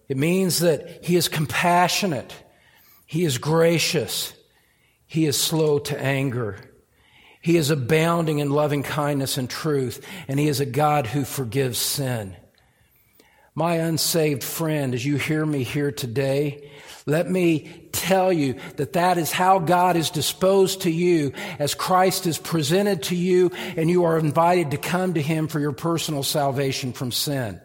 It 0.07 0.17
means 0.17 0.59
that 0.59 1.03
he 1.03 1.15
is 1.15 1.27
compassionate. 1.27 2.33
He 3.05 3.25
is 3.25 3.37
gracious. 3.37 4.33
He 5.05 5.25
is 5.25 5.39
slow 5.39 5.79
to 5.79 5.99
anger. 5.99 6.57
He 7.41 7.57
is 7.57 7.69
abounding 7.69 8.39
in 8.39 8.49
loving 8.49 8.83
kindness 8.83 9.37
and 9.37 9.49
truth, 9.49 10.05
and 10.27 10.39
he 10.39 10.47
is 10.47 10.59
a 10.59 10.65
God 10.65 11.07
who 11.07 11.23
forgives 11.23 11.77
sin. 11.77 12.35
My 13.55 13.75
unsaved 13.75 14.43
friend, 14.43 14.93
as 14.93 15.05
you 15.05 15.17
hear 15.17 15.45
me 15.45 15.63
here 15.63 15.91
today, 15.91 16.69
let 17.07 17.29
me 17.29 17.87
tell 17.91 18.31
you 18.31 18.55
that 18.75 18.93
that 18.93 19.17
is 19.17 19.31
how 19.31 19.59
God 19.59 19.95
is 19.95 20.09
disposed 20.09 20.81
to 20.81 20.91
you 20.91 21.31
as 21.57 21.73
Christ 21.73 22.27
is 22.27 22.37
presented 22.37 23.03
to 23.03 23.15
you 23.15 23.49
and 23.77 23.89
you 23.89 24.03
are 24.03 24.19
invited 24.19 24.71
to 24.71 24.77
come 24.77 25.13
to 25.13 25.21
Him 25.21 25.47
for 25.47 25.59
your 25.59 25.71
personal 25.71 26.21
salvation 26.21 26.93
from 26.93 27.11
sin. 27.11 27.61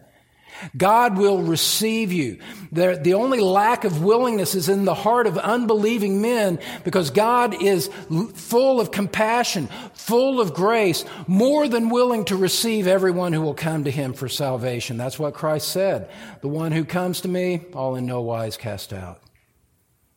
God 0.75 1.17
will 1.17 1.41
receive 1.41 2.11
you. 2.11 2.39
The, 2.71 2.99
the 3.01 3.13
only 3.13 3.39
lack 3.39 3.83
of 3.83 4.03
willingness 4.03 4.55
is 4.55 4.69
in 4.69 4.85
the 4.85 4.93
heart 4.93 5.27
of 5.27 5.37
unbelieving 5.37 6.21
men 6.21 6.59
because 6.83 7.09
God 7.09 7.61
is 7.61 7.89
full 8.33 8.79
of 8.79 8.91
compassion, 8.91 9.67
full 9.93 10.41
of 10.41 10.53
grace, 10.53 11.05
more 11.27 11.67
than 11.67 11.89
willing 11.89 12.25
to 12.25 12.35
receive 12.35 12.87
everyone 12.87 13.33
who 13.33 13.41
will 13.41 13.53
come 13.53 13.83
to 13.83 13.91
him 13.91 14.13
for 14.13 14.27
salvation. 14.27 14.97
That's 14.97 15.19
what 15.19 15.33
Christ 15.33 15.67
said. 15.69 16.09
The 16.41 16.47
one 16.47 16.71
who 16.71 16.85
comes 16.85 17.21
to 17.21 17.27
me, 17.27 17.65
I'll 17.75 17.95
in 17.95 18.05
no 18.05 18.21
wise 18.21 18.57
cast 18.57 18.93
out. 18.93 19.21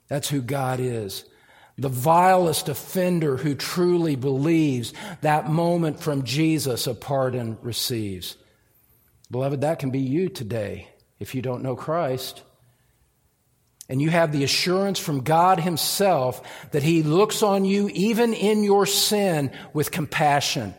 That's 0.09 0.29
who 0.29 0.41
God 0.41 0.81
is. 0.81 1.25
The 1.79 1.89
vilest 1.91 2.71
offender 2.71 3.37
who 3.37 3.55
truly 3.55 4.17
believes 4.17 4.95
that 5.21 5.51
moment 5.51 6.01
from 6.01 6.25
Jesus 6.25 6.87
a 6.87 6.95
pardon 6.95 7.59
receives. 7.61 8.37
Beloved, 9.31 9.63
that 9.63 9.79
can 9.79 9.91
be 9.91 10.01
you 10.01 10.29
today 10.29 10.89
if 11.19 11.35
you 11.35 11.43
don't 11.43 11.63
know 11.63 11.77
Christ. 11.77 12.43
And 13.89 14.03
you 14.03 14.11
have 14.11 14.33
the 14.33 14.45
assurance 14.45 14.99
from 14.99 15.23
God 15.23 15.61
Himself 15.61 16.43
that 16.73 16.83
He 16.83 17.03
looks 17.03 17.43
on 17.43 17.65
you 17.65 17.89
even 17.91 18.35
in 18.35 18.65
your 18.65 18.87
sin 18.87 19.53
with 19.73 19.91
compassion. 19.91 20.75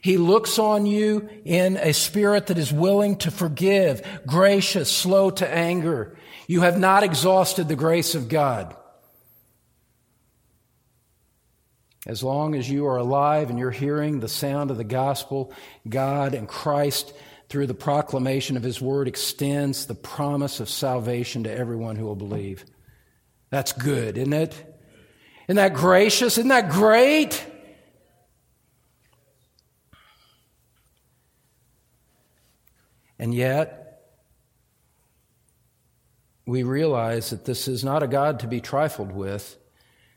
He 0.00 0.16
looks 0.16 0.58
on 0.58 0.86
you 0.86 1.28
in 1.44 1.76
a 1.76 1.92
spirit 1.92 2.48
that 2.48 2.58
is 2.58 2.72
willing 2.72 3.16
to 3.18 3.30
forgive, 3.30 4.06
gracious, 4.26 4.90
slow 4.90 5.30
to 5.30 5.48
anger. 5.48 6.16
You 6.46 6.62
have 6.62 6.78
not 6.78 7.02
exhausted 7.02 7.68
the 7.68 7.76
grace 7.76 8.14
of 8.14 8.28
God. 8.28 8.76
As 12.06 12.22
long 12.22 12.54
as 12.54 12.70
you 12.70 12.86
are 12.86 12.96
alive 12.96 13.50
and 13.50 13.58
you're 13.58 13.70
hearing 13.70 14.20
the 14.20 14.28
sound 14.28 14.70
of 14.70 14.78
the 14.78 14.84
gospel, 14.84 15.52
God 15.88 16.34
and 16.34 16.48
Christ 16.48 17.12
through 17.48 17.66
the 17.66 17.74
proclamation 17.74 18.56
of 18.56 18.62
his 18.62 18.80
word, 18.80 19.08
extends 19.08 19.86
the 19.86 19.94
promise 19.94 20.60
of 20.60 20.68
salvation 20.68 21.44
to 21.44 21.52
everyone 21.52 21.96
who 21.96 22.04
will 22.04 22.16
believe. 22.16 22.64
That's 23.50 23.72
good, 23.72 24.18
isn't 24.18 24.32
it? 24.32 24.54
Isn't 25.48 25.56
that 25.56 25.74
gracious? 25.74 26.36
Isn't 26.36 26.48
that 26.48 26.70
great? 26.70 27.44
And 33.18 33.34
yet, 33.34 33.88
we 36.46 36.62
realize 36.62 37.30
that 37.30 37.44
this 37.44 37.66
is 37.66 37.84
not 37.84 38.02
a 38.02 38.06
God 38.06 38.40
to 38.40 38.46
be 38.46 38.60
trifled 38.60 39.12
with. 39.12 39.56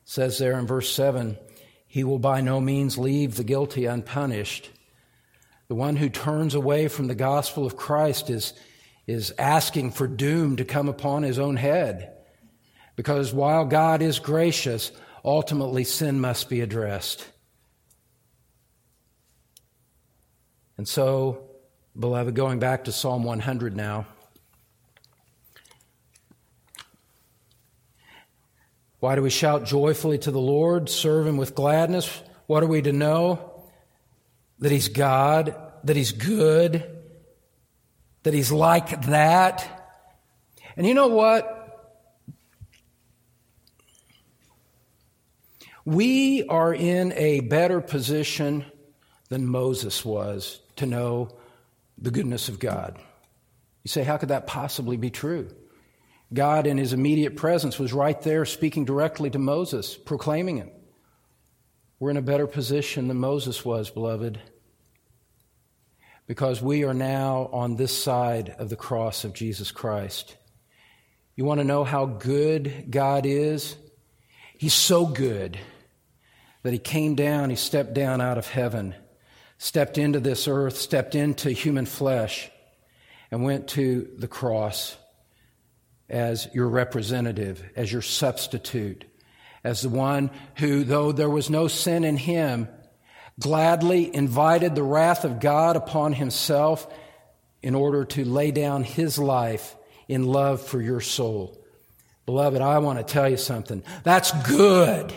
It 0.03 0.09
says 0.09 0.37
there 0.37 0.59
in 0.59 0.67
verse 0.67 0.93
7 0.93 1.37
He 1.87 2.03
will 2.03 2.19
by 2.19 2.41
no 2.41 2.61
means 2.61 2.97
leave 2.97 3.35
the 3.35 3.43
guilty 3.43 3.85
unpunished. 3.85 4.69
The 5.71 5.75
one 5.75 5.95
who 5.95 6.09
turns 6.09 6.53
away 6.53 6.89
from 6.89 7.07
the 7.07 7.15
gospel 7.15 7.65
of 7.65 7.77
Christ 7.77 8.29
is, 8.29 8.51
is 9.07 9.33
asking 9.39 9.91
for 9.91 10.05
doom 10.05 10.57
to 10.57 10.65
come 10.65 10.89
upon 10.89 11.23
his 11.23 11.39
own 11.39 11.55
head. 11.55 12.11
Because 12.97 13.33
while 13.33 13.63
God 13.63 14.01
is 14.01 14.19
gracious, 14.19 14.91
ultimately 15.23 15.85
sin 15.85 16.19
must 16.19 16.49
be 16.49 16.59
addressed. 16.59 17.25
And 20.75 20.85
so, 20.85 21.45
beloved, 21.97 22.35
going 22.35 22.59
back 22.59 22.83
to 22.83 22.91
Psalm 22.91 23.23
100 23.23 23.73
now. 23.73 24.07
Why 28.99 29.15
do 29.15 29.21
we 29.21 29.29
shout 29.29 29.63
joyfully 29.63 30.17
to 30.17 30.31
the 30.31 30.37
Lord, 30.37 30.89
serve 30.89 31.25
Him 31.25 31.37
with 31.37 31.55
gladness? 31.55 32.21
What 32.47 32.61
are 32.61 32.67
we 32.67 32.81
to 32.81 32.91
know? 32.91 33.50
That 34.61 34.71
He's 34.71 34.87
God, 34.87 35.55
that 35.83 35.95
He's 35.95 36.11
good, 36.11 36.87
that 38.23 38.33
He's 38.33 38.51
like 38.51 39.07
that. 39.07 39.67
And 40.77 40.87
you 40.87 40.93
know 40.93 41.07
what? 41.07 41.57
We 45.83 46.45
are 46.47 46.73
in 46.73 47.11
a 47.13 47.39
better 47.41 47.81
position 47.81 48.65
than 49.29 49.47
Moses 49.47 50.05
was 50.05 50.61
to 50.75 50.85
know 50.85 51.29
the 51.97 52.11
goodness 52.11 52.49
of 52.49 52.59
God. 52.59 52.99
You 53.83 53.89
say, 53.89 54.03
how 54.03 54.17
could 54.17 54.29
that 54.29 54.45
possibly 54.45 54.95
be 54.95 55.09
true? 55.09 55.49
God, 56.31 56.67
in 56.67 56.77
his 56.77 56.93
immediate 56.93 57.35
presence, 57.35 57.79
was 57.79 57.93
right 57.93 58.19
there 58.21 58.45
speaking 58.45 58.85
directly 58.85 59.31
to 59.31 59.39
Moses, 59.39 59.97
proclaiming 59.97 60.59
it. 60.59 60.71
We're 61.99 62.11
in 62.11 62.17
a 62.17 62.21
better 62.21 62.47
position 62.47 63.07
than 63.07 63.17
Moses 63.17 63.65
was, 63.65 63.89
beloved 63.89 64.39
because 66.31 66.61
we 66.61 66.85
are 66.85 66.93
now 66.93 67.49
on 67.51 67.75
this 67.75 67.91
side 67.91 68.55
of 68.57 68.69
the 68.69 68.75
cross 68.77 69.25
of 69.25 69.33
Jesus 69.33 69.69
Christ. 69.69 70.37
You 71.35 71.43
want 71.43 71.59
to 71.59 71.65
know 71.65 71.83
how 71.83 72.05
good 72.05 72.85
God 72.89 73.25
is? 73.25 73.75
He's 74.57 74.73
so 74.73 75.05
good 75.05 75.59
that 76.63 76.71
He 76.71 76.79
came 76.79 77.15
down, 77.15 77.49
He 77.49 77.57
stepped 77.57 77.93
down 77.93 78.21
out 78.21 78.37
of 78.37 78.47
heaven, 78.47 78.95
stepped 79.57 79.97
into 79.97 80.21
this 80.21 80.47
earth, 80.47 80.77
stepped 80.77 81.15
into 81.15 81.51
human 81.51 81.85
flesh, 81.85 82.49
and 83.29 83.43
went 83.43 83.67
to 83.71 84.07
the 84.17 84.29
cross 84.29 84.95
as 86.07 86.47
your 86.53 86.69
representative, 86.69 87.61
as 87.75 87.91
your 87.91 88.01
substitute, 88.01 89.03
as 89.65 89.81
the 89.81 89.89
one 89.89 90.31
who, 90.55 90.85
though 90.85 91.11
there 91.11 91.29
was 91.29 91.49
no 91.49 91.67
sin 91.67 92.05
in 92.05 92.15
Him, 92.15 92.69
gladly 93.41 94.13
invited 94.15 94.75
the 94.75 94.83
wrath 94.83 95.25
of 95.25 95.39
God 95.39 95.75
upon 95.75 96.13
himself 96.13 96.87
in 97.61 97.75
order 97.75 98.05
to 98.05 98.23
lay 98.23 98.51
down 98.51 98.83
his 98.83 99.19
life 99.19 99.75
in 100.07 100.25
love 100.25 100.61
for 100.61 100.81
your 100.81 101.01
soul. 101.01 101.57
Beloved, 102.25 102.61
I 102.61 102.79
want 102.79 102.99
to 102.99 103.03
tell 103.03 103.29
you 103.29 103.37
something. 103.37 103.83
That's 104.03 104.31
good. 104.47 105.13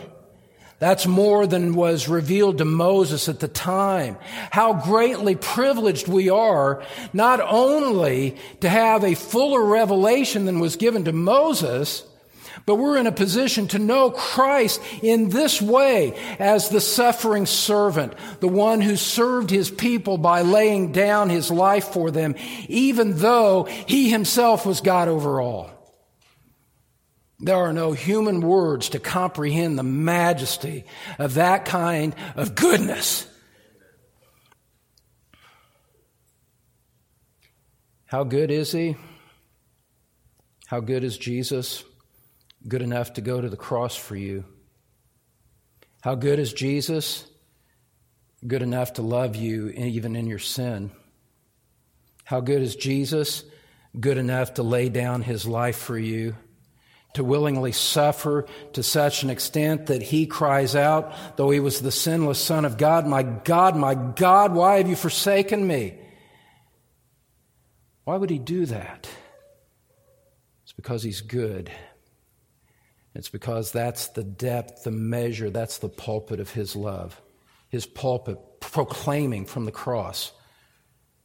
That's 0.79 1.07
more 1.07 1.47
than 1.47 1.75
was 1.75 2.09
revealed 2.09 2.59
to 2.59 2.65
Moses 2.65 3.29
at 3.29 3.41
the 3.41 3.49
time. 3.49 4.17
How 4.51 4.75
greatly 4.75 5.37
privileged 5.37 6.09
we 6.09 6.29
are 6.29 6.83
not 7.13 7.41
only 7.41 8.37
to 8.61 8.69
have 8.69 9.05
a 9.05 9.15
fuller 9.15 9.65
revelation 9.65 10.45
than 10.45 10.61
was 10.61 10.77
given 10.77 11.05
to 11.05 11.13
Moses, 11.13 12.05
but 12.67 12.77
we're 12.77 12.99
in 12.99 13.07
a 13.07 13.13
position 13.13 13.69
to 13.69 13.79
know 13.79 14.11
Christ 14.11 14.81
in 15.03 15.29
this 15.29 15.61
way 15.61 16.19
as 16.39 16.69
the 16.69 16.81
suffering 16.81 17.47
servant, 17.47 18.15
the 18.41 18.49
one 18.49 18.81
who 18.81 18.97
served 18.97 19.51
his 19.51 19.71
people 19.71 20.19
by 20.19 20.43
laying 20.43 20.93
down 20.93 21.31
his 21.31 21.51
life 21.51 21.89
for 21.89 22.11
them, 22.11 22.35
even 22.69 23.19
though 23.19 23.65
he 23.65 24.11
himself 24.11 24.67
was 24.67 24.81
God 24.81 25.09
over 25.09 25.41
all. 25.41 25.71
There 27.41 27.57
are 27.57 27.73
no 27.73 27.93
human 27.93 28.41
words 28.41 28.91
to 28.91 28.99
comprehend 28.99 29.79
the 29.79 29.83
majesty 29.83 30.85
of 31.19 31.35
that 31.35 31.65
kind 31.65 32.15
of 32.37 32.55
goodness. 32.55 33.27
How 38.07 38.25
good 38.25 38.51
is 38.51 38.71
he? 38.71 38.97
How 40.67 40.81
good 40.81 41.05
is 41.05 41.19
Jesus? 41.19 41.85
Good 42.67 42.83
enough 42.83 43.15
to 43.15 43.21
go 43.21 43.41
to 43.41 43.49
the 43.49 43.57
cross 43.57 43.95
for 43.95 44.17
you? 44.17 44.45
How 46.01 46.15
good 46.15 46.39
is 46.39 46.53
Jesus? 46.53 47.27
Good 48.47 48.63
enough 48.63 48.95
to 48.95 49.03
love 49.03 49.37
you 49.37 49.71
even 49.71 50.17
in 50.17 50.27
your 50.27 50.39
sin. 50.39 50.91
How 52.25 52.41
good 52.41 52.63
is 52.63 52.77
Jesus? 52.77 53.45
Good 53.99 54.19
enough 54.19 54.55
to 54.55 54.63
lay 54.63 54.89
down 54.89 55.23
his 55.23 55.47
life 55.47 55.77
for 55.77 55.97
you, 55.97 56.37
to 57.15 57.25
willingly 57.25 57.73
suffer 57.73 58.47
to 58.73 58.83
such 58.83 59.23
an 59.23 59.31
extent 59.31 59.87
that 59.87 60.03
he 60.03 60.27
cries 60.27 60.75
out, 60.75 61.13
though 61.37 61.51
he 61.51 61.61
was 61.61 61.81
the 61.81 61.93
sinless 61.93 62.39
Son 62.39 62.65
of 62.65 62.77
God, 62.77 63.07
My 63.07 63.23
God, 63.23 63.77
my 63.77 63.95
God, 63.95 64.53
why 64.53 64.79
have 64.79 64.89
you 64.89 64.97
forsaken 64.97 65.67
me? 65.67 65.99
Why 68.05 68.17
would 68.17 68.31
he 68.31 68.39
do 68.39 68.67
that? 68.67 69.09
It's 70.65 70.73
because 70.73 71.03
he's 71.03 71.23
good. 71.23 71.71
It's 73.15 73.29
because 73.29 73.71
that's 73.73 74.09
the 74.09 74.25
depth, 74.25 74.85
the 74.85 74.91
measure, 74.91 75.51
that's 75.51 75.79
the 75.79 75.89
pulpit 75.89 76.41
of 76.41 76.51
his 76.51 76.75
love. 76.75 77.21
His 77.69 77.87
pulpit 77.87 78.39
proclaiming 78.61 79.47
from 79.47 79.65
the 79.65 79.73
cross 79.73 80.33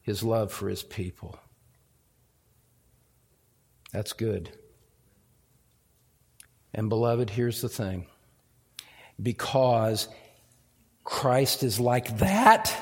his 0.01 0.23
love 0.23 0.51
for 0.51 0.69
his 0.69 0.81
people. 0.81 1.37
That's 3.91 4.13
good. 4.13 4.49
And 6.73 6.89
beloved, 6.89 7.29
here's 7.29 7.61
the 7.61 7.69
thing 7.69 8.07
because 9.21 10.07
Christ 11.03 11.61
is 11.63 11.79
like 11.79 12.17
that, 12.19 12.75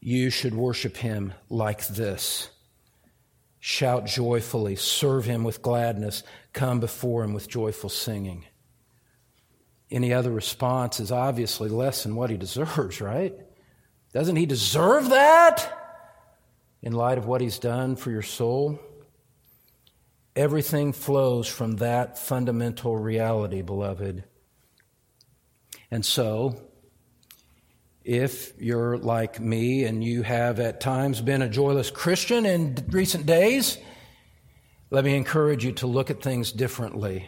you 0.00 0.30
should 0.30 0.54
worship 0.54 0.96
him 0.96 1.32
like 1.48 1.86
this. 1.86 2.50
Shout 3.66 4.04
joyfully, 4.04 4.76
serve 4.76 5.24
him 5.24 5.42
with 5.42 5.62
gladness, 5.62 6.22
come 6.52 6.80
before 6.80 7.24
him 7.24 7.32
with 7.32 7.48
joyful 7.48 7.88
singing. 7.88 8.44
Any 9.90 10.12
other 10.12 10.30
response 10.30 11.00
is 11.00 11.10
obviously 11.10 11.70
less 11.70 12.02
than 12.02 12.14
what 12.14 12.28
he 12.28 12.36
deserves, 12.46 13.00
right? 13.00 13.34
Doesn't 14.12 14.36
he 14.36 14.44
deserve 14.44 15.08
that 15.08 15.66
in 16.82 16.92
light 16.92 17.16
of 17.16 17.24
what 17.24 17.40
he's 17.40 17.58
done 17.58 17.96
for 17.96 18.10
your 18.10 18.20
soul? 18.20 18.78
Everything 20.36 20.92
flows 20.92 21.48
from 21.48 21.76
that 21.76 22.18
fundamental 22.18 22.94
reality, 22.98 23.62
beloved. 23.62 24.24
And 25.90 26.04
so, 26.04 26.60
if 28.04 28.52
you're 28.60 28.98
like 28.98 29.40
me 29.40 29.84
and 29.84 30.04
you 30.04 30.22
have 30.22 30.60
at 30.60 30.80
times 30.80 31.22
been 31.22 31.40
a 31.40 31.48
joyless 31.48 31.90
Christian 31.90 32.44
in 32.44 32.76
recent 32.90 33.24
days, 33.24 33.78
let 34.90 35.04
me 35.04 35.16
encourage 35.16 35.64
you 35.64 35.72
to 35.72 35.86
look 35.86 36.10
at 36.10 36.22
things 36.22 36.52
differently. 36.52 37.26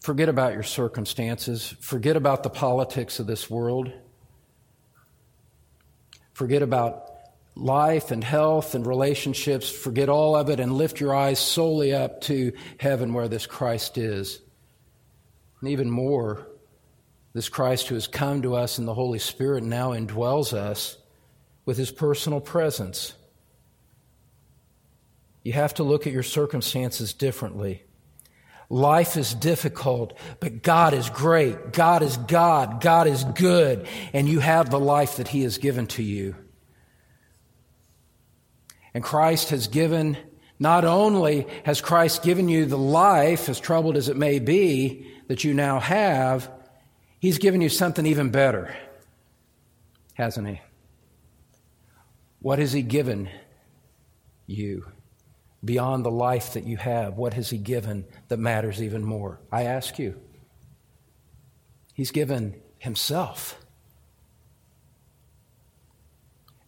Forget 0.00 0.30
about 0.30 0.54
your 0.54 0.62
circumstances. 0.62 1.74
Forget 1.80 2.16
about 2.16 2.42
the 2.42 2.48
politics 2.48 3.20
of 3.20 3.26
this 3.26 3.50
world. 3.50 3.92
Forget 6.32 6.62
about 6.62 7.10
life 7.54 8.10
and 8.10 8.24
health 8.24 8.74
and 8.74 8.86
relationships. 8.86 9.68
Forget 9.68 10.08
all 10.08 10.34
of 10.34 10.48
it 10.48 10.58
and 10.58 10.72
lift 10.72 11.00
your 11.00 11.14
eyes 11.14 11.38
solely 11.38 11.92
up 11.92 12.22
to 12.22 12.54
heaven 12.78 13.12
where 13.12 13.28
this 13.28 13.44
Christ 13.44 13.98
is. 13.98 14.40
And 15.60 15.68
even 15.68 15.90
more, 15.90 16.46
this 17.32 17.48
Christ 17.48 17.88
who 17.88 17.94
has 17.94 18.06
come 18.06 18.42
to 18.42 18.56
us 18.56 18.78
in 18.78 18.86
the 18.86 18.94
Holy 18.94 19.18
Spirit 19.18 19.62
now 19.62 19.90
indwells 19.90 20.52
us 20.52 20.98
with 21.64 21.76
his 21.76 21.90
personal 21.90 22.40
presence. 22.40 23.14
You 25.42 25.52
have 25.52 25.74
to 25.74 25.84
look 25.84 26.06
at 26.06 26.12
your 26.12 26.22
circumstances 26.22 27.12
differently. 27.14 27.84
Life 28.68 29.16
is 29.16 29.34
difficult, 29.34 30.16
but 30.38 30.62
God 30.62 30.94
is 30.94 31.10
great. 31.10 31.72
God 31.72 32.02
is 32.02 32.16
God. 32.16 32.80
God 32.80 33.08
is 33.08 33.24
good. 33.24 33.86
And 34.12 34.28
you 34.28 34.38
have 34.38 34.70
the 34.70 34.78
life 34.78 35.16
that 35.16 35.26
He 35.26 35.42
has 35.42 35.58
given 35.58 35.88
to 35.88 36.04
you. 36.04 36.36
And 38.94 39.02
Christ 39.02 39.50
has 39.50 39.66
given, 39.66 40.16
not 40.60 40.84
only 40.84 41.48
has 41.64 41.80
Christ 41.80 42.22
given 42.22 42.48
you 42.48 42.64
the 42.64 42.78
life, 42.78 43.48
as 43.48 43.58
troubled 43.58 43.96
as 43.96 44.08
it 44.08 44.16
may 44.16 44.38
be, 44.38 45.06
that 45.26 45.42
you 45.42 45.52
now 45.52 45.80
have, 45.80 46.48
He's 47.20 47.38
given 47.38 47.60
you 47.60 47.68
something 47.68 48.06
even 48.06 48.30
better, 48.30 48.74
hasn't 50.14 50.48
He? 50.48 50.60
What 52.40 52.58
has 52.58 52.72
He 52.72 52.80
given 52.80 53.28
you 54.46 54.86
beyond 55.62 56.04
the 56.04 56.10
life 56.10 56.54
that 56.54 56.64
you 56.64 56.78
have? 56.78 57.18
What 57.18 57.34
has 57.34 57.50
He 57.50 57.58
given 57.58 58.06
that 58.28 58.38
matters 58.38 58.82
even 58.82 59.04
more? 59.04 59.38
I 59.52 59.64
ask 59.64 59.98
you. 59.98 60.18
He's 61.92 62.10
given 62.10 62.54
Himself. 62.78 63.62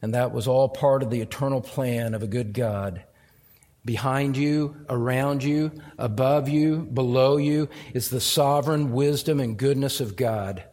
And 0.03 0.13
that 0.13 0.33
was 0.33 0.47
all 0.47 0.69
part 0.69 1.03
of 1.03 1.09
the 1.09 1.23
eternal 1.23 1.63
plan 1.63 2.13
of 2.13 2.23
a 2.23 2.27
good 2.27 2.53
God. 2.53 3.05
Behind 3.85 4.37
you, 4.37 4.76
around 4.89 5.43
you, 5.43 5.72
above 5.99 6.49
you, 6.49 6.89
below 6.93 7.37
you 7.37 7.68
is 7.95 8.11
the 8.11 8.20
sovereign 8.20 8.93
wisdom 8.93 9.41
and 9.41 9.57
goodness 9.57 10.01
of 10.01 10.14
God. 10.14 10.64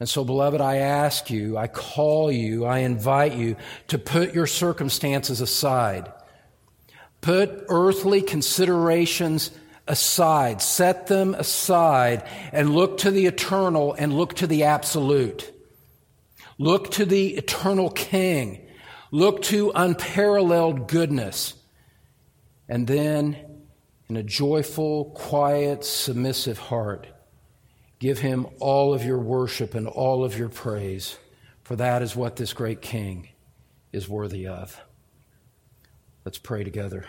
And 0.00 0.08
so, 0.08 0.24
beloved, 0.24 0.60
I 0.60 0.78
ask 0.78 1.30
you, 1.30 1.56
I 1.56 1.68
call 1.68 2.32
you, 2.32 2.64
I 2.64 2.78
invite 2.78 3.34
you 3.34 3.56
to 3.88 3.98
put 3.98 4.34
your 4.34 4.46
circumstances 4.46 5.40
aside. 5.40 6.10
Put 7.20 7.66
earthly 7.68 8.22
considerations 8.22 9.52
aside. 9.86 10.62
Set 10.62 11.06
them 11.06 11.34
aside 11.34 12.28
and 12.50 12.74
look 12.74 12.98
to 12.98 13.10
the 13.10 13.26
eternal 13.26 13.92
and 13.92 14.12
look 14.12 14.34
to 14.34 14.46
the 14.46 14.64
absolute. 14.64 15.52
Look 16.58 16.90
to 16.92 17.04
the 17.04 17.36
eternal 17.36 17.90
King. 17.90 18.66
Look 19.10 19.42
to 19.42 19.70
unparalleled 19.74 20.88
goodness. 20.88 21.54
And 22.72 22.86
then, 22.86 23.36
in 24.08 24.16
a 24.16 24.22
joyful, 24.22 25.10
quiet, 25.10 25.84
submissive 25.84 26.56
heart, 26.56 27.06
give 27.98 28.20
him 28.20 28.46
all 28.60 28.94
of 28.94 29.04
your 29.04 29.18
worship 29.18 29.74
and 29.74 29.86
all 29.86 30.24
of 30.24 30.38
your 30.38 30.48
praise, 30.48 31.18
for 31.64 31.76
that 31.76 32.00
is 32.00 32.16
what 32.16 32.36
this 32.36 32.54
great 32.54 32.80
King 32.80 33.28
is 33.92 34.08
worthy 34.08 34.46
of. 34.46 34.80
Let's 36.24 36.38
pray 36.38 36.64
together. 36.64 37.04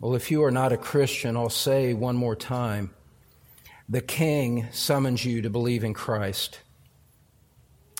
Well, 0.00 0.14
if 0.14 0.30
you 0.30 0.42
are 0.42 0.50
not 0.50 0.72
a 0.72 0.78
Christian, 0.78 1.36
I'll 1.36 1.50
say 1.50 1.92
one 1.92 2.16
more 2.16 2.34
time 2.34 2.94
the 3.90 4.00
King 4.00 4.68
summons 4.72 5.22
you 5.22 5.42
to 5.42 5.50
believe 5.50 5.84
in 5.84 5.92
Christ. 5.92 6.61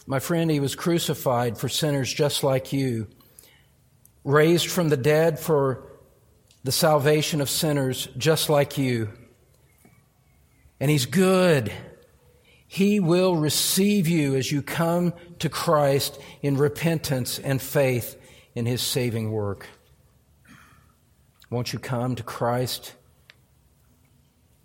My 0.07 0.19
friend, 0.19 0.51
he 0.51 0.61
was 0.61 0.75
crucified 0.75 1.59
for 1.59 1.69
sinners 1.69 2.13
just 2.13 2.43
like 2.43 2.73
you, 2.73 3.07
raised 4.25 4.69
from 4.69 4.89
the 4.89 4.97
dead 4.97 5.39
for 5.39 5.85
the 6.65 6.73
salvation 6.73 7.41
of 7.41 7.49
sinners 7.49 8.09
just 8.17 8.49
like 8.49 8.79
you. 8.79 9.11
And 10.81 10.91
he's 10.91 11.07
good. 11.07 11.73
He 12.67 12.99
will 12.99 13.37
receive 13.37 14.09
you 14.09 14.35
as 14.35 14.51
you 14.51 14.63
come 14.63 15.13
to 15.39 15.49
Christ 15.49 16.19
in 16.41 16.57
repentance 16.57 17.39
and 17.39 17.63
faith 17.63 18.17
in 18.55 18.67
his 18.67 18.83
saving 18.83 19.31
work. 19.31 19.69
Won't 21.51 21.73
you 21.73 21.79
come 21.79 22.17
to 22.17 22.23
Christ 22.23 22.95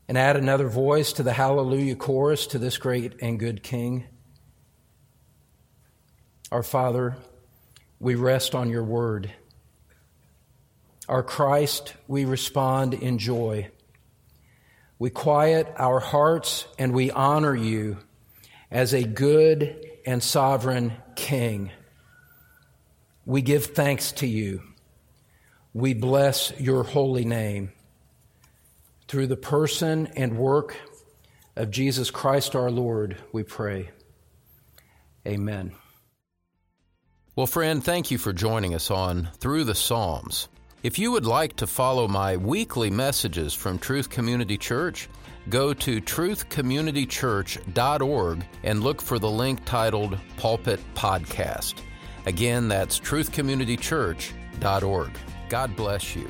and 0.08 0.18
add 0.18 0.38
another 0.38 0.70
voice 0.70 1.14
to 1.14 1.24
the 1.24 1.34
hallelujah 1.34 1.96
chorus 1.96 2.48
to 2.48 2.58
this 2.60 2.78
great 2.78 3.22
and 3.22 3.40
good 3.40 3.62
King? 3.62 4.06
Our 6.52 6.64
Father, 6.64 7.18
we 8.00 8.16
rest 8.16 8.56
on 8.56 8.70
your 8.70 8.84
word. 8.84 9.32
Our 11.10 11.24
Christ, 11.24 11.94
we 12.08 12.26
respond 12.26 12.94
in 12.94 13.18
joy. 13.18 13.70
We 15.00 15.10
quiet 15.10 15.74
our 15.78 16.00
hearts 16.00 16.68
and 16.80 16.94
we 16.94 17.12
honor 17.12 17.56
you 17.56 17.98
as 18.72 18.94
a 18.94 19.04
good 19.04 19.80
and 20.06 20.24
sovereign 20.24 20.94
King. 21.16 21.72
We 23.26 23.42
give 23.42 23.66
thanks 23.68 24.12
to 24.14 24.28
you 24.28 24.62
we 25.78 25.94
bless 25.94 26.52
your 26.60 26.84
holy 26.84 27.24
name. 27.24 27.72
Through 29.08 29.28
the 29.28 29.38
person 29.38 30.08
and 30.16 30.36
work 30.36 30.76
of 31.56 31.70
Jesus 31.70 32.10
Christ 32.10 32.56
our 32.56 32.72
Lord, 32.72 33.16
we 33.32 33.44
pray. 33.44 33.92
Amen. 35.28 35.74
Well, 37.38 37.46
friend, 37.46 37.82
thank 37.84 38.10
you 38.10 38.18
for 38.18 38.34
joining 38.34 38.74
us 38.74 38.90
on 38.90 39.30
Through 39.38 39.66
the 39.66 39.76
Psalms. 39.76 40.48
If 40.82 40.98
you 40.98 41.12
would 41.12 41.28
like 41.28 41.56
to 41.58 41.68
follow 41.68 42.08
my 42.08 42.36
weekly 42.36 42.90
messages 42.90 43.54
from 43.54 43.78
Truth 43.78 44.10
Community 44.10 44.58
Church, 44.58 45.08
go 45.48 45.72
to 45.72 46.02
truthcommunitychurch.org 46.02 48.46
and 48.64 48.82
look 48.82 49.04
for 49.04 49.20
the 49.20 49.30
link 49.30 49.64
titled 49.66 50.18
Pulpit 50.38 50.80
Podcast. 50.96 51.76
Again, 52.26 52.68
that's 52.68 53.00
truthcommunitychurch.org. 53.00 55.12
God 55.48 55.76
bless 55.76 56.16
you. 56.16 56.28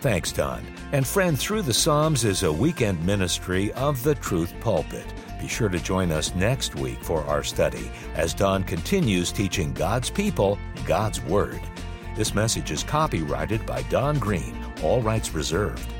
Thanks, 0.00 0.32
Don. 0.32 0.66
And 0.92 1.06
friend, 1.06 1.38
Through 1.38 1.62
the 1.62 1.72
Psalms 1.72 2.24
is 2.24 2.42
a 2.42 2.52
weekend 2.52 3.02
ministry 3.06 3.72
of 3.72 4.02
the 4.02 4.16
Truth 4.16 4.52
Pulpit. 4.60 5.06
Be 5.38 5.48
sure 5.48 5.68
to 5.68 5.78
join 5.78 6.10
us 6.10 6.34
next 6.34 6.74
week 6.74 7.02
for 7.02 7.24
our 7.24 7.42
study 7.42 7.90
as 8.14 8.34
Don 8.34 8.64
continues 8.64 9.32
teaching 9.32 9.72
God's 9.72 10.10
people 10.10 10.58
God's 10.86 11.20
Word. 11.22 11.60
This 12.16 12.34
message 12.34 12.70
is 12.70 12.82
copyrighted 12.82 13.66
by 13.66 13.82
Don 13.82 14.18
Green, 14.18 14.56
all 14.82 15.02
rights 15.02 15.34
reserved. 15.34 15.92